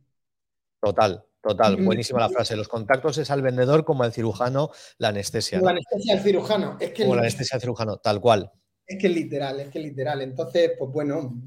Total, 0.81 1.23
Total, 1.40 1.77
buenísima 1.77 2.20
la 2.20 2.29
frase. 2.29 2.57
Los 2.57 2.68
contactos 2.68 3.18
es 3.18 3.31
al 3.31 3.42
vendedor 3.42 3.85
como 3.85 4.03
al 4.03 4.12
cirujano 4.12 4.70
la 4.98 5.09
anestesia. 5.09 5.61
La 5.61 5.70
anestesia 5.70 6.14
al 6.14 6.20
cirujano. 6.20 6.77
Es 6.81 6.90
que 6.90 7.03
como 7.03 7.14
la 7.14 7.22
anestesia 7.22 7.57
al 7.57 7.61
cirujano, 7.61 7.98
tal 7.98 8.20
cual. 8.20 8.51
Es 8.87 8.98
que 8.98 9.07
es 9.07 9.12
literal, 9.12 9.61
es 9.61 9.68
que 9.68 9.79
es 9.79 9.85
literal. 9.85 10.22
Entonces, 10.22 10.72
pues 10.79 10.90
bueno, 10.90 11.40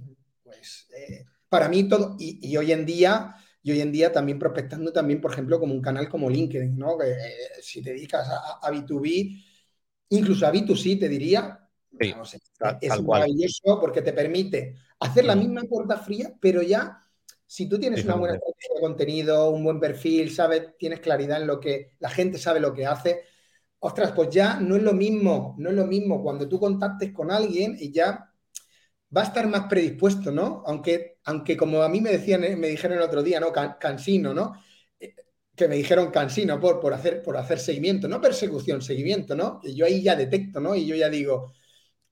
pues 0.43 0.87
eh, 0.95 1.25
para 1.49 1.67
mí 1.67 1.83
todo, 1.89 2.15
y, 2.19 2.55
hoy 2.55 2.71
en 2.71 2.85
día, 2.85 3.35
y 3.61 3.71
hoy 3.71 3.81
en 3.81 3.91
día 3.91 4.11
también 4.11 4.39
prospectando 4.39 4.93
también, 4.93 5.19
por 5.19 5.33
ejemplo, 5.33 5.59
como 5.59 5.73
un 5.73 5.81
canal 5.81 6.07
como 6.07 6.29
LinkedIn, 6.29 6.77
¿no? 6.77 6.97
Que 6.97 7.11
eh, 7.11 7.17
si 7.61 7.81
te 7.81 7.91
dedicas 7.91 8.27
a, 8.29 8.71
B2B, 8.71 9.43
incluso 10.09 10.47
a 10.47 10.53
B2C, 10.53 10.99
te 10.99 11.09
diría, 11.09 11.67
es 12.79 13.01
maravilloso 13.01 13.79
porque 13.81 14.01
te 14.01 14.13
permite 14.13 14.75
hacer 14.99 15.25
la 15.25 15.35
misma 15.35 15.63
puerta 15.63 15.97
fría, 15.97 16.33
pero 16.39 16.61
ya 16.61 17.01
si 17.51 17.67
tú 17.67 17.77
tienes 17.77 18.05
una 18.05 18.15
buena 18.15 18.35
estrategia 18.35 18.75
de 18.75 18.79
contenido, 18.79 19.49
un 19.49 19.65
buen 19.65 19.77
perfil, 19.77 20.31
sabes, 20.31 20.77
tienes 20.77 21.01
claridad 21.01 21.41
en 21.41 21.47
lo 21.47 21.59
que 21.59 21.95
la 21.99 22.09
gente 22.09 22.37
sabe 22.37 22.61
lo 22.61 22.73
que 22.73 22.85
hace, 22.85 23.23
ostras, 23.79 24.13
pues 24.13 24.29
ya 24.29 24.57
no 24.61 24.77
es 24.77 24.83
lo 24.83 24.93
mismo, 24.93 25.55
no 25.57 25.69
es 25.69 25.75
lo 25.75 25.85
mismo 25.85 26.23
cuando 26.23 26.47
tú 26.47 26.57
contactes 26.61 27.11
con 27.11 27.29
alguien 27.29 27.75
y 27.77 27.91
ya 27.91 28.31
va 29.15 29.21
a 29.21 29.25
estar 29.25 29.49
más 29.49 29.65
predispuesto, 29.67 30.31
¿no? 30.31 30.63
Aunque, 30.65 31.17
aunque 31.25 31.57
como 31.57 31.81
a 31.81 31.89
mí 31.89 31.99
me 31.99 32.11
decían, 32.11 32.39
me 32.57 32.69
dijeron 32.69 32.97
el 32.97 33.03
otro 33.03 33.21
día, 33.21 33.41
¿no? 33.41 33.51
cansino, 33.51 34.33
¿no? 34.33 34.53
Eh, 34.97 35.13
que 35.53 35.67
me 35.67 35.75
dijeron 35.75 36.09
cansino 36.09 36.57
por, 36.57 36.79
por, 36.79 36.93
hacer, 36.93 37.21
por 37.21 37.35
hacer 37.35 37.59
seguimiento, 37.59 38.07
no 38.07 38.21
persecución, 38.21 38.81
seguimiento, 38.81 39.35
¿no? 39.35 39.59
Y 39.61 39.75
yo 39.75 39.85
ahí 39.85 40.01
ya 40.01 40.15
detecto, 40.15 40.61
¿no? 40.61 40.73
Y 40.73 40.85
yo 40.85 40.95
ya 40.95 41.09
digo, 41.09 41.51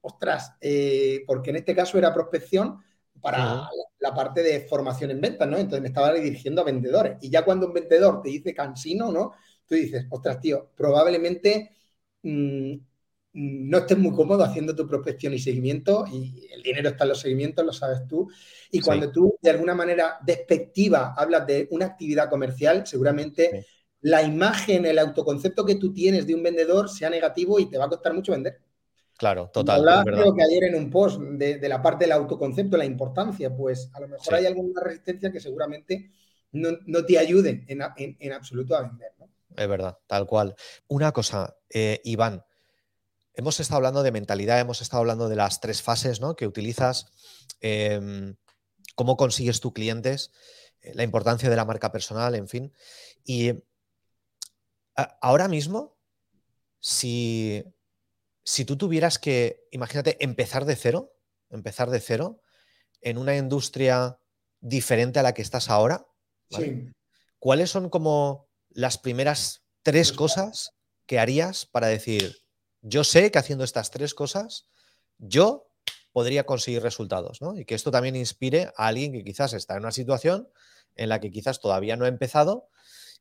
ostras, 0.01 0.57
eh, 0.59 1.23
porque 1.25 1.51
en 1.51 1.55
este 1.55 1.73
caso 1.73 1.97
era 1.97 2.13
prospección, 2.13 2.83
para 3.21 3.69
la, 3.99 4.13
parte 4.13 4.41
de 4.43 4.61
formación 4.61 5.11
en 5.11 5.21
ventas, 5.21 5.47
¿no? 5.47 5.57
Entonces 5.57 5.81
me 5.81 5.89
estaba 5.89 6.13
dirigiendo 6.13 6.61
a 6.61 6.65
vendedores. 6.65 7.17
Y 7.21 7.29
ya 7.29 7.43
cuando 7.45 7.67
un 7.67 7.73
vendedor 7.73 8.21
te 8.21 8.29
dice 8.29 8.53
cansino, 8.53 9.11
¿no? 9.11 9.33
Tú 9.65 9.75
dices, 9.75 10.05
ostras, 10.09 10.39
tío, 10.39 10.71
probablemente 10.75 11.71
mm, 12.23 12.75
no 13.33 13.77
estés 13.77 13.97
muy 13.97 14.13
cómodo 14.13 14.43
haciendo 14.43 14.75
tu 14.75 14.87
prospección 14.87 15.33
y 15.33 15.39
seguimiento 15.39 16.05
y 16.11 16.47
el 16.51 16.63
dinero 16.63 16.89
está 16.89 17.03
en 17.03 17.09
los 17.09 17.19
seguimientos, 17.19 17.65
lo 17.65 17.73
sabes 17.73 18.07
tú. 18.07 18.27
Y 18.71 18.81
cuando 18.81 19.11
tú 19.11 19.37
de 19.41 19.51
alguna 19.51 19.75
manera 19.75 20.17
despectiva 20.25 21.13
hablas 21.15 21.45
de 21.45 21.67
una 21.71 21.85
actividad 21.85 22.29
comercial, 22.29 22.87
seguramente 22.87 23.65
la 24.01 24.23
imagen, 24.23 24.85
el 24.85 24.97
autoconcepto 24.97 25.65
que 25.65 25.75
tú 25.75 25.93
tienes 25.93 26.25
de 26.25 26.35
un 26.35 26.43
vendedor 26.43 26.89
sea 26.89 27.09
negativo 27.09 27.59
y 27.59 27.69
te 27.69 27.77
va 27.77 27.85
a 27.85 27.89
costar 27.89 28.13
mucho 28.13 28.31
vender. 28.31 28.59
Claro, 29.19 29.49
total. 29.49 29.79
Hablaba 29.79 30.05
creo 30.05 30.33
que 30.33 30.41
ayer 30.41 30.63
en 30.63 30.75
un 30.75 30.89
post 30.89 31.19
de, 31.19 31.67
la 31.67 31.81
parte 31.81 32.05
del 32.05 32.13
autoconcepto, 32.13 32.77
la 32.77 32.85
importancia, 32.85 33.53
pues 33.53 33.91
a 33.93 33.99
lo 33.99 34.07
mejor 34.07 34.33
hay 34.33 34.45
alguna 34.45 34.81
resistencia 34.81 35.29
que 35.29 35.41
seguramente 35.41 36.09
no, 36.53 37.03
te 37.05 37.19
ayude 37.19 37.65
en, 37.67 38.31
absoluto 38.31 38.77
a 38.77 38.83
vender. 38.83 39.11
¿no? 39.19 39.29
Es 39.57 39.67
verdad, 39.67 39.97
tal 40.07 40.25
cual. 40.25 40.55
Una 40.87 41.11
cosa, 41.11 41.57
eh, 41.69 41.99
Iván, 42.05 42.45
hemos 43.33 43.59
estado 43.59 43.75
hablando 43.75 44.03
de 44.03 44.13
mentalidad, 44.13 44.57
hemos 44.57 44.81
estado 44.81 45.01
hablando 45.01 45.27
de 45.27 45.35
las 45.35 45.59
tres 45.59 45.81
fases 45.81 46.21
¿no? 46.21 46.37
que 46.37 46.47
utilizas, 46.47 47.07
em, 47.59 48.37
cómo 48.95 49.17
consigues 49.17 49.59
tus 49.59 49.73
clientes, 49.73 50.31
eh, 50.79 50.93
la 50.95 51.03
importancia 51.03 51.49
de 51.49 51.57
la 51.57 51.65
marca 51.65 51.91
personal, 51.91 52.35
en 52.35 52.47
fin. 52.47 52.73
Y 53.25 53.51
ahora 54.95 55.49
mismo, 55.49 55.97
si 56.79 57.65
si 58.49 58.65
tú 58.65 58.77
tuvieras 58.77 59.19
que, 59.19 59.67
imagínate, 59.69 60.17
empezar 60.21 60.65
de 60.65 60.75
cero, 60.75 61.13
empezar 61.51 61.91
de 61.91 61.99
cero, 61.99 62.41
en 62.99 63.19
una 63.19 63.37
industria 63.37 64.19
diferente 64.59 65.19
a 65.19 65.23
la 65.23 65.35
que 65.35 65.43
estás 65.43 65.69
ahora, 65.69 66.07
¿cuáles 67.37 67.69
son 67.69 67.91
como 67.91 68.49
las 68.69 68.97
primeras 68.97 69.61
tres 69.83 70.09
pues 70.09 70.17
cosas 70.17 70.71
que 71.05 71.19
harías 71.19 71.67
para 71.67 71.85
decir, 71.85 72.37
yo 72.81 73.03
sé 73.03 73.29
que 73.29 73.37
haciendo 73.37 73.63
estas 73.63 73.91
tres 73.91 74.15
cosas, 74.15 74.67
yo 75.19 75.67
podría 76.11 76.47
conseguir 76.47 76.81
resultados, 76.81 77.43
¿no? 77.43 77.55
Y 77.55 77.65
que 77.65 77.75
esto 77.75 77.91
también 77.91 78.15
inspire 78.15 78.73
a 78.77 78.87
alguien 78.87 79.11
que 79.11 79.23
quizás 79.23 79.53
está 79.53 79.75
en 79.75 79.81
una 79.81 79.91
situación 79.91 80.49
en 80.95 81.09
la 81.09 81.19
que 81.19 81.29
quizás 81.29 81.61
todavía 81.61 81.97
no 81.97 82.05
ha 82.05 82.09
empezado, 82.09 82.67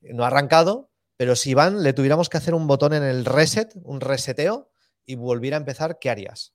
no 0.01 0.25
ha 0.25 0.29
arrancado, 0.29 0.91
pero 1.19 1.37
si 1.37 1.51
Iván 1.51 1.83
le 1.83 1.93
tuviéramos 1.93 2.31
que 2.31 2.39
hacer 2.39 2.55
un 2.55 2.67
botón 2.67 2.95
en 2.95 3.03
el 3.03 3.27
reset, 3.27 3.75
un 3.83 4.01
reseteo, 4.01 4.71
y 5.09 5.17
volviera 5.17 5.57
a 5.57 5.61
empezar, 5.61 5.99
¿qué 5.99 6.11
harías? 6.11 6.55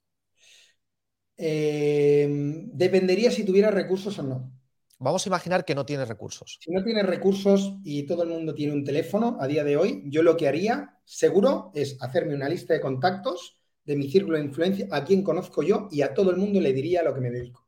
Eh, 1.36 2.28
dependería 2.72 3.32
si 3.32 3.44
tuviera 3.44 3.72
recursos 3.72 4.18
o 4.20 4.24
no. 4.24 4.54
Vamos 5.00 5.26
a 5.26 5.30
imaginar 5.30 5.66
que 5.66 5.74
no 5.74 5.86
tienes 5.86 6.08
recursos. 6.08 6.60
Si 6.62 6.72
no 6.72 6.84
tienes 6.84 7.06
recursos 7.06 7.74
y 7.84 8.04
todo 8.04 8.22
el 8.22 8.30
mundo 8.30 8.54
tiene 8.54 8.74
un 8.74 8.84
teléfono 8.84 9.38
a 9.42 9.48
día 9.48 9.64
de 9.64 9.76
hoy, 9.76 10.04
yo 10.06 10.22
lo 10.22 10.38
que 10.38 10.48
haría, 10.48 11.00
seguro, 11.04 11.72
es 11.74 11.98
hacerme 12.00 12.36
una 12.36 12.48
lista 12.48 12.76
de 12.76 12.80
contactos 12.82 13.60
de 13.84 13.96
mi 13.96 14.10
círculo 14.10 14.38
de 14.38 14.46
influencia, 14.46 14.88
a 14.92 15.04
quien 15.04 15.24
conozco 15.24 15.64
yo 15.64 15.90
y 15.92 16.04
a 16.04 16.14
todo 16.14 16.30
el 16.30 16.38
mundo 16.38 16.62
le 16.62 16.72
diría 16.72 17.02
a 17.02 17.04
lo 17.04 17.14
que 17.14 17.22
me 17.22 17.32
dedico. 17.32 17.68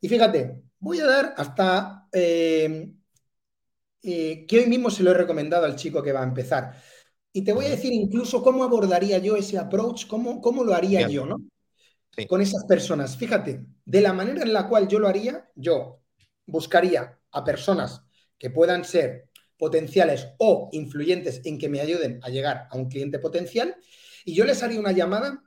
Y 0.00 0.08
fíjate, 0.08 0.62
voy 0.78 1.00
a 1.00 1.06
dar 1.06 1.34
hasta 1.36 2.08
eh, 2.10 2.90
eh, 4.02 4.46
que 4.48 4.58
hoy 4.58 4.66
mismo 4.66 4.90
se 4.90 5.02
lo 5.02 5.10
he 5.10 5.14
recomendado 5.14 5.66
al 5.66 5.76
chico 5.76 6.02
que 6.02 6.12
va 6.12 6.22
a 6.22 6.28
empezar. 6.28 6.74
Y 7.36 7.42
te 7.42 7.52
voy 7.52 7.66
a 7.66 7.68
decir 7.68 7.92
incluso 7.92 8.42
cómo 8.42 8.64
abordaría 8.64 9.18
yo 9.18 9.36
ese 9.36 9.58
approach, 9.58 10.06
cómo, 10.06 10.40
cómo 10.40 10.64
lo 10.64 10.72
haría 10.72 11.06
yo, 11.06 11.26
¿no? 11.26 11.36
Con 12.26 12.40
esas 12.40 12.64
personas. 12.64 13.18
Fíjate, 13.18 13.60
de 13.84 14.00
la 14.00 14.14
manera 14.14 14.40
en 14.40 14.54
la 14.54 14.66
cual 14.66 14.88
yo 14.88 14.98
lo 14.98 15.06
haría, 15.06 15.46
yo 15.54 16.00
buscaría 16.46 17.20
a 17.30 17.44
personas 17.44 18.00
que 18.38 18.48
puedan 18.48 18.86
ser 18.86 19.28
potenciales 19.58 20.28
o 20.38 20.70
influyentes 20.72 21.42
en 21.44 21.58
que 21.58 21.68
me 21.68 21.82
ayuden 21.82 22.20
a 22.22 22.30
llegar 22.30 22.68
a 22.70 22.76
un 22.78 22.88
cliente 22.88 23.18
potencial 23.18 23.76
y 24.24 24.32
yo 24.32 24.46
les 24.46 24.62
haría 24.62 24.80
una 24.80 24.92
llamada 24.92 25.44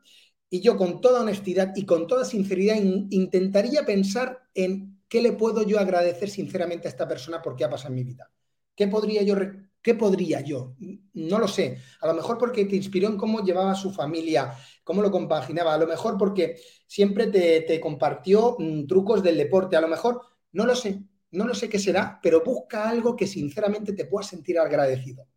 y 0.48 0.62
yo 0.62 0.78
con 0.78 1.02
toda 1.02 1.22
honestidad 1.22 1.74
y 1.76 1.88
con 1.88 2.06
toda 2.06 2.24
sinceridad 2.24 2.76
intentaría 2.76 3.84
pensar 3.84 4.44
en 4.54 5.02
qué 5.08 5.24
le 5.24 5.32
puedo 5.32 5.64
yo 5.64 5.80
agradecer 5.80 6.30
sinceramente 6.30 6.88
a 6.88 6.92
esta 6.92 7.08
persona 7.08 7.42
por 7.42 7.56
qué 7.56 7.64
ha 7.64 7.70
pasado 7.72 7.90
en 7.90 7.96
mi 7.96 8.04
vida. 8.04 8.30
¿Qué 8.76 8.88
podría 8.88 9.24
yo 9.24 9.36
¿Qué 9.82 9.95
podría 9.95 10.41
yo? 10.41 10.75
No 11.13 11.39
lo 11.39 11.47
sé. 11.47 11.77
A 12.01 12.07
lo 12.07 12.13
mejor 12.13 12.38
porque 12.38 12.65
te 12.65 12.75
inspiró 12.75 13.07
en 13.07 13.17
cómo 13.17 13.43
llevaba 13.43 13.71
a 13.71 13.75
su 13.75 13.91
familia, 13.91 14.53
cómo 14.84 15.01
lo 15.01 15.09
compaginaba. 15.09 15.73
A 15.73 15.77
lo 15.77 15.88
mejor 15.88 16.17
porque 16.17 16.59
siempre 16.86 17.27
te, 17.27 17.80
compartió 17.80 18.57
mm, 18.59 18.88
trucos 18.88 19.23
del 19.23 19.38
deporte. 19.38 19.77
A 19.77 19.82
lo 19.82 19.88
mejor, 19.88 20.21
no 20.51 20.65
lo 20.65 20.75
sé. 20.75 21.01
No 21.32 21.45
lo 21.45 21.53
sé 21.53 21.69
qué 21.69 21.77
será, 21.80 22.19
pero 22.21 22.43
busca 22.43 22.89
algo 22.89 23.15
que 23.15 23.27
sinceramente 23.27 23.93
te 23.93 24.05
pueda 24.05 24.27
sentir 24.27 24.57
agradecido. 24.57 25.27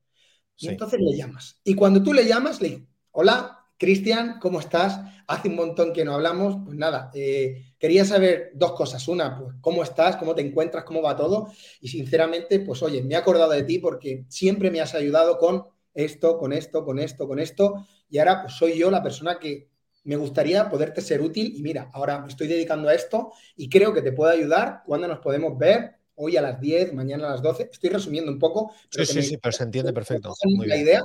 Y 0.56 0.68
entonces 0.68 1.00
le 1.00 1.16
llamas. 1.16 1.60
Y 1.64 1.74
cuando 1.74 2.02
tú 2.02 2.12
le 2.12 2.26
llamas, 2.26 2.60
le 2.60 2.68
dices, 2.68 2.88
hola, 3.10 3.51
Cristian, 3.82 4.38
¿cómo 4.38 4.60
estás? 4.60 5.00
Hace 5.26 5.48
un 5.48 5.56
montón 5.56 5.92
que 5.92 6.04
no 6.04 6.14
hablamos. 6.14 6.56
Pues 6.64 6.76
nada, 6.76 7.10
eh, 7.14 7.74
quería 7.80 8.04
saber 8.04 8.52
dos 8.54 8.74
cosas. 8.74 9.08
Una, 9.08 9.36
pues 9.36 9.56
cómo 9.60 9.82
estás, 9.82 10.14
cómo 10.14 10.36
te 10.36 10.40
encuentras, 10.40 10.84
cómo 10.84 11.02
va 11.02 11.16
todo. 11.16 11.52
Y 11.80 11.88
sinceramente, 11.88 12.60
pues 12.60 12.80
oye, 12.84 13.02
me 13.02 13.14
he 13.14 13.16
acordado 13.16 13.50
de 13.50 13.64
ti 13.64 13.80
porque 13.80 14.24
siempre 14.28 14.70
me 14.70 14.80
has 14.80 14.94
ayudado 14.94 15.36
con 15.36 15.66
esto, 15.94 16.38
con 16.38 16.52
esto, 16.52 16.84
con 16.84 17.00
esto, 17.00 17.26
con 17.26 17.40
esto. 17.40 17.84
Y 18.08 18.18
ahora 18.18 18.42
pues 18.42 18.52
soy 18.52 18.78
yo 18.78 18.88
la 18.88 19.02
persona 19.02 19.40
que 19.40 19.68
me 20.04 20.14
gustaría 20.14 20.70
poderte 20.70 21.00
ser 21.00 21.20
útil. 21.20 21.52
Y 21.56 21.62
mira, 21.64 21.90
ahora 21.92 22.20
me 22.20 22.28
estoy 22.28 22.46
dedicando 22.46 22.88
a 22.88 22.94
esto 22.94 23.32
y 23.56 23.68
creo 23.68 23.92
que 23.92 24.02
te 24.02 24.12
puedo 24.12 24.30
ayudar. 24.30 24.82
¿Cuándo 24.86 25.08
nos 25.08 25.18
podemos 25.18 25.58
ver? 25.58 25.96
Hoy 26.14 26.36
a 26.36 26.42
las 26.42 26.60
10, 26.60 26.94
mañana 26.94 27.26
a 27.26 27.30
las 27.32 27.42
12. 27.42 27.68
Estoy 27.72 27.90
resumiendo 27.90 28.30
un 28.30 28.38
poco. 28.38 28.72
sí, 28.90 29.04
sí, 29.06 29.22
sí, 29.22 29.38
pero 29.38 29.50
se 29.50 29.64
entiende 29.64 29.92
perfecto. 29.92 30.32
la 30.66 30.76
idea 30.76 31.02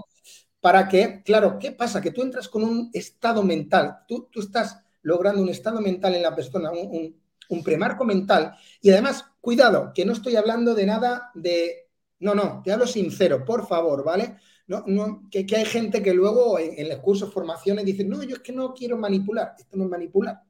para 0.59 0.87
que, 0.87 1.21
claro, 1.23 1.57
¿qué 1.59 1.71
pasa? 1.71 2.01
Que 2.01 2.11
tú 2.11 2.21
entras 2.21 2.47
con 2.49 2.63
un 2.63 2.89
estado 2.93 3.43
mental, 3.43 3.99
tú, 4.07 4.27
tú 4.31 4.41
estás 4.41 4.81
logrando 5.03 5.41
un 5.41 5.49
estado 5.49 5.81
mental 5.81 6.15
en 6.15 6.23
la 6.23 6.35
persona, 6.35 6.71
un, 6.71 7.15
premarco 7.63 8.03
mental, 8.03 8.55
y 8.81 8.89
además, 8.89 9.25
cuidado, 9.39 9.91
que 9.93 10.05
no 10.05 10.13
estoy 10.13 10.35
hablando 10.35 10.75
de 10.75 10.85
nada 10.85 11.31
de, 11.33 11.89
no, 12.19 12.35
no, 12.35 12.61
te 12.63 12.71
hablo 12.73 12.85
sincero, 12.87 13.45
por 13.45 13.67
favor, 13.67 14.03
¿vale? 14.03 14.35
No, 14.67 14.83
no, 14.85 15.23
que, 15.31 15.45
hay 15.55 15.65
gente 15.65 16.03
que 16.03 16.13
luego 16.13 16.59
en, 16.59 16.77
en 16.77 16.89
los 16.89 16.99
cursos, 16.99 17.33
formaciones, 17.33 17.85
dicen, 17.85 18.09
no, 18.09 18.21
yo 18.23 18.35
es 18.35 18.41
que 18.41 18.51
no 18.51 18.73
quiero 18.73 18.97
manipular, 18.97 19.55
esto 19.57 19.77
no 19.77 19.85
es 19.85 19.89
manipular, 19.89 20.41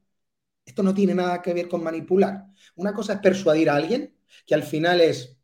esto 0.66 0.84
no 0.84 0.94
tiene 0.94 1.16
nada 1.16 1.42
que 1.42 1.54
ver 1.54 1.68
con 1.70 1.84
manipular. 1.84 2.46
Una 2.76 2.94
cosa 2.94 3.14
es 3.14 3.20
persuadir 3.20 3.70
a 3.70 3.76
alguien, 3.76 4.16
que 4.46 4.56
al 4.56 4.64
final 4.64 5.02
es, 5.02 5.37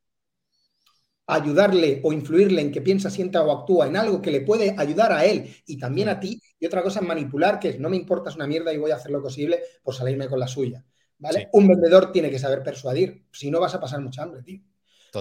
ayudarle 1.28 2.02
o 2.04 2.12
influirle 2.12 2.62
en 2.62 2.72
que 2.72 2.82
piensa, 2.82 3.10
sienta 3.10 3.44
o 3.44 3.52
actúa 3.52 3.88
en 3.88 3.96
algo 3.96 4.22
que 4.22 4.32
le 4.32 4.42
puede 4.42 4.76
ayudar 4.78 5.12
a 5.12 5.26
él 5.26 5.56
y 5.66 5.78
también 5.78 6.10
a 6.10 6.20
ti. 6.20 6.42
Y 6.60 6.66
otra 6.66 6.84
cosa 6.84 7.00
es 7.00 7.08
manipular, 7.08 7.60
que 7.60 7.70
es 7.70 7.80
no 7.80 7.90
me 7.90 7.98
importas 7.98 8.36
una 8.36 8.48
mierda 8.48 8.74
y 8.74 8.78
voy 8.78 8.92
a 8.92 8.96
hacer 8.96 9.12
lo 9.12 9.22
posible 9.22 9.62
por 9.82 9.96
salirme 9.96 10.28
con 10.28 10.40
la 10.40 10.48
suya. 10.48 10.84
¿Vale? 11.20 11.50
Un 11.54 11.68
vendedor 11.68 12.12
tiene 12.12 12.30
que 12.30 12.40
saber 12.40 12.64
persuadir, 12.64 13.26
si 13.32 13.50
no 13.50 13.62
vas 13.62 13.74
a 13.74 13.80
pasar 13.80 14.02
mucha 14.02 14.24
hambre, 14.24 14.42
tío. 14.44 14.62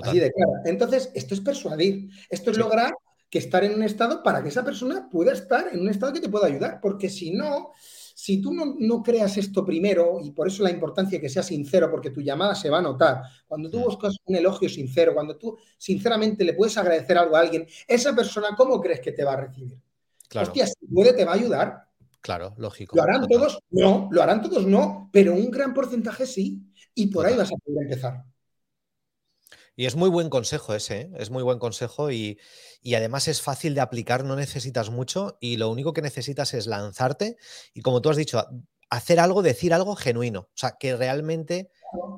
Así 0.03 0.19
de 0.19 0.33
claro. 0.33 0.53
Entonces, 0.65 1.11
esto 1.15 1.35
es 1.35 1.41
persuadir, 1.41 2.09
esto 2.31 2.51
es 2.51 2.59
lograr 2.59 2.93
que 3.31 3.39
estar 3.39 3.63
en 3.63 3.75
un 3.75 3.83
estado 3.83 4.23
para 4.23 4.43
que 4.43 4.49
esa 4.49 4.65
persona 4.65 5.09
pueda 5.11 5.33
estar 5.33 5.69
en 5.73 5.81
un 5.81 5.89
estado 5.89 6.13
que 6.13 6.21
te 6.21 6.29
pueda 6.29 6.47
ayudar, 6.47 6.81
porque 6.83 7.09
si 7.09 7.31
no, 7.31 7.73
si 8.23 8.41
tú 8.41 8.53
no, 8.55 9.03
creas 9.03 9.37
esto 9.37 9.65
primero, 9.65 10.21
y 10.23 10.31
por 10.31 10.47
eso 10.47 10.63
la 10.63 10.71
importancia 10.71 11.19
de 11.19 11.23
que 11.23 11.29
sea 11.29 11.43
sincero, 11.43 11.91
porque 11.91 12.11
tu 12.11 12.21
llamada 12.21 12.55
se 12.55 12.71
va 12.71 12.79
a 12.79 12.83
notar, 12.83 13.21
cuando 13.49 13.69
tú 13.69 13.81
buscas 13.81 14.17
un 14.27 14.37
elogio 14.37 14.69
sincero, 14.69 15.13
cuando 15.13 15.37
tú 15.37 15.59
sinceramente 15.77 16.45
le 16.45 16.53
puedes 16.53 16.79
agradecer 16.79 17.19
algo 17.19 17.35
a 17.35 17.41
alguien, 17.41 17.67
esa 17.85 18.15
persona, 18.15 18.55
¿cómo 18.57 18.81
crees 18.81 19.01
que 19.01 19.11
te 19.11 19.25
va 19.25 19.33
a 19.33 19.39
recibir? 19.39 19.77
Claro. 20.29 20.47
Hostia, 20.47 20.69
si 20.69 20.87
puede, 20.87 21.15
te 21.15 21.25
va 21.25 21.33
a 21.33 21.35
ayudar. 21.35 21.89
Claro, 22.21 22.55
lógico. 22.59 22.95
¿Lo 22.95 23.03
harán 23.03 23.27
todos? 23.27 23.59
No, 23.71 24.09
lo 24.13 24.23
harán 24.23 24.41
todos 24.41 24.69
no, 24.69 25.11
pero 25.13 25.35
un 25.35 25.51
gran 25.51 25.75
porcentaje 25.75 26.25
sí. 26.25 26.63
Y 26.95 27.09
por 27.09 27.27
ahí 27.27 27.37
vas 27.37 27.51
a 27.51 27.57
poder 27.57 27.83
empezar. 27.83 28.23
Y 29.75 29.87
es 29.87 29.97
muy 29.97 30.11
buen 30.11 30.29
consejo 30.29 30.75
ese, 30.75 31.01
¿eh? 31.03 31.11
es 31.17 31.31
muy 31.31 31.43
buen 31.43 31.59
consejo 31.59 32.11
y, 32.11 32.39
además 32.95 33.29
es 33.29 33.41
fácil 33.41 33.75
de 33.75 33.81
aplicar, 33.81 34.25
no 34.25 34.37
necesitas 34.37 34.91
mucho 34.91 35.39
y 35.41 35.57
lo 35.57 35.71
único 35.71 35.93
que 35.93 36.03
necesitas 36.03 36.53
es 36.53 36.67
lanzarte 36.67 37.37
y 37.73 37.81
como 37.81 38.03
tú 38.03 38.11
has 38.11 38.17
dicho, 38.17 38.45
hacer 38.91 39.19
algo, 39.19 39.43
decir 39.43 39.73
algo 39.73 39.97
genuino, 39.97 40.41
o 40.41 40.57
sea, 40.57 40.77
que 40.79 40.95
realmente 40.97 41.71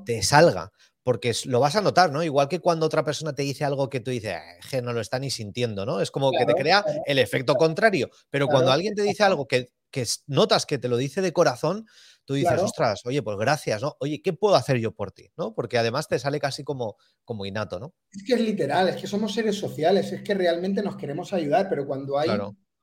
te 0.04 0.22
salga, 0.24 0.72
porque 1.04 1.32
lo 1.44 1.60
vas 1.60 1.76
a 1.76 1.82
notar, 1.82 2.10
¿no? 2.10 2.24
Igual 2.24 2.48
que 2.48 2.58
cuando 2.58 2.86
otra 2.86 3.04
persona 3.04 3.34
te 3.34 3.42
dice 3.42 3.64
algo 3.64 3.88
que 3.88 4.00
tú 4.00 4.10
dices, 4.10 4.36
que 4.68 4.82
no 4.82 4.92
lo 4.92 5.00
está 5.00 5.20
ni 5.20 5.30
sintiendo, 5.30 5.86
¿no? 5.86 6.00
Es 6.00 6.10
como 6.10 6.32
que 6.32 6.46
te 6.46 6.54
crea 6.54 6.84
el 7.06 7.18
efecto 7.20 7.54
contrario, 7.54 8.10
pero 8.30 8.48
cuando 8.48 8.72
alguien 8.72 8.94
te 8.94 9.02
dice 9.02 9.22
algo 9.22 9.46
que, 9.46 9.68
que 9.90 10.04
notas 10.26 10.66
que 10.66 10.78
te 10.78 10.88
lo 10.88 10.96
dice 10.96 11.20
de 11.20 11.32
corazón, 11.32 11.86
tú 12.24 12.34
dices, 12.34 12.60
ostras, 12.60 13.04
oye, 13.04 13.22
pues 13.22 13.36
gracias, 13.36 13.82
¿no? 13.82 13.96
Oye, 14.00 14.22
¿qué 14.22 14.32
puedo 14.32 14.54
hacer 14.54 14.78
yo 14.78 14.92
por 14.92 15.12
ti? 15.12 15.30
¿no? 15.36 15.54
Porque 15.54 15.78
además 15.78 16.08
te 16.08 16.18
sale 16.18 16.40
casi 16.40 16.64
como, 16.64 16.96
como 17.24 17.46
innato, 17.46 17.78
¿no? 17.78 17.94
Es 18.10 18.22
que 18.22 18.34
es 18.34 18.40
literal, 18.40 18.88
es 18.88 18.96
que 18.96 19.06
somos 19.06 19.32
seres 19.32 19.56
sociales, 19.56 20.12
es 20.12 20.22
que 20.22 20.34
realmente 20.34 20.82
nos 20.82 20.96
queremos 20.96 21.32
ayudar, 21.32 21.68
pero 21.68 21.86
cuando 21.86 22.18
hay 22.18 22.30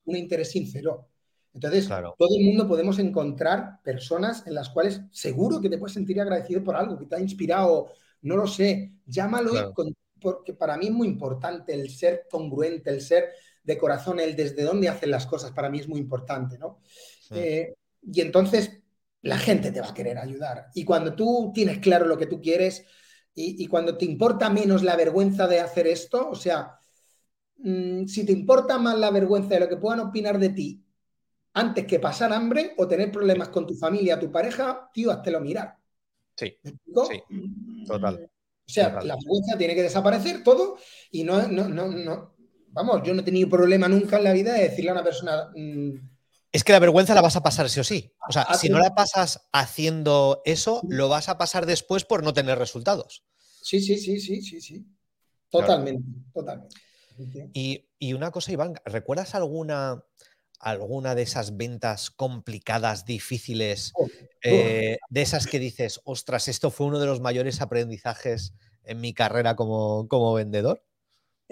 un 0.06 0.16
interés 0.16 0.52
sincero. 0.52 1.10
Entonces, 1.54 1.88
todo 1.88 2.38
el 2.38 2.46
mundo 2.46 2.68
podemos 2.68 2.98
encontrar 3.00 3.82
personas 3.84 4.48
en 4.48 4.56
las 4.56 4.70
cuales 4.70 5.02
seguro 5.12 5.60
que 5.60 5.70
te 5.70 5.78
puedes 5.78 5.94
sentir 5.94 6.20
agradecido 6.22 6.64
por 6.64 6.76
algo, 6.76 6.98
que 6.98 7.06
te 7.06 7.16
ha 7.16 7.20
inspirado, 7.20 7.90
no 8.22 8.38
lo 8.38 8.48
sé, 8.48 8.94
llámalo, 9.06 9.74
porque 10.22 10.54
para 10.54 10.78
mí 10.78 10.88
es 10.88 10.94
muy 10.94 11.08
importante 11.08 11.74
el 11.74 11.90
ser 11.90 12.28
congruente, 12.30 12.90
el 12.90 13.02
ser 13.02 13.32
de 13.64 13.78
corazón, 13.78 14.20
el 14.20 14.36
desde 14.36 14.64
dónde 14.64 14.88
hacen 14.88 15.12
las 15.12 15.26
cosas, 15.26 15.52
para 15.52 15.70
mí 15.70 15.80
es 15.80 15.88
muy 15.88 16.00
importante, 16.00 16.58
¿no? 16.58 16.80
Eh, 17.32 17.74
y 18.02 18.22
entonces, 18.22 18.82
la 19.22 19.38
gente 19.38 19.72
te 19.72 19.82
va 19.82 19.90
a 19.90 19.94
querer 19.94 20.18
ayudar. 20.18 20.68
Y 20.74 20.84
cuando 20.84 21.14
tú 21.16 21.52
tienes 21.54 21.80
claro 21.80 22.06
lo 22.06 22.18
que 22.18 22.26
tú 22.26 22.42
quieres 22.42 22.86
y, 23.34 23.66
cuando 23.68 23.98
te 23.98 24.06
importa 24.06 24.50
menos 24.50 24.84
la 24.84 24.96
vergüenza 24.96 25.48
de 25.48 25.60
hacer 25.60 25.88
esto, 25.88 26.30
o 26.30 26.36
sea, 26.36 26.78
mm, 27.58 28.06
si 28.06 28.26
te 28.26 28.34
importa 28.34 28.78
más 28.78 28.98
la 28.98 29.12
vergüenza 29.12 29.54
de 29.54 29.62
lo 29.62 29.70
que 29.70 29.78
puedan 29.78 30.02
opinar 30.02 30.38
de 30.38 30.50
ti 30.50 30.84
antes 31.54 31.86
que 31.86 32.00
pasar 32.00 32.34
hambre 32.34 32.74
o 32.78 32.88
tener 32.88 33.12
problemas 33.12 33.50
con 33.50 33.68
tu 33.68 33.76
familia, 33.76 34.20
tu 34.20 34.32
pareja, 34.32 34.90
tío, 34.94 35.22
lo 35.26 35.40
mirar. 35.40 35.78
Sí, 36.36 36.58
sí, 36.64 37.24
total. 37.86 38.30
O 38.68 38.74
sea, 38.74 39.02
la 39.02 39.16
vergüenza 39.16 39.58
tiene 39.58 39.76
que 39.76 39.84
desaparecer 39.84 40.44
todo 40.44 40.78
y 41.12 41.24
no, 41.24 41.48
no, 41.48 41.68
no, 41.68 41.88
no, 41.88 42.36
vamos, 42.70 43.02
yo 43.04 43.14
no 43.14 43.22
he 43.22 43.26
tenido 43.26 43.50
problema 43.50 43.88
nunca 43.88 44.18
en 44.18 44.24
la 44.24 44.34
vida 44.34 44.54
de 44.54 44.64
decirle 44.64 44.92
a 44.92 44.94
una 44.94 45.04
persona, 45.04 45.52
mm, 45.56 46.11
es 46.52 46.64
que 46.64 46.74
la 46.74 46.80
vergüenza 46.80 47.16
la 47.16 47.22
vas 47.22 47.36
a 47.36 47.44
pasar 47.44 47.70
sí 47.70 47.80
o 47.80 47.84
sí. 47.84 48.14
O 48.28 48.32
sea, 48.32 48.54
si 48.56 48.70
no 48.70 48.80
la 48.80 48.94
pasas 48.94 49.48
haciendo 49.54 50.42
eso, 50.46 50.82
lo 50.90 51.08
vas 51.08 51.30
a 51.30 51.38
pasar 51.38 51.66
después 51.66 52.04
por 52.04 52.24
no 52.24 52.34
tener 52.34 52.58
resultados. 52.58 53.24
Sí, 53.62 53.80
sí, 53.82 53.98
sí, 53.98 54.20
sí, 54.20 54.42
sí, 54.42 54.60
sí. 54.60 54.86
Totalmente, 55.50 56.04
totalmente. 56.34 56.76
Y, 57.54 58.14
una 58.14 58.32
cosa, 58.32 58.52
Iván, 58.52 58.76
¿recuerdas 58.86 59.36
alguna, 59.36 60.04
alguna 60.60 61.16
de 61.16 61.22
esas 61.22 61.56
ventas 61.56 62.10
complicadas, 62.10 63.06
difíciles, 63.06 63.94
oh, 63.96 64.08
eh, 64.44 64.98
de 65.10 65.22
esas 65.22 65.48
que 65.48 65.60
dices, 65.60 66.02
ostras, 66.04 66.48
esto 66.48 66.72
fue 66.72 66.88
uno 66.88 67.00
de 67.00 67.06
los 67.06 67.22
mayores 67.22 67.62
aprendizajes 67.62 68.54
en 68.84 69.00
mi 69.00 69.14
carrera 69.14 69.56
como, 69.56 70.08
como 70.08 70.34
vendedor? 70.34 70.84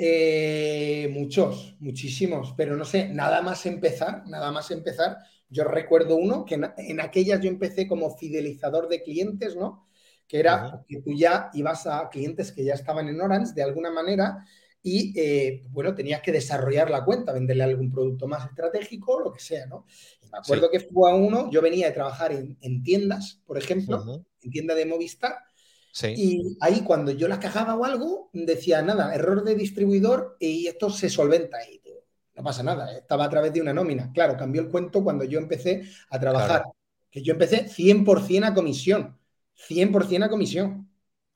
Eh, 0.02 1.10
muchos, 1.12 1.76
muchísimos, 1.82 2.54
pero 2.56 2.78
no 2.78 2.86
sé, 2.86 3.10
nada 3.10 3.42
más 3.42 3.66
empezar, 3.66 4.26
nada 4.28 4.50
más 4.50 4.72
empezar. 4.72 5.18
Yo 5.50 5.66
recuerdo 5.66 6.16
uno 6.16 6.46
que 6.46 6.56
en, 6.56 7.02
aquellas 7.02 7.42
yo 7.42 7.50
empecé 7.50 7.86
como 7.86 8.16
fidelizador 8.16 8.88
de 8.88 9.04
clientes, 9.04 9.58
¿no? 9.58 9.90
Que 10.26 10.40
era 10.40 10.86
que 10.88 11.02
tú 11.02 11.12
ya 11.12 11.50
ibas 11.54 11.86
a 11.86 12.08
clientes 12.08 12.54
que 12.54 12.64
ya 12.64 12.76
estaban 12.76 13.10
en 13.10 13.20
Orange 13.20 13.52
de 13.54 13.62
alguna 13.62 13.92
manera 13.92 14.46
y, 14.82 15.14
eh, 15.20 15.64
bueno, 15.70 15.94
tenías 15.94 16.22
que 16.22 16.32
desarrollar 16.32 16.90
la 16.90 17.04
cuenta, 17.04 17.34
venderle 17.34 17.66
algún 17.66 17.92
producto 17.92 18.26
más 18.26 18.46
estratégico, 18.46 19.20
lo 19.20 19.34
que 19.34 19.42
sea, 19.42 19.66
¿no? 19.66 19.86
me 20.32 20.38
acuerdo 20.38 20.72
que 20.72 20.80
fue 20.80 21.12
a 21.12 21.16
uno, 21.16 21.52
yo 21.52 21.62
venía 21.62 21.88
de 21.88 21.94
trabajar 21.94 22.32
en, 22.32 22.84
tiendas, 22.84 23.42
por 23.46 23.58
ejemplo, 23.58 24.24
en 24.42 24.50
tienda 24.50 24.76
de 24.76 24.86
Movistar, 24.86 25.36
y 26.08 26.58
ahí 26.62 26.82
cuando 26.82 27.12
yo 27.12 27.28
las 27.28 27.40
cajaba 27.40 27.76
o 27.76 27.86
algo, 27.86 28.30
decía, 28.34 28.82
nada, 28.82 29.14
error 29.14 29.44
de 29.44 29.56
distribuidor 29.56 30.38
y 30.40 30.68
esto 30.68 30.90
se 30.90 31.10
solventa. 31.10 31.58
Y 31.64 31.82
no 32.36 32.44
pasa 32.44 32.64
nada, 32.64 32.94
¿eh? 32.94 33.00
estaba 33.00 33.26
a 33.26 33.30
través 33.30 33.52
de 33.54 33.62
una 33.62 33.74
nómina. 33.74 34.12
Claro, 34.14 34.38
cambió 34.38 34.62
el 34.62 34.70
cuento 34.70 35.04
cuando 35.04 35.26
yo 35.26 35.40
empecé 35.40 35.84
a 36.10 36.20
trabajar, 36.20 36.64
que 37.12 37.22
yo 37.22 37.34
empecé 37.34 37.68
100% 37.68 38.46
a 38.46 38.54
comisión, 38.54 39.18
100% 39.56 40.24
a 40.24 40.30
comisión. 40.30 40.90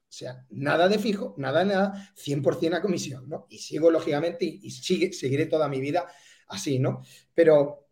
O 0.07 0.15
sea, 0.15 0.45
nada 0.51 0.87
de 0.87 0.99
fijo, 0.99 1.33
nada 1.37 1.59
de 1.59 1.65
nada, 1.65 2.13
100% 2.15 2.75
a 2.75 2.81
comisión, 2.81 3.27
¿no? 3.27 3.47
Y 3.49 3.57
sigo, 3.57 3.89
lógicamente, 3.89 4.45
y, 4.45 4.69
sigue, 4.69 5.11
seguiré 5.11 5.47
toda 5.47 5.67
mi 5.67 5.81
vida 5.81 6.07
así, 6.47 6.77
¿no? 6.79 7.01
Pero, 7.33 7.87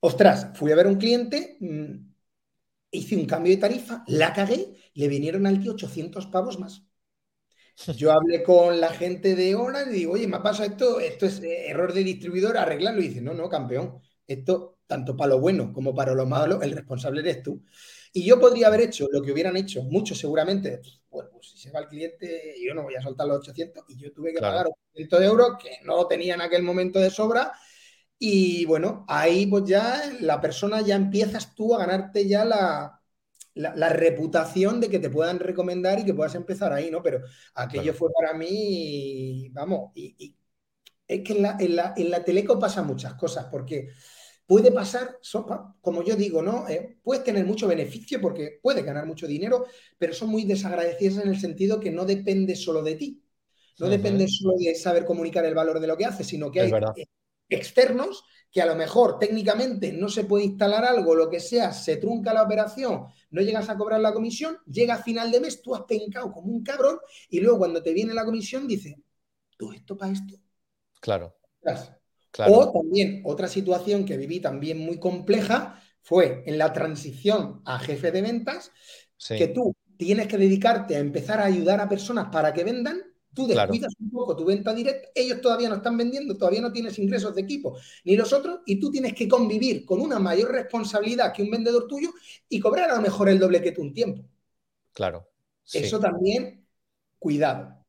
ostras, 0.00 0.48
fui 0.54 0.72
a 0.72 0.76
ver 0.76 0.86
un 0.86 0.96
cliente, 0.96 1.58
mm, 1.60 2.12
hice 2.90 3.16
un 3.16 3.26
cambio 3.26 3.52
de 3.52 3.60
tarifa, 3.60 4.02
la 4.06 4.32
cagué 4.32 4.81
Le 4.94 5.08
vinieron 5.08 5.46
al 5.46 5.60
tío 5.60 5.72
800 5.72 6.26
pavos 6.26 6.58
más. 6.58 6.82
Yo 7.96 8.12
hablé 8.12 8.42
con 8.42 8.80
la 8.80 8.90
gente 8.90 9.34
de 9.34 9.54
Orange 9.54 9.90
y 9.90 9.94
digo, 10.00 10.12
oye, 10.12 10.26
me 10.26 10.40
pasa 10.40 10.66
esto, 10.66 11.00
esto 11.00 11.26
es 11.26 11.42
eh, 11.42 11.68
error 11.68 11.92
de 11.92 12.04
distribuidor, 12.04 12.56
arreglarlo. 12.56 13.00
Y 13.00 13.08
dice, 13.08 13.20
no, 13.22 13.34
no, 13.34 13.48
campeón, 13.48 14.00
esto, 14.26 14.78
tanto 14.86 15.16
para 15.16 15.30
lo 15.30 15.40
bueno 15.40 15.72
como 15.72 15.94
para 15.94 16.14
lo 16.14 16.26
malo, 16.26 16.62
el 16.62 16.72
responsable 16.72 17.20
eres 17.20 17.42
tú. 17.42 17.64
Y 18.12 18.24
yo 18.24 18.38
podría 18.38 18.66
haber 18.66 18.82
hecho 18.82 19.08
lo 19.10 19.22
que 19.22 19.32
hubieran 19.32 19.56
hecho 19.56 19.82
muchos 19.82 20.18
seguramente. 20.18 20.80
Bueno, 21.10 21.30
pues 21.32 21.50
si 21.50 21.58
se 21.58 21.70
va 21.70 21.80
el 21.80 21.88
cliente, 21.88 22.54
yo 22.64 22.74
no 22.74 22.82
voy 22.82 22.94
a 22.94 23.02
soltar 23.02 23.26
los 23.26 23.38
800 23.38 23.84
y 23.88 23.96
yo 23.96 24.12
tuve 24.12 24.34
que 24.34 24.40
pagar 24.40 24.66
800 24.66 25.22
euros 25.22 25.48
que 25.62 25.78
no 25.84 25.96
lo 25.96 26.06
tenía 26.06 26.34
en 26.34 26.42
aquel 26.42 26.62
momento 26.62 26.98
de 27.00 27.10
sobra. 27.10 27.52
Y 28.18 28.64
bueno, 28.66 29.04
ahí 29.08 29.46
pues 29.46 29.64
ya 29.64 30.00
la 30.20 30.40
persona 30.40 30.82
ya 30.82 30.94
empiezas 30.94 31.54
tú 31.54 31.74
a 31.74 31.78
ganarte 31.78 32.28
ya 32.28 32.44
la, 32.44 33.01
la, 33.54 33.88
reputación 33.88 34.80
de 34.80 34.88
que 34.88 34.98
te 34.98 35.10
puedan 35.10 35.38
recomendar 35.38 36.00
y 36.00 36.04
que 36.04 36.14
puedas 36.14 36.34
empezar 36.34 36.72
ahí, 36.72 36.90
¿no? 36.90 37.02
Pero 37.02 37.20
aquello 37.54 37.92
fue 37.94 38.10
para 38.12 38.36
mí, 38.36 39.48
vamos, 39.52 39.90
y, 39.94 40.36
es 41.06 41.22
que 41.22 41.32
en 41.34 41.42
la, 41.42 41.56
en, 41.60 41.76
la, 41.76 41.94
en 41.96 42.10
la 42.10 42.24
teleco 42.24 42.58
pasa 42.58 42.82
muchas 42.82 43.14
cosas, 43.14 43.46
porque 43.50 43.88
puede 44.46 44.70
pasar, 44.72 45.18
como 45.80 46.02
yo 46.02 46.16
digo, 46.16 46.42
¿no? 46.42 46.68
Eh, 46.68 46.98
puedes 47.02 47.24
tener 47.24 47.44
mucho 47.44 47.66
beneficio 47.68 48.20
porque 48.20 48.58
puedes 48.62 48.84
ganar 48.84 49.06
mucho 49.06 49.26
dinero, 49.26 49.66
pero 49.98 50.14
son 50.14 50.28
muy 50.28 50.44
desagradecidas 50.44 51.24
en 51.24 51.30
el 51.30 51.40
sentido 51.40 51.80
que 51.80 51.90
no 51.90 52.04
depende 52.04 52.56
solo 52.56 52.82
de 52.82 52.96
ti. 52.96 53.22
No 53.78 53.88
depende 53.88 54.28
solo 54.28 54.54
de 54.58 54.74
saber 54.74 55.04
comunicar 55.04 55.44
el 55.44 55.54
valor 55.54 55.80
de 55.80 55.86
lo 55.86 55.96
que 55.96 56.04
haces, 56.04 56.26
sino 56.26 56.52
que 56.52 56.60
hay 56.60 56.72
externos 57.48 58.24
que 58.52 58.60
a 58.60 58.66
lo 58.66 58.76
mejor 58.76 59.18
técnicamente 59.18 59.92
no 59.92 60.10
se 60.10 60.24
puede 60.24 60.44
instalar 60.44 60.84
algo, 60.84 61.14
lo 61.14 61.30
que 61.30 61.40
sea, 61.40 61.72
se 61.72 61.96
trunca 61.96 62.34
la 62.34 62.42
operación, 62.42 63.06
no 63.30 63.40
llegas 63.40 63.70
a 63.70 63.78
cobrar 63.78 63.98
la 64.00 64.12
comisión, 64.12 64.58
llega 64.66 64.94
a 64.94 65.02
final 65.02 65.30
de 65.32 65.40
mes, 65.40 65.62
tú 65.62 65.74
has 65.74 65.82
pencado 65.84 66.30
como 66.30 66.52
un 66.52 66.62
cabrón 66.62 66.98
y 67.30 67.40
luego 67.40 67.58
cuando 67.58 67.82
te 67.82 67.94
viene 67.94 68.12
la 68.12 68.26
comisión 68.26 68.68
dice, 68.68 69.02
¿tú 69.56 69.72
esto 69.72 69.96
para 69.96 70.12
esto? 70.12 70.34
Claro. 72.30 72.52
O 72.52 72.72
también 72.72 73.22
otra 73.24 73.48
situación 73.48 74.04
que 74.04 74.18
viví 74.18 74.40
también 74.40 74.78
muy 74.78 74.98
compleja 74.98 75.82
fue 76.02 76.42
en 76.46 76.58
la 76.58 76.72
transición 76.72 77.62
a 77.64 77.78
jefe 77.78 78.10
de 78.12 78.20
ventas, 78.20 78.70
que 79.28 79.48
tú 79.48 79.74
tienes 79.96 80.26
que 80.26 80.36
dedicarte 80.36 80.96
a 80.96 80.98
empezar 80.98 81.40
a 81.40 81.44
ayudar 81.44 81.80
a 81.80 81.88
personas 81.88 82.28
para 82.30 82.52
que 82.52 82.64
vendan, 82.64 83.00
tú 83.34 83.46
descuidas 83.46 83.94
un 83.98 84.10
poco 84.10 84.36
tu 84.36 84.44
venta 84.44 84.74
directa, 84.74 85.08
ellos 85.14 85.40
todavía 85.40 85.68
no 85.68 85.76
están 85.76 85.96
vendiendo, 85.96 86.36
todavía 86.36 86.60
no 86.60 86.72
tienes 86.72 86.98
ingresos 86.98 87.34
de 87.34 87.42
equipo, 87.42 87.76
ni 88.04 88.16
los 88.16 88.32
otros, 88.32 88.60
y 88.66 88.78
tú 88.78 88.90
tienes 88.90 89.14
que 89.14 89.28
convivir 89.28 89.84
con 89.84 90.00
una 90.00 90.18
mayor 90.18 90.52
responsabilidad 90.52 91.32
que 91.32 91.42
un 91.42 91.50
vendedor 91.50 91.86
tuyo 91.86 92.10
y 92.48 92.60
cobrar 92.60 92.90
a 92.90 92.96
lo 92.96 93.02
mejor 93.02 93.28
el 93.28 93.38
doble 93.38 93.62
que 93.62 93.72
tú 93.72 93.82
un 93.82 93.94
tiempo. 93.94 94.24
Claro. 94.92 95.28
Eso 95.72 95.98
también, 95.98 96.66
cuidado. 97.18 97.84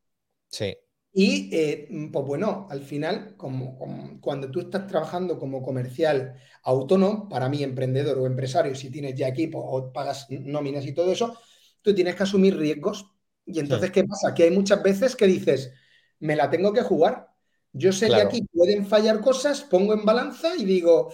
Sí. 0.48 0.76
Y 1.16 1.48
eh, 1.52 1.88
pues 2.12 2.26
bueno, 2.26 2.66
al 2.70 2.82
final, 2.82 3.36
como, 3.36 3.78
cuando 4.20 4.50
tú 4.50 4.60
estás 4.60 4.88
trabajando 4.88 5.38
como 5.38 5.62
comercial 5.62 6.34
autónomo, 6.64 7.28
para 7.28 7.48
mí 7.48 7.62
emprendedor 7.62 8.18
o 8.18 8.26
empresario, 8.26 8.74
si 8.74 8.90
tienes 8.90 9.14
ya 9.14 9.28
equipo 9.28 9.60
o 9.60 9.92
pagas 9.92 10.26
nóminas 10.30 10.84
y 10.86 10.92
todo 10.92 11.12
eso, 11.12 11.38
tú 11.82 11.94
tienes 11.94 12.16
que 12.16 12.24
asumir 12.24 12.56
riesgos. 12.56 13.13
Y 13.46 13.58
entonces, 13.60 13.90
¿qué 13.90 14.04
pasa? 14.04 14.34
Que 14.34 14.44
hay 14.44 14.50
muchas 14.50 14.82
veces 14.82 15.16
que 15.16 15.26
dices, 15.26 15.72
me 16.20 16.36
la 16.36 16.50
tengo 16.50 16.72
que 16.72 16.82
jugar. 16.82 17.28
Yo 17.72 17.92
sé 17.92 18.08
que 18.08 18.20
aquí 18.20 18.42
pueden 18.52 18.86
fallar 18.86 19.20
cosas, 19.20 19.62
pongo 19.62 19.94
en 19.94 20.04
balanza 20.04 20.54
y 20.56 20.64
digo, 20.64 21.12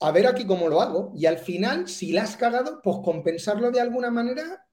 a 0.00 0.10
ver 0.10 0.26
aquí 0.26 0.46
cómo 0.46 0.68
lo 0.68 0.80
hago. 0.80 1.12
Y 1.14 1.26
al 1.26 1.38
final, 1.38 1.88
si 1.88 2.12
la 2.12 2.22
has 2.22 2.36
cagado, 2.36 2.80
pues 2.82 2.98
compensarlo 3.02 3.70
de 3.70 3.80
alguna 3.80 4.10
manera 4.10 4.64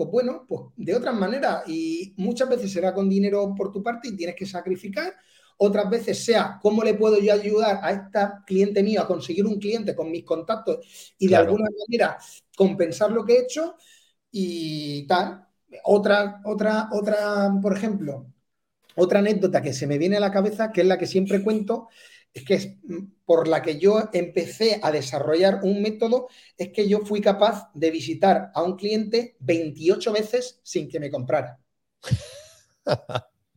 pues 0.00 0.10
bueno, 0.10 0.46
pues 0.48 0.62
de 0.76 0.94
otras 0.94 1.14
maneras. 1.14 1.62
Y 1.66 2.14
muchas 2.16 2.48
veces 2.48 2.72
será 2.72 2.94
con 2.94 3.06
dinero 3.06 3.54
por 3.54 3.70
tu 3.70 3.82
parte 3.82 4.08
y 4.08 4.16
tienes 4.16 4.34
que 4.34 4.46
sacrificar. 4.46 5.14
Otras 5.58 5.90
veces 5.90 6.24
sea 6.24 6.58
cómo 6.62 6.82
le 6.82 6.94
puedo 6.94 7.18
yo 7.20 7.34
ayudar 7.34 7.80
a 7.82 7.90
este 7.90 8.18
cliente 8.46 8.82
mío 8.82 9.02
a 9.02 9.06
conseguir 9.06 9.44
un 9.44 9.58
cliente 9.58 9.94
con 9.94 10.10
mis 10.10 10.24
contactos 10.24 11.14
y 11.18 11.28
de 11.28 11.36
alguna 11.36 11.68
manera 11.86 12.16
compensar 12.56 13.10
lo 13.12 13.26
que 13.26 13.34
he 13.34 13.40
hecho 13.42 13.74
y 14.30 15.06
tal. 15.06 15.46
Otra, 15.84 16.40
otra, 16.44 16.88
otra, 16.92 17.50
por 17.62 17.76
ejemplo, 17.76 18.26
otra 18.96 19.20
anécdota 19.20 19.62
que 19.62 19.72
se 19.74 19.86
me 19.86 19.98
viene 19.98 20.16
a 20.18 20.20
la 20.20 20.32
cabeza, 20.32 20.72
que 20.72 20.82
es 20.82 20.86
la 20.86 20.98
que 20.98 21.06
siempre 21.06 21.42
cuento, 21.42 21.88
es 22.34 22.44
que 22.44 22.54
es 22.54 22.76
mm, 22.84 22.98
por 23.26 23.48
la 23.48 23.62
que 23.62 23.78
yo 23.78 24.10
empecé 24.12 24.80
a 24.82 24.92
desarrollar 24.92 25.60
un 25.64 25.82
método, 25.82 26.28
es 26.58 26.70
que 26.70 26.88
yo 26.88 27.00
fui 27.00 27.20
capaz 27.20 27.70
de 27.74 27.90
visitar 27.90 28.50
a 28.54 28.62
un 28.62 28.76
cliente 28.76 29.36
28 29.40 30.12
veces 30.12 30.60
sin 30.64 30.88
que 30.88 31.00
me 31.00 31.10
comprara. 31.10 31.60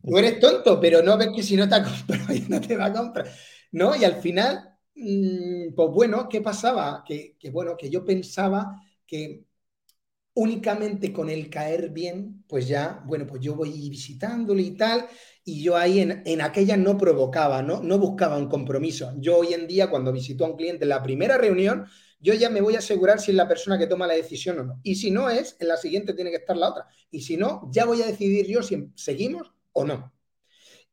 Tú 0.02 0.18
eres 0.18 0.38
tonto, 0.38 0.78
pero 0.80 1.02
no 1.02 1.16
ves 1.16 1.28
que 1.34 1.42
si 1.42 1.56
no 1.56 1.68
te 1.68 1.74
ha 1.76 1.82
comprado, 1.84 2.24
no 2.48 2.60
te 2.60 2.76
va 2.76 2.86
a 2.86 2.92
comprar. 2.92 3.26
¿No? 3.72 3.96
Y 3.96 4.04
al 4.04 4.16
final, 4.20 4.76
mm, 4.94 5.74
pues 5.74 5.88
bueno, 5.90 6.28
¿qué 6.28 6.40
pasaba? 6.40 7.02
Que 7.06 7.36
bueno, 7.50 7.76
que 7.76 7.90
yo 7.90 8.04
pensaba 8.04 8.80
que 9.06 9.44
únicamente 10.34 11.12
con 11.12 11.30
el 11.30 11.48
caer 11.48 11.90
bien, 11.90 12.44
pues 12.48 12.66
ya, 12.66 13.02
bueno, 13.06 13.26
pues 13.26 13.40
yo 13.40 13.54
voy 13.54 13.70
visitándole 13.88 14.62
y 14.62 14.72
tal, 14.72 15.06
y 15.44 15.62
yo 15.62 15.76
ahí 15.76 16.00
en, 16.00 16.40
aquella 16.40 16.76
no 16.76 16.98
provocaba, 16.98 17.62
¿no? 17.62 17.82
no 17.82 17.98
buscaba 17.98 18.36
un 18.36 18.48
compromiso. 18.48 19.12
Yo 19.18 19.38
hoy 19.38 19.54
en 19.54 19.66
día, 19.66 19.90
cuando 19.90 20.12
visito 20.12 20.44
a 20.44 20.50
un 20.50 20.56
cliente 20.56 20.84
en 20.84 20.88
la 20.88 21.02
primera 21.02 21.38
reunión, 21.38 21.86
yo 22.18 22.32
ya 22.34 22.48
me 22.48 22.62
voy 22.62 22.74
a 22.74 22.78
asegurar 22.78 23.20
si 23.20 23.30
es 23.30 23.36
la 23.36 23.46
persona 23.46 23.78
que 23.78 23.86
toma 23.86 24.06
la 24.06 24.14
decisión 24.14 24.58
o 24.58 24.64
no. 24.64 24.80
Y 24.82 24.94
si 24.94 25.10
no 25.10 25.28
es, 25.28 25.56
en 25.60 25.68
la 25.68 25.76
siguiente 25.76 26.14
tiene 26.14 26.30
que 26.30 26.38
estar 26.38 26.56
la 26.56 26.70
otra. 26.70 26.86
Y 27.10 27.20
si 27.20 27.36
no, 27.36 27.68
ya 27.70 27.84
voy 27.84 28.00
a 28.00 28.06
decidir 28.06 28.46
yo 28.46 28.62
si 28.62 28.90
seguimos 28.94 29.52
o 29.72 29.84
no. 29.84 30.13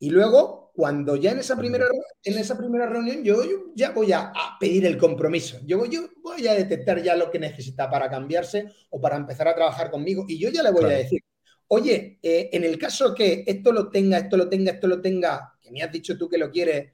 Y 0.01 0.09
luego, 0.09 0.71
cuando 0.73 1.15
ya 1.15 1.29
en 1.29 1.37
esa 1.37 1.55
primera, 1.55 1.85
en 2.23 2.37
esa 2.39 2.57
primera 2.57 2.87
reunión, 2.87 3.23
yo, 3.23 3.43
ya 3.75 3.91
voy 3.91 4.11
a, 4.11 4.33
pedir 4.59 4.83
el 4.87 4.97
compromiso. 4.97 5.59
Yo, 5.63 5.85
yo 5.85 6.09
voy 6.23 6.47
a 6.47 6.55
detectar 6.55 7.03
ya 7.03 7.15
lo 7.15 7.29
que 7.29 7.37
necesita 7.37 7.87
para 7.87 8.09
cambiarse 8.09 8.65
o 8.89 8.99
para 8.99 9.15
empezar 9.15 9.47
a 9.47 9.53
trabajar 9.53 9.91
conmigo. 9.91 10.25
Y 10.27 10.39
yo 10.39 10.49
ya 10.49 10.63
le 10.63 10.71
voy 10.71 10.85
a 10.85 10.97
decir, 10.97 11.21
oye, 11.67 12.17
eh, 12.23 12.49
en 12.51 12.63
el 12.63 12.79
caso 12.79 13.13
que 13.13 13.43
esto 13.45 13.71
lo 13.71 13.91
tenga, 13.91 14.17
esto 14.17 14.37
lo 14.37 14.49
tenga, 14.49 14.71
esto 14.71 14.87
lo 14.87 14.99
tenga, 14.99 15.53
que 15.61 15.69
me 15.69 15.83
has 15.83 15.91
dicho 15.91 16.17
tú 16.17 16.27
que 16.27 16.39
lo 16.39 16.49
quieres, 16.49 16.91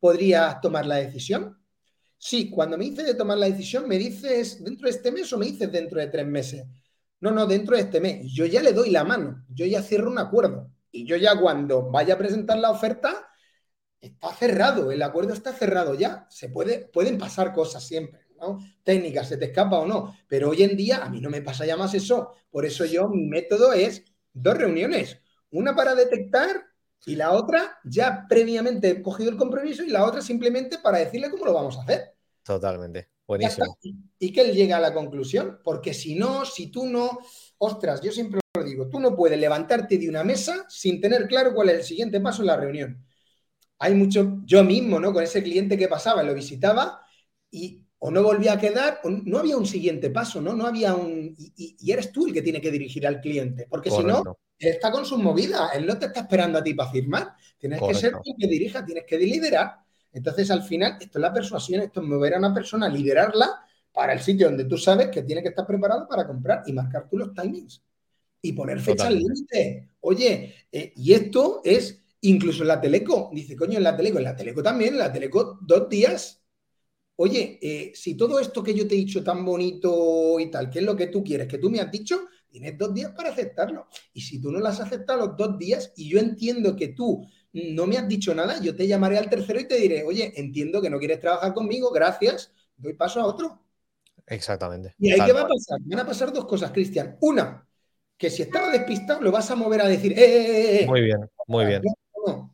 ¿podrías 0.00 0.60
tomar 0.60 0.84
la 0.84 0.96
decisión? 0.96 1.56
Sí, 2.18 2.50
cuando 2.50 2.76
me 2.76 2.86
dices 2.86 3.06
de 3.06 3.14
tomar 3.14 3.38
la 3.38 3.46
decisión, 3.46 3.86
¿me 3.86 3.98
dices 3.98 4.64
dentro 4.64 4.86
de 4.86 4.96
este 4.96 5.12
mes 5.12 5.32
o 5.32 5.38
me 5.38 5.46
dices 5.46 5.70
dentro 5.70 6.00
de 6.00 6.08
tres 6.08 6.26
meses? 6.26 6.64
No, 7.20 7.30
no, 7.30 7.46
dentro 7.46 7.76
de 7.76 7.82
este 7.82 8.00
mes. 8.00 8.26
Yo 8.34 8.46
ya 8.46 8.62
le 8.62 8.72
doy 8.72 8.90
la 8.90 9.04
mano, 9.04 9.44
yo 9.48 9.64
ya 9.64 9.80
cierro 9.80 10.10
un 10.10 10.18
acuerdo. 10.18 10.72
Y 10.90 11.06
yo 11.06 11.16
ya 11.16 11.38
cuando 11.38 11.90
vaya 11.90 12.14
a 12.14 12.18
presentar 12.18 12.58
la 12.58 12.70
oferta, 12.70 13.28
está 14.00 14.32
cerrado, 14.32 14.90
el 14.90 15.02
acuerdo 15.02 15.32
está 15.32 15.52
cerrado 15.52 15.94
ya. 15.94 16.26
Se 16.30 16.48
puede, 16.48 16.86
pueden 16.88 17.18
pasar 17.18 17.52
cosas 17.52 17.86
siempre. 17.86 18.26
Técnicas, 18.82 19.28
se 19.28 19.36
te 19.36 19.46
escapa 19.46 19.78
o 19.78 19.86
no. 19.86 20.14
Pero 20.28 20.50
hoy 20.50 20.62
en 20.62 20.76
día 20.76 21.04
a 21.04 21.10
mí 21.10 21.20
no 21.20 21.30
me 21.30 21.42
pasa 21.42 21.66
ya 21.66 21.76
más 21.76 21.94
eso. 21.94 22.32
Por 22.50 22.64
eso 22.64 22.84
yo, 22.84 23.08
mi 23.08 23.26
método 23.26 23.72
es 23.72 24.04
dos 24.32 24.56
reuniones, 24.56 25.20
una 25.50 25.74
para 25.74 25.94
detectar 25.94 26.64
y 27.06 27.16
la 27.16 27.32
otra 27.32 27.78
ya 27.84 28.26
previamente 28.28 28.90
he 28.90 29.02
cogido 29.02 29.30
el 29.30 29.36
compromiso 29.36 29.82
y 29.82 29.90
la 29.90 30.04
otra 30.04 30.20
simplemente 30.20 30.78
para 30.78 30.98
decirle 30.98 31.30
cómo 31.30 31.44
lo 31.44 31.54
vamos 31.54 31.76
a 31.78 31.82
hacer. 31.82 32.14
Totalmente, 32.42 33.10
buenísimo. 33.26 33.78
Y 34.18 34.32
que 34.32 34.40
él 34.40 34.54
llegue 34.54 34.72
a 34.72 34.80
la 34.80 34.92
conclusión, 34.92 35.60
porque 35.62 35.94
si 35.94 36.14
no, 36.14 36.44
si 36.44 36.70
tú 36.70 36.86
no, 36.86 37.18
ostras, 37.58 38.00
yo 38.00 38.12
siempre 38.12 38.40
lo 38.54 38.64
digo, 38.64 38.88
tú 38.88 39.00
no 39.00 39.14
puedes 39.14 39.38
levantarte 39.38 39.98
de 39.98 40.08
una 40.08 40.24
mesa 40.24 40.66
sin 40.68 41.00
tener 41.00 41.26
claro 41.26 41.54
cuál 41.54 41.68
es 41.70 41.76
el 41.76 41.84
siguiente 41.84 42.20
paso 42.20 42.42
en 42.42 42.46
la 42.46 42.56
reunión. 42.56 43.04
Hay 43.80 43.94
mucho, 43.94 44.38
yo 44.44 44.64
mismo, 44.64 44.98
¿no? 44.98 45.12
Con 45.12 45.22
ese 45.22 45.42
cliente 45.42 45.78
que 45.78 45.88
pasaba, 45.88 46.22
lo 46.22 46.34
visitaba 46.34 47.00
y 47.50 47.84
o 48.00 48.10
no 48.10 48.22
volvía 48.22 48.52
a 48.52 48.58
quedar, 48.58 49.00
o 49.02 49.10
no 49.10 49.38
había 49.38 49.56
un 49.56 49.66
siguiente 49.66 50.10
paso, 50.10 50.40
¿no? 50.40 50.54
No 50.54 50.66
había 50.66 50.94
un... 50.94 51.34
Y, 51.36 51.90
eres 51.90 52.12
tú 52.12 52.26
el 52.28 52.32
que 52.32 52.42
tiene 52.42 52.60
que 52.60 52.70
dirigir 52.70 53.06
al 53.06 53.20
cliente, 53.20 53.66
porque 53.68 53.90
si 53.90 54.04
no, 54.04 54.22
él 54.58 54.68
está 54.68 54.92
con 54.92 55.04
sus 55.04 55.18
movidas, 55.18 55.70
él 55.74 55.84
no 55.84 55.98
te 55.98 56.06
está 56.06 56.20
esperando 56.20 56.58
a 56.58 56.62
ti 56.62 56.74
para 56.74 56.90
firmar, 56.90 57.34
tienes 57.58 57.80
que 57.80 57.94
ser 57.94 58.12
tú 58.12 58.32
el 58.36 58.36
que 58.38 58.46
dirija, 58.46 58.84
tienes 58.84 59.04
que 59.04 59.18
liderar. 59.18 59.78
Entonces, 60.12 60.50
al 60.50 60.62
final, 60.62 60.96
esto 61.00 61.18
es 61.18 61.22
la 61.22 61.32
persuasión, 61.32 61.82
esto 61.82 62.00
es 62.00 62.06
mover 62.06 62.34
a 62.34 62.38
una 62.38 62.54
persona, 62.54 62.88
liderarla 62.88 63.67
para 63.98 64.12
el 64.12 64.20
sitio 64.20 64.46
donde 64.46 64.64
tú 64.64 64.78
sabes 64.78 65.08
que 65.08 65.22
tiene 65.22 65.42
que 65.42 65.48
estar 65.48 65.66
preparado 65.66 66.06
para 66.06 66.24
comprar 66.24 66.62
y 66.66 66.72
marcar 66.72 67.08
tú 67.10 67.18
los 67.18 67.34
timings 67.34 67.82
y 68.40 68.52
poner 68.52 68.78
fecha 68.78 69.10
límite. 69.10 69.90
Oye, 69.98 70.54
eh, 70.70 70.92
y 70.94 71.12
esto 71.14 71.60
es 71.64 72.00
incluso 72.20 72.62
en 72.62 72.68
la 72.68 72.80
Teleco. 72.80 73.30
Dice, 73.32 73.56
coño, 73.56 73.76
en 73.76 73.82
la 73.82 73.96
Teleco, 73.96 74.18
en 74.18 74.24
la 74.24 74.36
Teleco 74.36 74.62
también, 74.62 74.92
en 74.92 75.00
la 75.00 75.12
Teleco 75.12 75.58
dos 75.62 75.88
días 75.88 76.38
oye, 77.20 77.58
eh, 77.60 77.92
si 77.94 78.14
todo 78.16 78.38
esto 78.38 78.62
que 78.62 78.74
yo 78.74 78.86
te 78.86 78.94
he 78.94 78.98
dicho 78.98 79.24
tan 79.24 79.44
bonito 79.44 80.38
y 80.38 80.52
tal, 80.52 80.70
¿qué 80.70 80.78
es 80.78 80.84
lo 80.84 80.94
que 80.94 81.08
tú 81.08 81.24
quieres? 81.24 81.48
Que 81.48 81.58
tú 81.58 81.68
me 81.68 81.80
has 81.80 81.90
dicho, 81.90 82.28
tienes 82.48 82.78
dos 82.78 82.94
días 82.94 83.10
para 83.10 83.30
aceptarlo. 83.30 83.88
Y 84.12 84.20
si 84.20 84.40
tú 84.40 84.52
no 84.52 84.60
las 84.60 84.78
has 84.78 84.86
aceptado 84.86 85.26
los 85.26 85.36
dos 85.36 85.58
días 85.58 85.92
y 85.96 86.08
yo 86.08 86.20
entiendo 86.20 86.76
que 86.76 86.88
tú 86.88 87.26
no 87.52 87.88
me 87.88 87.98
has 87.98 88.06
dicho 88.08 88.34
nada, 88.36 88.60
yo 88.62 88.76
te 88.76 88.86
llamaré 88.86 89.18
al 89.18 89.28
tercero 89.28 89.58
y 89.58 89.66
te 89.66 89.76
diré, 89.76 90.04
oye, 90.04 90.32
entiendo 90.36 90.80
que 90.80 90.90
no 90.90 90.98
quieres 91.00 91.18
trabajar 91.18 91.54
conmigo, 91.54 91.90
gracias, 91.90 92.52
doy 92.76 92.94
paso 92.94 93.20
a 93.20 93.26
otro. 93.26 93.64
Exactamente. 94.28 94.94
¿Y 94.98 95.12
ahí 95.12 95.20
qué 95.24 95.32
va 95.32 95.42
a 95.42 95.48
pasar? 95.48 95.78
Van 95.84 96.00
a 96.00 96.06
pasar 96.06 96.32
dos 96.32 96.44
cosas, 96.44 96.70
Cristian. 96.70 97.16
Una, 97.20 97.66
que 98.16 98.30
si 98.30 98.42
estaba 98.42 98.70
despistado 98.70 99.20
lo 99.20 99.32
vas 99.32 99.50
a 99.50 99.56
mover 99.56 99.80
a 99.80 99.88
decir, 99.88 100.12
¡eh, 100.12 100.24
eh, 100.24 100.50
eh! 100.50 100.82
eh". 100.82 100.86
Muy 100.86 101.02
bien, 101.02 101.18
muy 101.46 101.66
bien. 101.66 101.82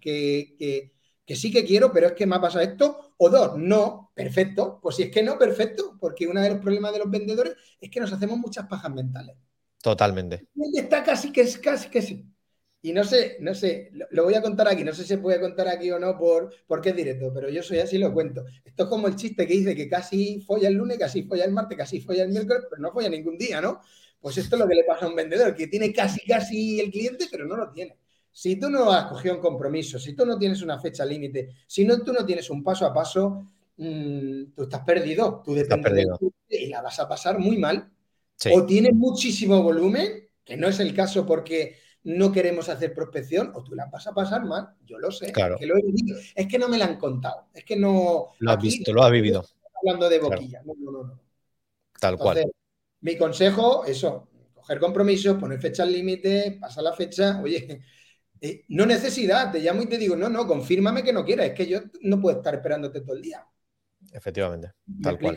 que, 0.00 0.92
que, 1.26 1.36
sí 1.36 1.52
que 1.52 1.64
quiero, 1.64 1.92
pero 1.92 2.08
es 2.08 2.12
que 2.12 2.26
me 2.26 2.36
ha 2.36 2.40
pasado 2.40 2.64
esto. 2.64 3.14
O 3.16 3.28
dos, 3.28 3.56
no, 3.56 4.12
perfecto. 4.14 4.78
Pues 4.82 4.96
si 4.96 5.04
es 5.04 5.10
que 5.10 5.22
no, 5.22 5.38
perfecto, 5.38 5.96
porque 6.00 6.26
uno 6.26 6.40
de 6.40 6.50
los 6.50 6.58
problemas 6.58 6.92
de 6.92 6.98
los 7.00 7.10
vendedores 7.10 7.54
es 7.80 7.90
que 7.90 8.00
nos 8.00 8.12
hacemos 8.12 8.38
muchas 8.38 8.66
pajas 8.66 8.92
mentales. 8.92 9.36
Totalmente. 9.82 10.46
Y 10.54 10.78
está 10.78 11.02
casi 11.02 11.32
que 11.32 11.42
es 11.42 11.58
casi 11.58 11.88
que 11.88 12.02
sí. 12.02 12.24
Y 12.84 12.92
no 12.92 13.02
sé, 13.02 13.38
no 13.40 13.54
sé, 13.54 13.90
lo, 14.10 14.24
voy 14.24 14.34
a 14.34 14.42
contar 14.42 14.68
aquí, 14.68 14.84
no 14.84 14.92
sé 14.92 15.04
si 15.04 15.08
se 15.08 15.16
puede 15.16 15.40
contar 15.40 15.68
aquí 15.68 15.90
o 15.90 15.98
no 15.98 16.18
por, 16.18 16.54
porque 16.66 16.90
es 16.90 16.96
directo, 16.96 17.32
pero 17.32 17.48
yo 17.48 17.62
soy 17.62 17.78
así 17.78 17.96
lo 17.96 18.12
cuento. 18.12 18.44
Esto 18.62 18.82
es 18.82 18.88
como 18.90 19.08
el 19.08 19.16
chiste 19.16 19.46
que 19.46 19.54
dice 19.54 19.74
que 19.74 19.88
casi 19.88 20.42
folla 20.42 20.68
el 20.68 20.74
lunes, 20.74 20.98
casi 20.98 21.22
folla 21.22 21.46
el 21.46 21.52
martes, 21.52 21.78
casi 21.78 22.02
folla 22.02 22.24
el 22.24 22.28
miércoles, 22.28 22.64
pero 22.68 22.82
no 22.82 22.92
folla 22.92 23.08
ningún 23.08 23.38
día, 23.38 23.62
¿no? 23.62 23.80
Pues 24.20 24.36
esto 24.36 24.56
es 24.56 24.60
lo 24.60 24.68
que 24.68 24.74
le 24.74 24.84
pasa 24.84 25.06
a 25.06 25.08
un 25.08 25.16
vendedor, 25.16 25.54
que 25.54 25.66
tiene 25.68 25.94
casi, 25.94 26.26
casi 26.26 26.78
el 26.78 26.90
cliente, 26.90 27.26
pero 27.30 27.46
no 27.46 27.56
lo 27.56 27.70
tiene. 27.70 27.96
Si 28.30 28.56
tú 28.56 28.68
no 28.68 28.92
has 28.92 29.06
cogido 29.06 29.36
un 29.36 29.40
compromiso, 29.40 29.98
si 29.98 30.12
tú 30.12 30.26
no 30.26 30.38
tienes 30.38 30.60
una 30.60 30.78
fecha 30.78 31.06
límite, 31.06 31.54
si 31.66 31.86
no, 31.86 32.02
tú 32.02 32.12
no 32.12 32.26
tienes 32.26 32.50
un 32.50 32.62
paso 32.62 32.84
a 32.84 32.92
paso, 32.92 33.50
mm, 33.78 34.52
tú 34.54 34.62
estás 34.64 34.84
perdido. 34.84 35.40
Tú 35.42 35.54
dependes 35.54 36.06
y 36.50 36.66
la 36.66 36.82
vas 36.82 37.00
a 37.00 37.08
pasar 37.08 37.38
muy 37.38 37.56
mal. 37.56 37.90
O 38.52 38.66
tienes 38.66 38.92
muchísimo 38.92 39.62
volumen, 39.62 40.28
que 40.44 40.58
no 40.58 40.68
es 40.68 40.80
el 40.80 40.94
caso 40.94 41.24
porque 41.24 41.82
no 42.04 42.32
queremos 42.32 42.68
hacer 42.68 42.94
prospección, 42.94 43.52
o 43.54 43.64
tú 43.64 43.74
la 43.74 43.86
vas 43.86 44.06
a 44.06 44.12
pasar 44.12 44.44
mal. 44.44 44.74
Yo 44.84 44.98
lo 44.98 45.10
sé, 45.10 45.32
claro. 45.32 45.56
que 45.58 45.66
lo 45.66 45.76
he 45.76 45.82
vivido. 45.82 46.18
Es 46.34 46.46
que 46.46 46.58
no 46.58 46.68
me 46.68 46.78
la 46.78 46.84
han 46.84 46.98
contado. 46.98 47.48
Es 47.52 47.64
que 47.64 47.76
no. 47.76 48.26
Lo 48.38 48.50
has 48.50 48.62
visto, 48.62 48.92
lo 48.92 49.02
has 49.02 49.10
vivido. 49.10 49.44
Hablando 49.74 50.08
de 50.08 50.18
boquilla. 50.18 50.62
No, 50.64 50.74
no, 50.78 50.90
no, 50.90 51.20
Tal 51.98 52.16
cual. 52.16 52.44
Mi 53.00 53.16
consejo, 53.16 53.84
eso, 53.84 54.28
coger 54.54 54.78
compromisos, 54.78 55.38
poner 55.38 55.60
fechas 55.60 55.88
límite, 55.88 56.58
pasa 56.60 56.80
la 56.80 56.94
fecha, 56.94 57.40
oye, 57.42 57.82
eh, 58.40 58.64
no 58.68 58.86
necesidad, 58.86 59.52
te 59.52 59.60
llamo 59.60 59.82
y 59.82 59.86
te 59.86 59.98
digo, 59.98 60.16
no, 60.16 60.28
no, 60.30 60.46
confírmame 60.46 61.02
que 61.02 61.12
no 61.12 61.24
quieras, 61.24 61.48
es 61.48 61.52
que 61.54 61.66
yo 61.66 61.80
no 62.02 62.20
puedo 62.20 62.38
estar 62.38 62.54
esperándote 62.54 63.02
todo 63.02 63.16
el 63.16 63.22
día. 63.22 63.46
Efectivamente, 64.12 64.72
tal 65.02 65.18
cual. 65.18 65.36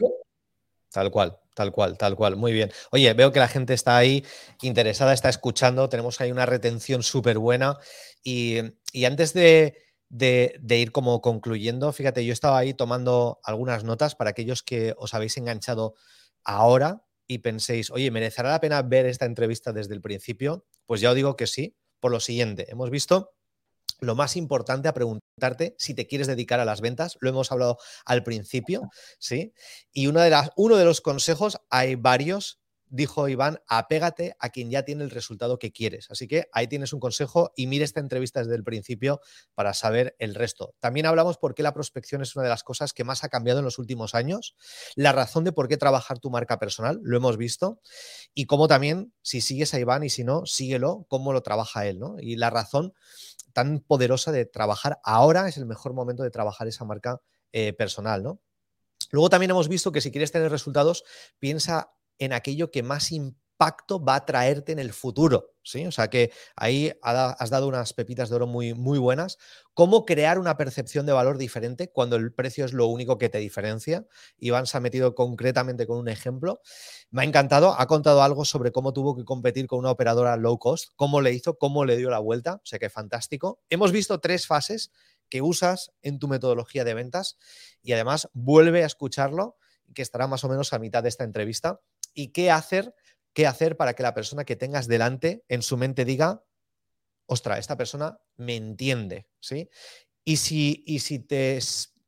Tal 0.97 1.11
cual, 1.11 1.37
tal 1.53 1.71
cual, 1.71 1.95
tal 1.95 2.15
cual. 2.15 2.37
Muy 2.37 2.51
bien. 2.53 2.71
Oye, 2.89 3.13
veo 3.13 3.31
que 3.31 3.37
la 3.37 3.47
gente 3.47 3.75
está 3.75 3.97
ahí 3.97 4.25
interesada, 4.63 5.13
está 5.13 5.29
escuchando, 5.29 5.89
tenemos 5.89 6.19
ahí 6.19 6.31
una 6.31 6.47
retención 6.47 7.03
súper 7.03 7.37
buena. 7.37 7.77
Y, 8.23 8.57
antes 9.05 9.31
de, 9.35 9.77
ir 10.09 10.91
como 10.91 11.21
concluyendo, 11.21 11.93
fíjate, 11.93 12.25
yo 12.25 12.33
estaba 12.33 12.57
ahí 12.57 12.73
tomando 12.73 13.39
algunas 13.43 13.83
notas 13.83 14.15
para 14.15 14.31
aquellos 14.31 14.63
que 14.63 14.95
os 14.97 15.13
habéis 15.13 15.37
enganchado 15.37 15.93
ahora 16.43 17.03
y 17.27 17.37
penséis, 17.37 17.91
oye, 17.91 18.09
¿merecerá 18.09 18.49
la 18.49 18.59
pena 18.59 18.81
ver 18.81 19.05
esta 19.05 19.27
entrevista 19.27 19.73
desde 19.73 19.93
el 19.93 20.01
principio? 20.01 20.65
Pues 20.87 20.99
ya 20.99 21.11
os 21.11 21.15
digo 21.15 21.37
que 21.37 21.45
sí, 21.45 21.77
por 21.99 22.11
lo 22.11 22.19
siguiente, 22.19 22.65
hemos 22.71 22.89
visto 22.89 23.36
lo 23.99 24.15
más 24.15 24.35
importante 24.35 24.87
a 24.87 24.93
preguntarte 24.93 25.75
si 25.77 25.93
te 25.93 26.07
quieres 26.07 26.27
dedicar 26.27 26.59
a 26.59 26.65
las 26.65 26.81
ventas. 26.81 27.17
Lo 27.19 27.29
hemos 27.29 27.51
hablado 27.51 27.77
al 28.05 28.23
principio, 28.23 28.89
¿sí? 29.19 29.53
Y 29.91 30.07
una 30.07 30.23
de 30.23 30.29
las, 30.29 30.51
uno 30.55 30.77
de 30.77 30.85
los 30.85 31.01
consejos, 31.01 31.59
hay 31.69 31.95
varios, 31.95 32.59
dijo 32.89 33.27
Iván, 33.27 33.59
apégate 33.67 34.35
a 34.39 34.49
quien 34.49 34.69
ya 34.69 34.83
tiene 34.83 35.03
el 35.03 35.09
resultado 35.09 35.59
que 35.59 35.71
quieres. 35.71 36.09
Así 36.09 36.27
que 36.27 36.47
ahí 36.53 36.67
tienes 36.67 36.93
un 36.93 36.99
consejo 36.99 37.51
y 37.55 37.67
mire 37.67 37.83
esta 37.83 37.99
entrevista 37.99 38.39
desde 38.39 38.55
el 38.55 38.63
principio 38.63 39.19
para 39.55 39.73
saber 39.73 40.15
el 40.19 40.35
resto. 40.35 40.73
También 40.79 41.05
hablamos 41.05 41.37
por 41.37 41.53
qué 41.53 41.63
la 41.63 41.73
prospección 41.73 42.21
es 42.21 42.35
una 42.35 42.43
de 42.43 42.49
las 42.49 42.63
cosas 42.63 42.93
que 42.93 43.03
más 43.03 43.23
ha 43.23 43.29
cambiado 43.29 43.59
en 43.59 43.65
los 43.65 43.79
últimos 43.79 44.15
años, 44.15 44.55
la 44.95 45.11
razón 45.11 45.43
de 45.43 45.51
por 45.51 45.67
qué 45.67 45.77
trabajar 45.77 46.19
tu 46.19 46.29
marca 46.29 46.59
personal, 46.59 46.99
lo 47.03 47.17
hemos 47.17 47.37
visto, 47.37 47.81
y 48.33 48.45
cómo 48.45 48.67
también, 48.67 49.13
si 49.21 49.41
sigues 49.41 49.73
a 49.73 49.79
Iván 49.79 50.03
y 50.03 50.09
si 50.09 50.23
no, 50.23 50.45
síguelo, 50.45 51.05
cómo 51.09 51.33
lo 51.33 51.41
trabaja 51.41 51.85
él, 51.85 51.99
¿no? 51.99 52.15
Y 52.19 52.35
la 52.37 52.49
razón 52.49 52.93
tan 53.57 53.79
poderosa 53.79 54.31
de 54.31 54.45
trabajar 54.45 54.99
ahora 55.03 55.47
es 55.47 55.57
el 55.57 55.65
mejor 55.65 55.95
momento 55.95 56.21
de 56.21 56.29
trabajar 56.29 56.67
esa 56.67 56.85
marca 56.85 57.21
eh, 57.51 57.73
personal, 57.73 58.21
¿no? 58.21 58.39
Luego 59.09 59.31
también 59.31 59.49
hemos 59.49 59.67
visto 59.67 59.91
que 59.91 59.99
si 59.99 60.11
quieres 60.11 60.31
tener 60.31 60.51
resultados, 60.51 61.03
piensa 61.39 61.89
en 62.19 62.33
aquello 62.33 62.69
que 62.69 62.83
más 62.83 63.11
impacto 63.57 64.03
va 64.03 64.15
a 64.15 64.25
traerte 64.25 64.71
en 64.71 64.79
el 64.79 64.93
futuro. 64.93 65.55
¿sí? 65.63 65.85
O 65.87 65.91
sea 65.91 66.09
que 66.09 66.31
ahí 66.55 66.93
has 67.01 67.49
dado 67.49 67.67
unas 67.67 67.93
pepitas 67.93 68.29
de 68.29 68.35
oro 68.35 68.45
muy, 68.45 68.73
muy 68.73 68.99
buenas. 68.99 69.37
¿Cómo 69.73 70.05
crear 70.05 70.37
una 70.37 70.57
percepción 70.57 71.05
de 71.05 71.13
valor 71.13 71.37
diferente 71.37 71.91
cuando 71.91 72.15
el 72.15 72.31
precio 72.33 72.65
es 72.65 72.73
lo 72.73 72.85
único 72.85 73.17
que 73.17 73.29
te 73.29 73.39
diferencia? 73.39 74.05
Iván 74.37 74.67
se 74.67 74.77
ha 74.77 74.79
metido 74.79 75.15
concretamente 75.15 75.87
con 75.87 75.97
un 75.97 76.07
ejemplo. 76.07 76.61
Me 77.09 77.23
ha 77.23 77.25
encantado. 77.25 77.75
Ha 77.77 77.87
contado 77.87 78.21
algo 78.21 78.45
sobre 78.45 78.71
cómo 78.71 78.93
tuvo 78.93 79.15
que 79.15 79.25
competir 79.25 79.65
con 79.65 79.79
una 79.79 79.91
operadora 79.91 80.37
low 80.37 80.59
cost, 80.59 80.91
cómo 80.95 81.21
le 81.21 81.33
hizo, 81.33 81.57
cómo 81.57 81.83
le 81.83 81.97
dio 81.97 82.11
la 82.11 82.19
vuelta. 82.19 82.55
O 82.55 82.65
sea 82.65 82.77
que 82.77 82.89
fantástico. 82.89 83.59
Hemos 83.69 83.91
visto 83.91 84.19
tres 84.19 84.45
fases 84.45 84.91
que 85.29 85.41
usas 85.41 85.91
en 86.03 86.19
tu 86.19 86.27
metodología 86.27 86.83
de 86.85 86.93
ventas 86.93 87.37
y 87.81 87.93
además 87.93 88.29
vuelve 88.33 88.83
a 88.83 88.85
escucharlo, 88.85 89.57
que 89.93 90.01
estará 90.01 90.27
más 90.27 90.43
o 90.43 90.49
menos 90.49 90.73
a 90.73 90.79
mitad 90.79 91.01
de 91.01 91.09
esta 91.09 91.23
entrevista 91.23 91.81
y 92.17 92.29
qué 92.29 92.49
hacer, 92.49 92.95
qué 93.37 93.45
hacer 93.45 93.77
para 93.77 93.93
que 93.93 94.01
la 94.01 94.15
persona 94.15 94.45
que 94.45 94.55
tengas 94.55 94.87
delante 94.87 95.45
en 95.47 95.61
su 95.61 95.77
mente 95.77 96.05
diga, 96.05 96.43
ostra, 97.27 97.59
esta 97.59 97.77
persona 97.77 98.19
me 98.35 98.55
entiende, 98.55 99.27
¿sí? 99.39 99.69
Y 100.25 100.37
si, 100.37 100.83
y 100.87 100.97
si 101.01 101.19
te 101.19 101.59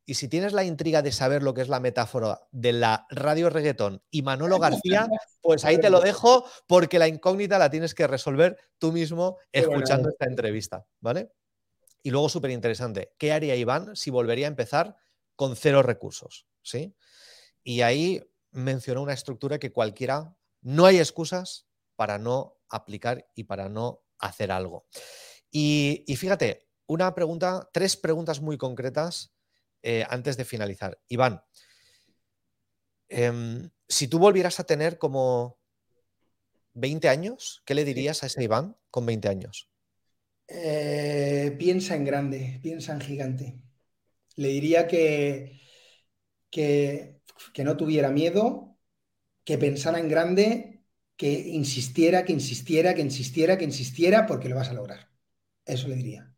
y 0.08 0.16
si 0.16 0.28
tienes 0.28 0.54
la 0.54 0.64
intriga 0.64 1.04
de 1.04 1.12
saber 1.12 1.44
lo 1.44 1.54
que 1.54 1.62
es 1.62 1.70
la 1.70 1.80
metáfora 1.80 2.42
de 2.50 2.74
la 2.74 3.06
radio 3.12 3.52
reggaetón 3.52 4.02
y 4.10 4.24
Manolo 4.24 4.58
García, 4.58 5.08
pues 5.44 5.66
ahí 5.66 5.78
te 5.80 5.92
lo 5.92 6.00
dejo 6.02 6.46
porque 6.66 6.98
la 6.98 7.08
incógnita 7.08 7.60
la 7.60 7.70
tienes 7.70 7.94
que 7.94 8.08
resolver 8.08 8.58
tú 8.80 8.92
mismo 8.92 9.38
escuchando 9.52 10.10
esta 10.10 10.26
entrevista, 10.26 10.88
¿vale? 11.00 11.32
Y 12.02 12.10
luego 12.10 12.28
súper 12.28 12.50
interesante, 12.50 13.14
¿qué 13.20 13.34
haría 13.34 13.56
Iván 13.56 13.96
si 13.96 14.10
volvería 14.10 14.48
a 14.48 14.50
empezar 14.50 14.96
con 15.36 15.56
cero 15.56 15.84
recursos? 15.84 16.48
¿Sí? 16.64 16.96
Y 17.64 17.82
ahí 17.82 18.20
mencionó 18.50 19.04
una 19.04 19.14
estructura 19.14 19.60
que 19.60 19.72
cualquiera, 19.72 20.36
no 20.62 20.86
hay 20.86 20.98
excusas 20.98 21.68
para 21.96 22.18
no 22.18 22.58
aplicar 22.70 23.28
y 23.36 23.46
para 23.46 23.70
no 23.70 24.02
hacer 24.20 24.52
algo. 24.52 24.86
Y, 25.52 26.04
fíjate, 26.18 26.68
una 26.86 27.14
pregunta, 27.16 27.70
tres 27.74 27.98
preguntas 27.98 28.42
muy 28.42 28.58
concretas 28.58 29.34
eh, 29.82 30.06
antes 30.10 30.38
de 30.38 30.46
finalizar. 30.46 31.00
Iván, 31.08 31.42
em, 33.08 33.70
si 33.88 34.08
tú 34.08 34.20
volvieras 34.20 34.60
a 34.60 34.66
tener 34.66 34.98
como 34.98 35.60
20 36.74 37.10
años, 37.10 37.64
¿qué 37.66 37.74
le 37.74 37.86
dirías 37.86 38.24
a 38.24 38.28
ese 38.28 38.44
Iván 38.44 38.78
con 38.92 39.06
20 39.06 39.30
años? 39.30 39.70
Eh, 40.48 41.56
piensa 41.58 41.96
en 41.96 42.06
grande, 42.06 42.60
piensa 42.62 42.94
en 42.94 43.02
gigante. 43.02 43.62
Le 44.36 44.50
diría 44.50 44.88
que, 44.88 45.60
que 46.50 47.20
que 47.54 47.64
no 47.64 47.78
tuviera 47.78 48.10
miedo, 48.10 48.69
que 49.44 49.58
pensara 49.58 50.00
en 50.00 50.10
grande, 50.10 50.84
que 51.16 51.32
insistiera, 51.32 52.24
que 52.24 52.34
insistiera, 52.34 52.94
que 52.94 53.02
insistiera, 53.02 53.58
que 53.58 53.66
insistiera, 53.66 54.26
porque 54.26 54.50
lo 54.50 54.56
vas 54.56 54.70
a 54.70 54.74
lograr. 54.74 55.10
Eso 55.66 55.88
le 55.88 55.96
diría. 55.96 56.34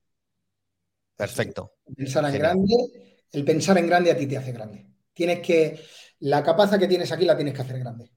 Perfecto. 1.15 1.75
Pensar 1.95 2.25
en 2.25 2.39
grande, 2.39 2.75
el 3.31 3.45
pensar 3.45 3.77
en 3.77 3.87
grande 3.87 4.11
a 4.11 4.17
ti 4.17 4.25
te 4.25 4.37
hace 4.37 4.51
grande. 4.51 4.87
Tienes 5.13 5.39
que, 5.39 5.79
la 6.21 6.43
capacidad 6.43 6.79
que 6.79 6.87
tienes 6.87 7.11
aquí 7.11 7.25
la 7.25 7.35
tienes 7.35 7.53
que 7.53 7.61
hacer 7.61 7.79
grande. 7.79 8.11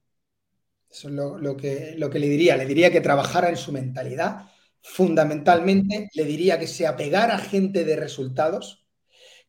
Eso 0.89 1.09
es 1.09 1.13
lo, 1.13 1.57
que, 1.57 1.95
lo 1.97 2.09
que 2.09 2.19
le 2.19 2.29
diría. 2.29 2.55
Le 2.57 2.65
diría 2.65 2.91
que 2.91 3.01
trabajara 3.01 3.49
en 3.49 3.57
su 3.57 3.71
mentalidad. 3.71 4.49
Fundamentalmente, 4.81 6.09
le 6.13 6.23
diría 6.23 6.57
que 6.57 6.67
se 6.67 6.87
apegara 6.87 7.35
a 7.35 7.39
gente 7.39 7.83
de 7.83 7.95
resultados, 7.95 8.87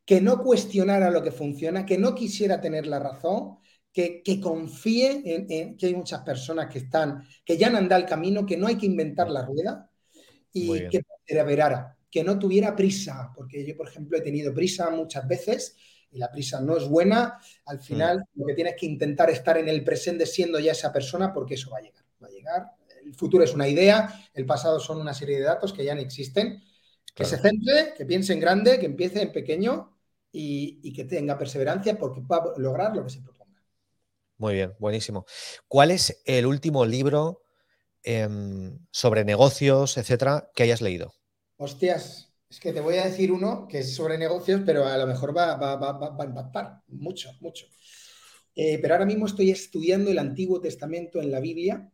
que 0.04 0.20
no 0.20 0.42
cuestionara 0.42 1.10
lo 1.10 1.22
que 1.22 1.32
funciona, 1.32 1.86
que 1.86 1.98
no 1.98 2.14
quisiera 2.14 2.60
tener 2.60 2.86
la 2.86 2.98
razón, 2.98 3.58
que, 3.96 4.40
confíe 4.42 5.22
en, 5.24 5.74
que 5.74 5.86
hay 5.86 5.94
muchas 5.94 6.20
personas 6.20 6.70
que 6.70 6.80
están, 6.80 7.26
que 7.42 7.56
ya 7.56 7.68
han 7.68 7.76
andado 7.76 8.02
el 8.02 8.06
camino, 8.06 8.44
que 8.44 8.58
no 8.58 8.66
hay 8.66 8.76
que 8.76 8.84
inventar 8.84 9.30
la 9.30 9.42
rueda 9.42 9.90
y 10.52 10.86
que 10.88 11.02
perseverara, 11.02 11.96
que 12.10 12.22
no 12.22 12.38
tuviera 12.38 12.76
prisa, 12.76 13.32
porque 13.34 13.64
yo, 13.64 13.74
por 13.74 13.88
ejemplo, 13.88 14.18
he 14.18 14.20
tenido 14.20 14.52
prisa 14.52 14.90
muchas 14.90 15.26
veces 15.26 15.76
y 16.10 16.18
la 16.18 16.30
prisa 16.30 16.60
no 16.60 16.76
es 16.76 16.86
buena. 16.86 17.38
Al 17.64 17.80
final, 17.80 18.18
mm. 18.18 18.40
lo 18.40 18.46
que 18.46 18.54
tienes 18.54 18.74
que 18.78 18.84
intentar 18.84 19.30
es 19.30 19.38
estar 19.38 19.56
en 19.56 19.68
el 19.68 19.82
presente 19.82 20.26
siendo 20.26 20.58
ya 20.58 20.72
esa 20.72 20.92
persona, 20.92 21.32
porque 21.32 21.54
eso 21.54 21.70
va 21.70 21.78
a 21.78 21.82
llegar. 21.82 22.04
Va 22.22 22.26
a 22.26 22.30
llegar. 22.30 22.72
El 23.02 23.14
futuro 23.14 23.44
es 23.44 23.54
una 23.54 23.66
idea, 23.66 24.12
el 24.34 24.44
pasado 24.44 24.78
son 24.78 25.00
una 25.00 25.14
serie 25.14 25.38
de 25.38 25.44
datos 25.44 25.72
que 25.72 25.84
ya 25.84 25.94
no 25.94 26.02
existen. 26.02 26.62
Que 27.14 27.24
se 27.24 27.38
centre, 27.38 27.94
que 27.96 28.04
piense 28.04 28.34
en 28.34 28.40
grande, 28.40 28.78
que 28.78 28.84
empiece 28.84 29.22
en 29.22 29.32
pequeño 29.32 29.96
y, 30.30 30.92
que 30.92 31.04
tenga 31.04 31.38
perseverancia 31.38 31.98
porque 31.98 32.20
va 32.20 32.36
a 32.36 32.58
lograr 32.58 32.94
lo 32.94 33.04
que 33.04 33.08
se 33.08 33.22
proponga. 33.22 33.35
Muy 34.38 34.54
bien, 34.54 34.74
buenísimo. 34.78 35.24
¿Cuál 35.68 35.90
es 35.90 36.22
el 36.24 36.46
último 36.46 36.84
libro 36.84 37.42
em, 38.02 38.78
sobre 38.90 39.24
negocios, 39.24 39.96
etcétera, 39.96 40.50
que 40.54 40.62
hayas 40.62 40.80
leído? 40.80 41.14
Hostias, 41.56 42.32
es 42.48 42.60
que 42.60 42.72
te 42.72 42.80
voy 42.80 42.96
a 42.96 43.06
decir 43.06 43.32
uno 43.32 43.66
que 43.68 43.78
es 43.78 43.94
sobre 43.94 44.18
negocios, 44.18 44.62
pero 44.64 44.86
a 44.86 44.96
lo 44.98 45.06
mejor 45.06 45.36
va, 45.36 45.54
a 45.54 46.24
impactar 46.24 46.82
mucho, 46.88 47.32
mucho. 47.40 47.66
Eh, 48.54 48.78
pero 48.80 48.94
ahora 48.94 49.06
mismo 49.06 49.26
estoy 49.26 49.50
estudiando 49.50 50.10
el 50.10 50.18
Antiguo 50.18 50.60
Testamento 50.60 51.20
en 51.20 51.30
la 51.30 51.40
Biblia 51.40 51.90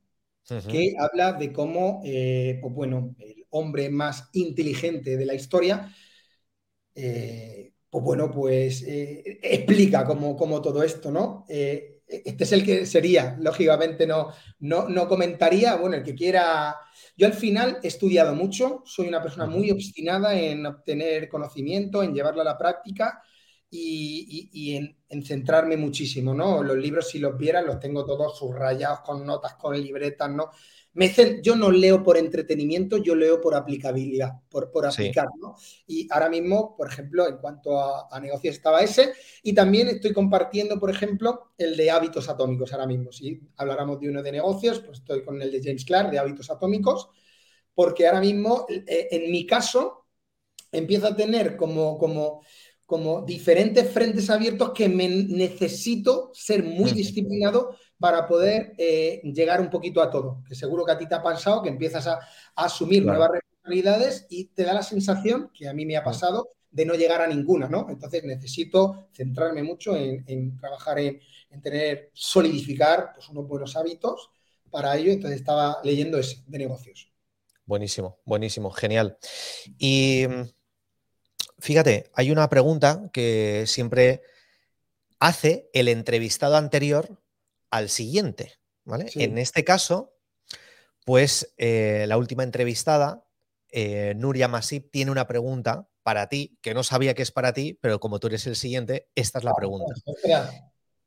que 0.69 0.95
habla 0.99 1.33
de 1.35 1.53
cómo, 1.53 2.03
eh, 2.05 2.59
pues 2.61 2.75
bueno, 2.75 3.15
el 3.19 3.47
hombre 3.51 3.89
más 3.91 4.29
inteligente 4.33 5.17
de 5.17 5.27
la 5.27 5.35
historia, 5.35 5.95
eh, 6.95 7.73
pues 7.89 8.05
bueno, 8.05 8.31
pues 8.31 8.83
eh, 8.83 9.39
explica 9.43 10.05
cómo, 10.05 10.61
todo 10.61 10.83
esto, 10.83 11.11
¿no? 11.11 11.45
Este 12.25 12.45
es 12.45 12.53
el 12.53 12.65
que 12.65 12.87
sería, 12.87 13.37
lógicamente 13.41 14.07
no, 14.07 14.33
no, 14.61 14.89
no, 14.89 15.09
comentaría, 15.09 15.77
bueno, 15.77 15.97
el 15.97 16.03
que 16.03 16.15
quiera... 16.15 16.77
Yo 17.17 17.27
al 17.27 17.35
final 17.35 17.79
he 17.83 17.89
estudiado 17.89 18.35
mucho, 18.35 18.83
soy 18.85 19.09
una 19.09 19.23
persona 19.23 19.47
muy 19.47 19.71
obstinada 19.71 20.39
en 20.39 20.65
obtener 20.67 21.29
conocimiento, 21.29 22.03
en 22.03 22.15
llevarlo 22.15 22.41
a 22.43 22.45
la 22.45 22.59
práctica 22.59 23.23
y, 23.71 24.77
en, 25.09 25.23
centrarme 25.25 25.77
muchísimo, 25.77 26.35
¿no? 26.35 26.63
Los 26.63 26.77
libros, 26.77 27.09
si 27.09 27.19
los 27.19 27.37
vieran, 27.37 27.67
los 27.67 27.79
tengo 27.81 28.05
todos 28.05 28.39
subrayados 28.39 29.01
con 29.01 29.25
notas, 29.25 29.55
con 29.55 29.81
libretas, 29.81 30.31
¿no? 30.31 30.51
Me, 30.95 31.41
yo 31.43 31.57
no 31.57 31.71
leo 31.71 32.03
por 32.03 32.17
entretenimiento, 32.19 32.99
yo 32.99 33.15
leo 33.15 33.41
por 33.41 33.55
aplicabilidad, 33.55 34.33
por, 34.51 34.71
por 34.71 34.87
aplicar, 34.87 35.29
¿no? 35.41 35.57
Y 35.87 36.07
ahora 36.11 36.29
mismo, 36.29 36.77
por 36.77 36.89
ejemplo, 36.89 37.27
en 37.27 37.39
cuanto 37.39 37.79
a, 37.79 38.09
a, 38.11 38.21
negocios 38.21 38.57
estaba 38.57 38.83
ese, 38.83 39.13
y 39.43 39.55
también 39.55 39.89
estoy 39.89 40.13
compartiendo, 40.13 40.79
por 40.79 40.91
ejemplo, 40.91 41.53
el 41.57 41.77
de 41.77 41.91
hábitos 41.91 42.29
atómicos 42.29 42.73
ahora 42.73 42.87
mismo. 42.87 43.11
Si 43.11 43.41
habláramos 43.57 44.01
de 44.01 44.11
uno 44.11 44.23
de 44.23 44.33
negocios, 44.33 44.81
pues 44.81 44.99
estoy 44.99 45.25
con 45.25 45.41
el 45.41 45.51
de 45.51 45.63
James 45.63 45.85
Clark, 45.85 46.11
de 46.11 46.19
hábitos 46.19 46.51
atómicos, 46.51 47.09
porque 47.75 48.07
ahora 48.07 48.21
mismo, 48.21 48.67
eh, 48.69 49.09
en 49.11 49.33
mi 49.33 49.47
caso, 49.47 50.07
empiezo 50.71 51.07
a 51.07 51.17
tener 51.17 51.57
como, 51.57 51.97
como 51.97 52.43
como 52.93 53.23
diferentes 53.23 53.91
frentes 53.91 54.29
abiertos 54.29 54.73
que 54.75 54.87
me 54.87 55.09
necesito 55.09 56.31
ser 56.35 56.63
muy 56.63 56.91
disciplinado 56.91 57.75
para 58.03 58.27
poder 58.27 58.75
eh, 58.79 59.21
llegar 59.23 59.61
un 59.61 59.71
poquito 59.71 60.03
a 60.03 60.11
todo. 60.11 60.43
Que 60.49 60.57
seguro 60.57 60.85
que 60.85 60.91
a 60.91 60.99
ti 60.99 61.07
te 61.07 61.15
ha 61.15 61.23
pasado, 61.23 61.63
que 61.63 61.69
empiezas 61.69 62.05
a, 62.09 62.19
asumir 62.57 63.05
nuevas 63.05 63.31
responsabilidades 63.31 64.27
y 64.29 64.47
te 64.47 64.65
da 64.65 64.75
la 64.75 64.83
sensación, 64.83 65.53
que 65.55 65.69
a 65.69 65.73
mí 65.73 65.87
me 65.87 65.97
ha 65.97 66.03
pasado, 66.03 66.51
de 66.69 66.85
no 66.85 66.95
llegar 66.95 67.23
a 67.23 67.29
ninguna, 67.29 67.69
¿no? 67.69 67.87
Entonces 67.89 68.25
necesito 68.25 69.07
centrarme 69.13 69.63
mucho 69.63 69.95
en, 69.97 70.59
trabajar 70.59 70.99
en, 70.99 71.21
tener, 71.63 72.11
solidificar 72.13 73.13
pues, 73.15 73.29
unos 73.29 73.47
buenos 73.47 73.77
hábitos 73.77 74.31
para 74.69 74.97
ello. 74.97 75.13
Entonces 75.13 75.39
estaba 75.39 75.79
leyendo 75.85 76.19
ese 76.19 76.43
de 76.45 76.59
negocios. 76.59 77.09
Buenísimo, 77.65 78.19
buenísimo, 78.25 78.73
genial. 78.73 79.17
Y 79.79 80.27
fíjate, 81.61 82.11
hay 82.15 82.33
una 82.33 82.49
pregunta 82.49 83.09
que 83.13 83.63
siempre 83.69 84.23
hace 85.21 85.71
el 85.73 85.87
entrevistado 85.87 86.57
anterior 86.57 87.22
al 87.73 87.89
siguiente, 87.89 88.53
¿vale? 88.85 89.11
En 89.15 89.39
este 89.39 89.65
caso, 89.65 90.15
pues 91.05 91.55
eh, 91.57 92.05
la 92.07 92.19
última 92.19 92.45
entrevistada, 92.45 93.25
eh, 93.71 94.13
Nuria 94.15 94.47
Masip, 94.47 94.91
tiene 94.93 95.11
una 95.11 95.27
pregunta 95.27 95.89
para 96.03 96.29
ti, 96.29 96.59
que 96.61 96.75
no 96.75 96.85
sabía 96.85 97.15
que 97.15 97.23
es 97.23 97.33
para 97.33 97.55
ti, 97.55 97.79
pero 97.81 97.99
como 97.99 98.21
tú 98.21 98.27
eres 98.27 98.47
el 98.47 98.57
siguiente, 98.57 99.09
esta 99.15 99.39
es 99.39 99.45
la 99.45 99.55
pregunta. 99.55 99.95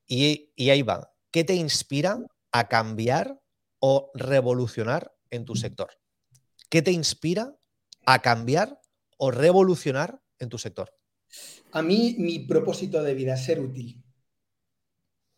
Y, 0.07 0.51
y 0.55 0.71
ahí 0.71 0.81
va. 0.81 1.13
¿Qué 1.29 1.43
te 1.43 1.53
inspira 1.53 2.17
a 2.51 2.67
cambiar 2.67 3.39
o 3.79 4.09
revolucionar 4.15 5.13
en 5.29 5.45
tu 5.45 5.55
sector? 5.55 5.91
¿Qué 6.69 6.81
te 6.81 6.91
inspira 6.91 7.55
a 8.07 8.23
cambiar 8.23 8.81
o 9.17 9.29
revolucionar 9.29 10.19
en 10.39 10.49
tu 10.49 10.57
sector? 10.57 10.97
A 11.73 11.83
mí, 11.83 12.15
mi 12.17 12.39
propósito 12.39 13.03
de 13.03 13.13
vida 13.13 13.35
es 13.35 13.45
ser 13.45 13.59
útil. 13.59 14.04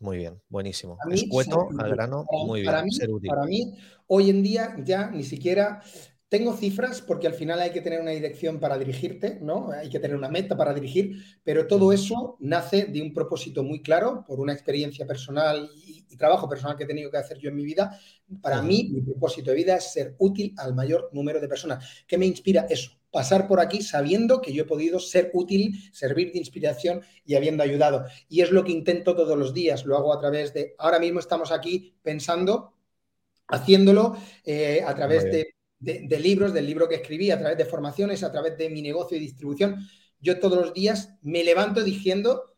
Muy 0.00 0.16
bien, 0.16 0.40
buenísimo. 0.48 0.96
Escueto, 1.10 1.68
al 1.78 1.90
grano, 1.90 2.24
muy 2.46 2.62
bien. 2.62 2.90
ser 2.90 3.10
útil. 3.10 3.28
para 3.28 3.44
mí, 3.44 3.74
hoy 4.06 4.30
en 4.30 4.42
día 4.42 4.76
ya 4.84 5.10
ni 5.10 5.24
siquiera 5.24 5.82
tengo 6.28 6.54
cifras 6.54 7.00
porque 7.00 7.26
al 7.26 7.34
final 7.34 7.58
hay 7.58 7.70
que 7.70 7.80
tener 7.80 8.00
una 8.00 8.10
dirección 8.10 8.60
para 8.60 8.78
dirigirte, 8.78 9.38
¿no? 9.40 9.70
Hay 9.70 9.88
que 9.88 9.98
tener 9.98 10.16
una 10.16 10.28
meta 10.28 10.56
para 10.56 10.74
dirigir, 10.74 11.22
pero 11.42 11.66
todo 11.66 11.92
eso 11.92 12.36
nace 12.40 12.84
de 12.84 13.00
un 13.00 13.14
propósito 13.14 13.64
muy 13.64 13.82
claro, 13.82 14.24
por 14.26 14.38
una 14.38 14.52
experiencia 14.52 15.06
personal 15.06 15.70
y, 15.74 16.04
trabajo 16.18 16.48
personal 16.48 16.76
que 16.76 16.82
he 16.82 16.86
tenido 16.86 17.12
que 17.12 17.16
hacer 17.16 17.38
yo 17.38 17.48
en 17.48 17.54
mi 17.54 17.64
vida. 17.64 17.96
Para 18.42 18.60
mí, 18.60 18.90
mi 18.92 19.02
propósito 19.02 19.52
de 19.52 19.56
vida 19.56 19.76
es 19.76 19.92
ser 19.92 20.16
útil 20.18 20.52
al 20.58 20.74
mayor 20.74 21.10
número 21.12 21.40
de 21.40 21.46
personas. 21.46 22.04
¿Qué 22.08 22.18
me 22.18 22.26
inspira 22.26 22.66
eso? 22.68 22.97
Pasar 23.10 23.48
por 23.48 23.60
aquí 23.60 23.82
sabiendo 23.82 24.40
que 24.40 24.52
yo 24.52 24.62
he 24.64 24.66
podido 24.66 25.00
ser 25.00 25.30
útil, 25.32 25.90
servir 25.92 26.32
de 26.32 26.38
inspiración 26.38 27.02
y 27.24 27.34
habiendo 27.36 27.62
ayudado. 27.62 28.04
Y 28.28 28.42
es 28.42 28.50
lo 28.50 28.64
que 28.64 28.72
intento 28.72 29.16
todos 29.16 29.38
los 29.38 29.54
días. 29.54 29.84
Lo 29.86 29.96
hago 29.96 30.12
a 30.12 30.20
través 30.20 30.52
de, 30.52 30.74
ahora 30.78 30.98
mismo 30.98 31.20
estamos 31.20 31.52
aquí 31.52 31.94
pensando, 32.02 32.74
haciéndolo 33.46 34.16
eh, 34.44 34.82
a 34.86 34.94
través 34.94 35.24
de 35.24 35.58
de, 35.78 36.20
libros, 36.20 36.52
del 36.52 36.66
libro 36.66 36.88
que 36.88 36.96
escribí, 36.96 37.30
a 37.30 37.38
través 37.38 37.56
de 37.58 37.64
formaciones, 37.64 38.22
a 38.22 38.32
través 38.32 38.56
de 38.56 38.68
mi 38.70 38.82
negocio 38.82 39.16
y 39.16 39.20
distribución, 39.20 39.86
yo 40.20 40.40
todos 40.40 40.58
los 40.58 40.74
días 40.74 41.14
me 41.22 41.44
levanto 41.44 41.84
diciendo 41.84 42.56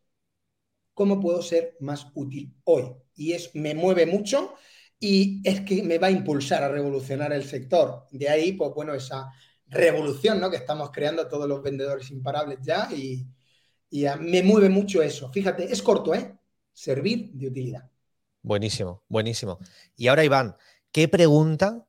cómo 0.94 1.20
puedo 1.20 1.42
ser 1.42 1.76
más 1.80 2.06
útil 2.14 2.54
hoy. 2.64 2.84
Y 3.14 3.32
es, 3.32 3.54
me 3.54 3.74
mueve 3.74 4.06
mucho 4.06 4.54
y 4.98 5.40
es 5.44 5.60
que 5.62 5.82
me 5.82 5.98
va 5.98 6.08
a 6.08 6.12
impulsar 6.12 6.62
a 6.62 6.68
revolucionar 6.68 7.32
el 7.32 7.44
sector. 7.44 8.06
De 8.10 8.28
ahí, 8.28 8.52
pues 8.52 8.72
bueno, 8.74 8.94
esa 8.94 9.30
revolución 9.70 10.40
¿no? 10.40 10.50
que 10.50 10.56
estamos 10.56 10.90
creando 10.90 11.28
todos 11.28 11.48
los 11.48 11.62
vendedores 11.62 12.10
imparables 12.10 12.58
ya 12.62 12.88
y, 12.92 13.26
y 13.90 14.04
me 14.20 14.42
mueve 14.42 14.68
mucho 14.68 15.02
eso. 15.02 15.30
Fíjate, 15.30 15.72
es 15.72 15.82
corto, 15.82 16.14
¿eh? 16.14 16.36
Servir 16.72 17.30
de 17.32 17.48
utilidad. 17.48 17.90
Buenísimo, 18.42 19.04
buenísimo. 19.08 19.58
Y 19.96 20.08
ahora, 20.08 20.24
Iván, 20.24 20.56
¿qué 20.92 21.08
pregunta 21.08 21.86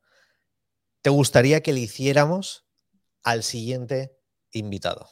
te 1.00 1.10
gustaría 1.10 1.62
que 1.62 1.72
le 1.72 1.80
hiciéramos 1.80 2.66
al 3.22 3.42
siguiente 3.42 4.18
invitado? 4.52 5.08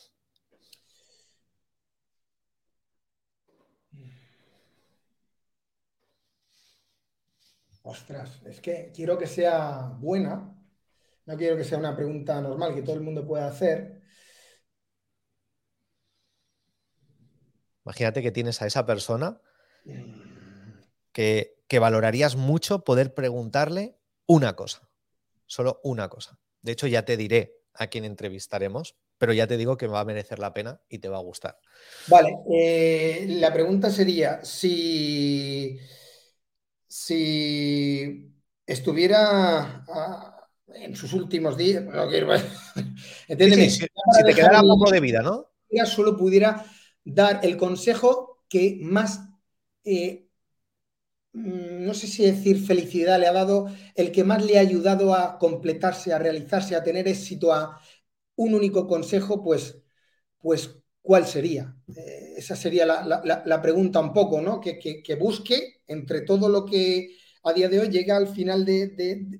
Ostras, 7.83 8.41
es 8.45 8.61
que 8.61 8.93
quiero 8.95 9.19
que 9.19 9.27
sea 9.27 9.97
buena, 9.99 10.55
no 11.27 11.37
quiero 11.37 11.57
que 11.57 11.65
sea 11.65 11.79
una 11.79 11.97
pregunta 11.97 12.41
normal 12.41 12.75
que 12.75 12.83
todo 12.83 12.95
el 12.95 13.03
mundo 13.03 13.27
pueda 13.27 13.47
hacer. 13.47 14.01
Imagínate 17.85 18.23
que 18.23 18.31
tienes 18.31 18.61
a 18.63 18.67
esa 18.67 18.87
persona 18.87 19.41
que, 21.13 21.57
que 21.67 21.79
valorarías 21.79 22.37
mucho 22.37 22.85
poder 22.85 23.15
preguntarle 23.15 23.97
una 24.27 24.55
cosa 24.55 24.91
solo 25.51 25.81
una 25.83 26.09
cosa. 26.09 26.39
De 26.63 26.73
hecho, 26.73 26.87
ya 26.87 27.05
te 27.05 27.17
diré 27.17 27.57
a 27.75 27.89
quién 27.89 28.05
entrevistaremos, 28.05 28.97
pero 29.19 29.33
ya 29.33 29.49
te 29.49 29.57
digo 29.57 29.77
que 29.77 29.89
va 29.89 30.01
a 30.01 30.05
merecer 30.05 30.39
la 30.39 30.55
pena 30.55 30.81
y 30.89 30.99
te 30.99 31.09
va 31.09 31.19
a 31.19 31.23
gustar. 31.23 31.59
Vale, 32.07 32.37
eh, 32.55 33.27
la 33.41 33.53
pregunta 33.53 33.91
sería, 33.91 34.45
si, 34.45 35.81
si 36.87 38.33
estuviera 38.65 39.85
en 40.75 40.97
sus 40.97 41.13
últimos 41.13 41.57
días, 41.57 41.85
si, 43.29 43.87
te 44.27 44.35
quedara 44.35 44.61
poco 44.61 44.91
de 44.91 45.01
vida, 45.01 45.23
¿no? 45.23 45.47
Solo 45.87 46.17
pudiera 46.17 46.65
dar 47.05 47.41
el 47.43 47.57
consejo 47.57 48.45
que 48.49 48.79
más 48.81 49.21
eh, 49.85 50.31
Mm, 51.33 51.85
no 51.87 51.95
sé 51.95 52.07
si 52.09 52.25
decir 52.25 52.59
felicidad 52.65 53.19
le 53.21 53.27
ha 53.29 53.33
dado, 53.33 53.69
el 53.95 54.11
que 54.11 54.25
más 54.25 54.45
le 54.45 54.59
ha 54.59 54.61
ayudado 54.61 55.15
a 55.15 55.39
completarse, 55.39 56.13
a 56.13 56.19
realizarse, 56.19 56.75
a 56.75 56.83
tener 56.83 57.07
éxito, 57.09 57.53
a 57.53 57.81
un 58.37 58.55
único 58.55 58.87
consejo, 58.89 59.43
pues, 59.43 59.81
pues 60.39 60.77
¿cuál 61.03 61.27
sería? 61.27 61.77
Eh, 61.97 62.35
esa 62.39 62.57
sería 62.57 62.87
la, 62.87 63.63
pregunta 63.63 64.01
un 64.01 64.13
poco, 64.13 64.41
¿no? 64.41 64.61
Que, 64.61 65.17
busque 65.21 65.83
entre 65.87 66.23
todo 66.23 66.49
lo 66.49 66.65
que 66.67 67.17
a 67.43 67.53
día 67.53 67.69
de 67.69 67.81
hoy 67.81 67.89
llega 67.89 68.17
al 68.17 68.29
final 68.29 68.65
de, 68.65 68.89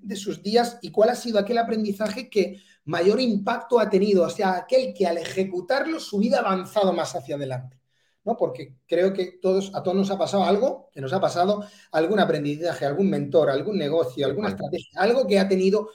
de, 0.01 0.17
sus 0.17 0.43
días 0.43 0.79
y 0.83 0.91
cuál 0.91 1.11
ha 1.11 1.15
sido 1.15 1.39
aquel 1.39 1.59
aprendizaje 1.59 2.31
que 2.31 2.63
mayor 2.85 3.21
impacto 3.21 3.79
ha 3.79 3.91
tenido, 3.91 4.25
o 4.25 4.31
sea, 4.31 4.57
aquel 4.57 4.95
que 4.95 5.07
al 5.07 5.19
ejecutarlo 5.19 6.01
su 6.01 6.19
vida 6.19 6.39
ha 6.39 6.41
avanzado 6.41 6.93
más 6.93 7.15
hacia 7.15 7.37
adelante. 7.37 7.79
¿no? 8.25 8.37
Porque 8.37 8.77
creo 8.87 9.13
que 9.13 9.39
todos, 9.41 9.75
a 9.75 9.83
todos 9.83 9.97
nos 9.97 10.11
ha 10.11 10.19
pasado 10.19 10.45
algo, 10.45 10.89
que 10.93 11.01
nos 11.01 11.13
ha 11.13 11.21
pasado 11.21 11.65
algún 11.93 12.21
aprendizaje, 12.21 12.87
algún 12.87 13.11
mentor, 13.11 13.51
algún 13.51 13.79
negocio, 13.79 14.27
alguna 14.27 14.49
estrategia, 14.49 15.01
algo 15.01 15.27
que 15.27 15.39
ha 15.39 15.49
tenido, 15.49 15.91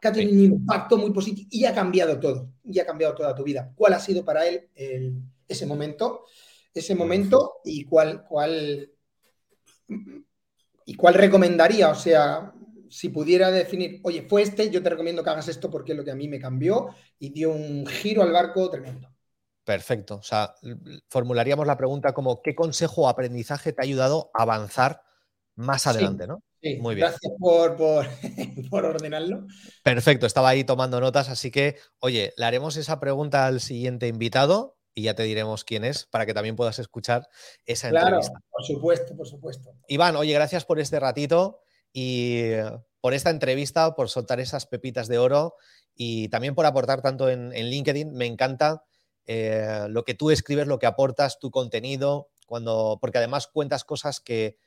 que 0.00 0.08
ha 0.08 0.12
tenido 0.12 0.32
un 0.32 0.60
impacto 0.60 0.96
muy 0.96 1.12
positivo 1.12 1.48
y 1.50 1.64
ha 1.64 1.74
cambiado 1.74 2.18
todo, 2.18 2.52
y 2.64 2.78
ha 2.78 2.86
cambiado 2.86 3.14
toda 3.14 3.34
tu 3.34 3.44
vida. 3.44 3.72
¿Cuál 3.74 3.94
ha 3.94 4.00
sido 4.00 4.24
para 4.24 4.46
él 4.46 4.68
ese 5.48 5.66
momento? 5.66 6.24
Ese 6.72 6.94
momento 6.94 7.54
y 7.64 7.84
cuál, 7.84 8.24
cuál, 8.24 8.92
y 10.90 10.94
cuál 10.94 11.14
recomendaría, 11.14 11.88
o 11.88 11.94
sea, 11.94 12.52
si 12.88 13.10
pudiera 13.10 13.52
definir, 13.52 14.00
oye, 14.02 14.26
fue 14.28 14.42
este, 14.42 14.70
yo 14.70 14.82
te 14.82 14.90
recomiendo 14.90 15.22
que 15.22 15.30
hagas 15.30 15.46
esto 15.46 15.70
porque 15.70 15.92
es 15.92 15.98
lo 15.98 16.04
que 16.04 16.10
a 16.10 16.16
mí 16.16 16.26
me 16.26 16.40
cambió 16.40 16.88
y 17.16 17.30
dio 17.30 17.52
un 17.52 17.86
giro 17.86 18.24
al 18.24 18.32
barco 18.32 18.68
tremendo. 18.68 19.08
Perfecto. 19.62 20.16
O 20.16 20.22
sea, 20.24 20.52
formularíamos 21.08 21.64
la 21.64 21.76
pregunta 21.76 22.12
como 22.12 22.42
¿qué 22.42 22.56
consejo 22.56 23.02
o 23.02 23.08
aprendizaje 23.08 23.72
te 23.72 23.80
ha 23.80 23.84
ayudado 23.84 24.32
a 24.34 24.42
avanzar 24.42 25.02
más 25.54 25.86
adelante, 25.86 26.26
¿no? 26.26 26.42
Sí, 26.60 26.78
Muy 26.80 26.96
bien. 26.96 27.06
Gracias 27.06 27.32
por, 27.38 27.76
por, 28.70 28.84
ordenarlo. 28.84 29.46
Perfecto, 29.84 30.26
estaba 30.26 30.48
ahí 30.48 30.64
tomando 30.64 31.00
notas, 31.00 31.28
así 31.28 31.52
que, 31.52 31.76
oye, 32.00 32.34
le 32.36 32.44
haremos 32.46 32.76
esa 32.76 32.98
pregunta 32.98 33.46
al 33.46 33.60
siguiente 33.60 34.08
invitado 34.08 34.79
y 34.94 35.02
ya 35.02 35.14
te 35.14 35.22
diremos 35.22 35.64
quién 35.64 35.84
es 35.84 36.06
para 36.06 36.26
que 36.26 36.34
también 36.34 36.56
puedas 36.56 36.78
escuchar 36.78 37.28
esa 37.66 37.88
entrevista. 37.88 38.32
Claro, 38.32 38.44
por 38.50 38.64
supuesto, 38.64 39.16
por 39.16 39.26
supuesto. 39.26 39.74
Iván, 39.88 40.16
oye, 40.16 40.32
gracias 40.32 40.64
por 40.64 40.78
este 40.80 40.98
ratito 41.00 41.60
y 41.92 42.50
por 43.00 43.14
esta 43.14 43.30
entrevista, 43.30 43.94
por 43.94 44.08
soltar 44.08 44.40
esas 44.40 44.66
pepitas 44.66 45.08
de 45.08 45.18
oro 45.18 45.54
y 45.94 46.28
también 46.28 46.54
por 46.54 46.66
aportar 46.66 47.02
tanto 47.02 47.28
en, 47.28 47.50
LinkedIn. 47.52 48.12
Me 48.12 48.26
encanta 48.26 48.84
eh, 49.26 49.86
lo 49.88 50.04
que 50.04 50.14
tú 50.14 50.30
escribes, 50.30 50.66
lo 50.66 50.78
que 50.78 50.86
aportas, 50.86 51.38
tu 51.38 51.50
contenido, 51.50 52.30
cuando, 52.46 52.98
porque 53.00 53.18
además 53.18 53.46
cuentas 53.46 53.84
cosas 53.84 54.20
que, 54.20 54.58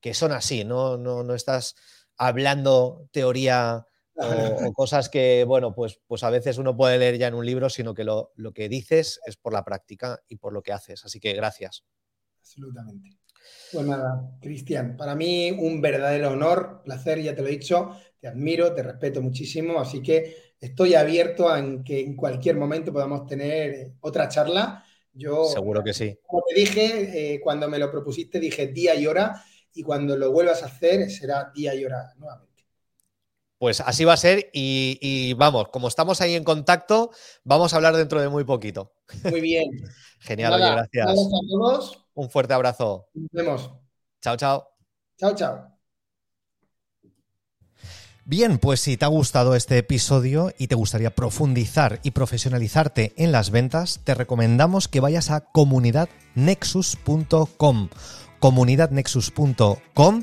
que 0.00 0.14
son 0.14 0.32
así, 0.32 0.64
¿no? 0.64 0.96
No, 0.96 1.22
no 1.22 1.34
estás 1.34 1.74
hablando 2.16 3.08
teoría 3.12 3.86
o, 4.20 4.72
cosas 4.72 5.08
que, 5.08 5.44
bueno, 5.44 5.74
pues, 5.74 6.00
pues 6.06 6.22
a 6.22 6.30
veces 6.30 6.58
uno 6.58 6.76
puede 6.76 6.98
leer 6.98 7.18
ya 7.18 7.28
en 7.28 7.34
un 7.34 7.46
libro, 7.46 7.70
sino 7.70 7.94
que 7.94 8.04
lo, 8.04 8.32
lo 8.36 8.52
que 8.52 8.68
dices 8.68 9.20
es 9.26 9.36
por 9.36 9.52
la 9.52 9.64
práctica 9.64 10.20
y 10.28 10.36
por 10.36 10.52
lo 10.52 10.62
que 10.62 10.72
haces. 10.72 11.04
Así 11.04 11.20
que 11.20 11.32
gracias. 11.32 11.84
Absolutamente. 12.40 13.20
Pues 13.72 13.86
nada, 13.86 14.36
Cristian, 14.40 14.96
para 14.96 15.14
mí 15.14 15.50
un 15.50 15.80
verdadero 15.80 16.32
honor, 16.32 16.82
placer, 16.84 17.22
ya 17.22 17.34
te 17.34 17.42
lo 17.42 17.48
he 17.48 17.52
dicho, 17.52 17.96
te 18.18 18.28
admiro, 18.28 18.74
te 18.74 18.82
respeto 18.82 19.22
muchísimo, 19.22 19.80
así 19.80 20.02
que 20.02 20.54
estoy 20.60 20.94
abierto 20.94 21.48
a 21.48 21.62
que 21.84 22.00
en 22.00 22.16
cualquier 22.16 22.56
momento 22.56 22.92
podamos 22.92 23.26
tener 23.26 23.92
otra 24.00 24.28
charla. 24.28 24.84
Yo, 25.12 25.44
Seguro 25.44 25.82
que 25.82 25.94
sí. 25.94 26.18
Como 26.26 26.42
te 26.48 26.60
dije, 26.60 27.34
eh, 27.34 27.40
cuando 27.40 27.68
me 27.68 27.78
lo 27.78 27.90
propusiste, 27.90 28.38
dije 28.38 28.68
día 28.68 28.94
y 28.94 29.06
hora, 29.06 29.42
y 29.72 29.82
cuando 29.82 30.16
lo 30.16 30.32
vuelvas 30.32 30.62
a 30.62 30.66
hacer 30.66 31.10
será 31.10 31.50
día 31.54 31.74
y 31.74 31.84
hora 31.84 32.12
nuevamente. 32.16 32.49
Pues 33.60 33.80
así 33.82 34.06
va 34.06 34.14
a 34.14 34.16
ser 34.16 34.48
y, 34.54 35.34
vamos, 35.34 35.68
como 35.68 35.88
estamos 35.88 36.22
ahí 36.22 36.34
en 36.34 36.44
contacto, 36.44 37.10
vamos 37.44 37.74
a 37.74 37.76
hablar 37.76 37.94
dentro 37.94 38.18
de 38.18 38.30
muy 38.30 38.44
poquito. 38.44 38.94
Muy 39.24 39.42
bien. 39.42 39.68
Genial, 40.20 40.58
gracias. 40.58 41.04
Gracias 41.04 41.26
a 41.26 41.40
todos. 41.46 42.06
Un 42.14 42.30
fuerte 42.30 42.54
abrazo. 42.54 43.10
Nos 43.12 43.28
vemos. 43.30 43.70
Chao, 44.22 44.38
chao. 44.38 44.66
Chao, 45.18 45.34
chao. 45.34 45.76
Bien, 48.24 48.56
pues 48.56 48.80
si 48.80 48.96
te 48.96 49.04
ha 49.04 49.08
gustado 49.08 49.54
este 49.54 49.76
episodio 49.76 50.54
y 50.56 50.68
te 50.68 50.74
gustaría 50.74 51.14
profundizar 51.14 52.00
y 52.02 52.12
profesionalizarte 52.12 53.12
en 53.18 53.30
las 53.30 53.50
ventas, 53.50 54.00
te 54.04 54.14
recomendamos 54.14 54.88
que 54.88 55.00
vayas 55.00 55.30
a 55.30 55.40
comunidadnexus.com 55.40 57.90
comunidadnexus.com 58.38 60.22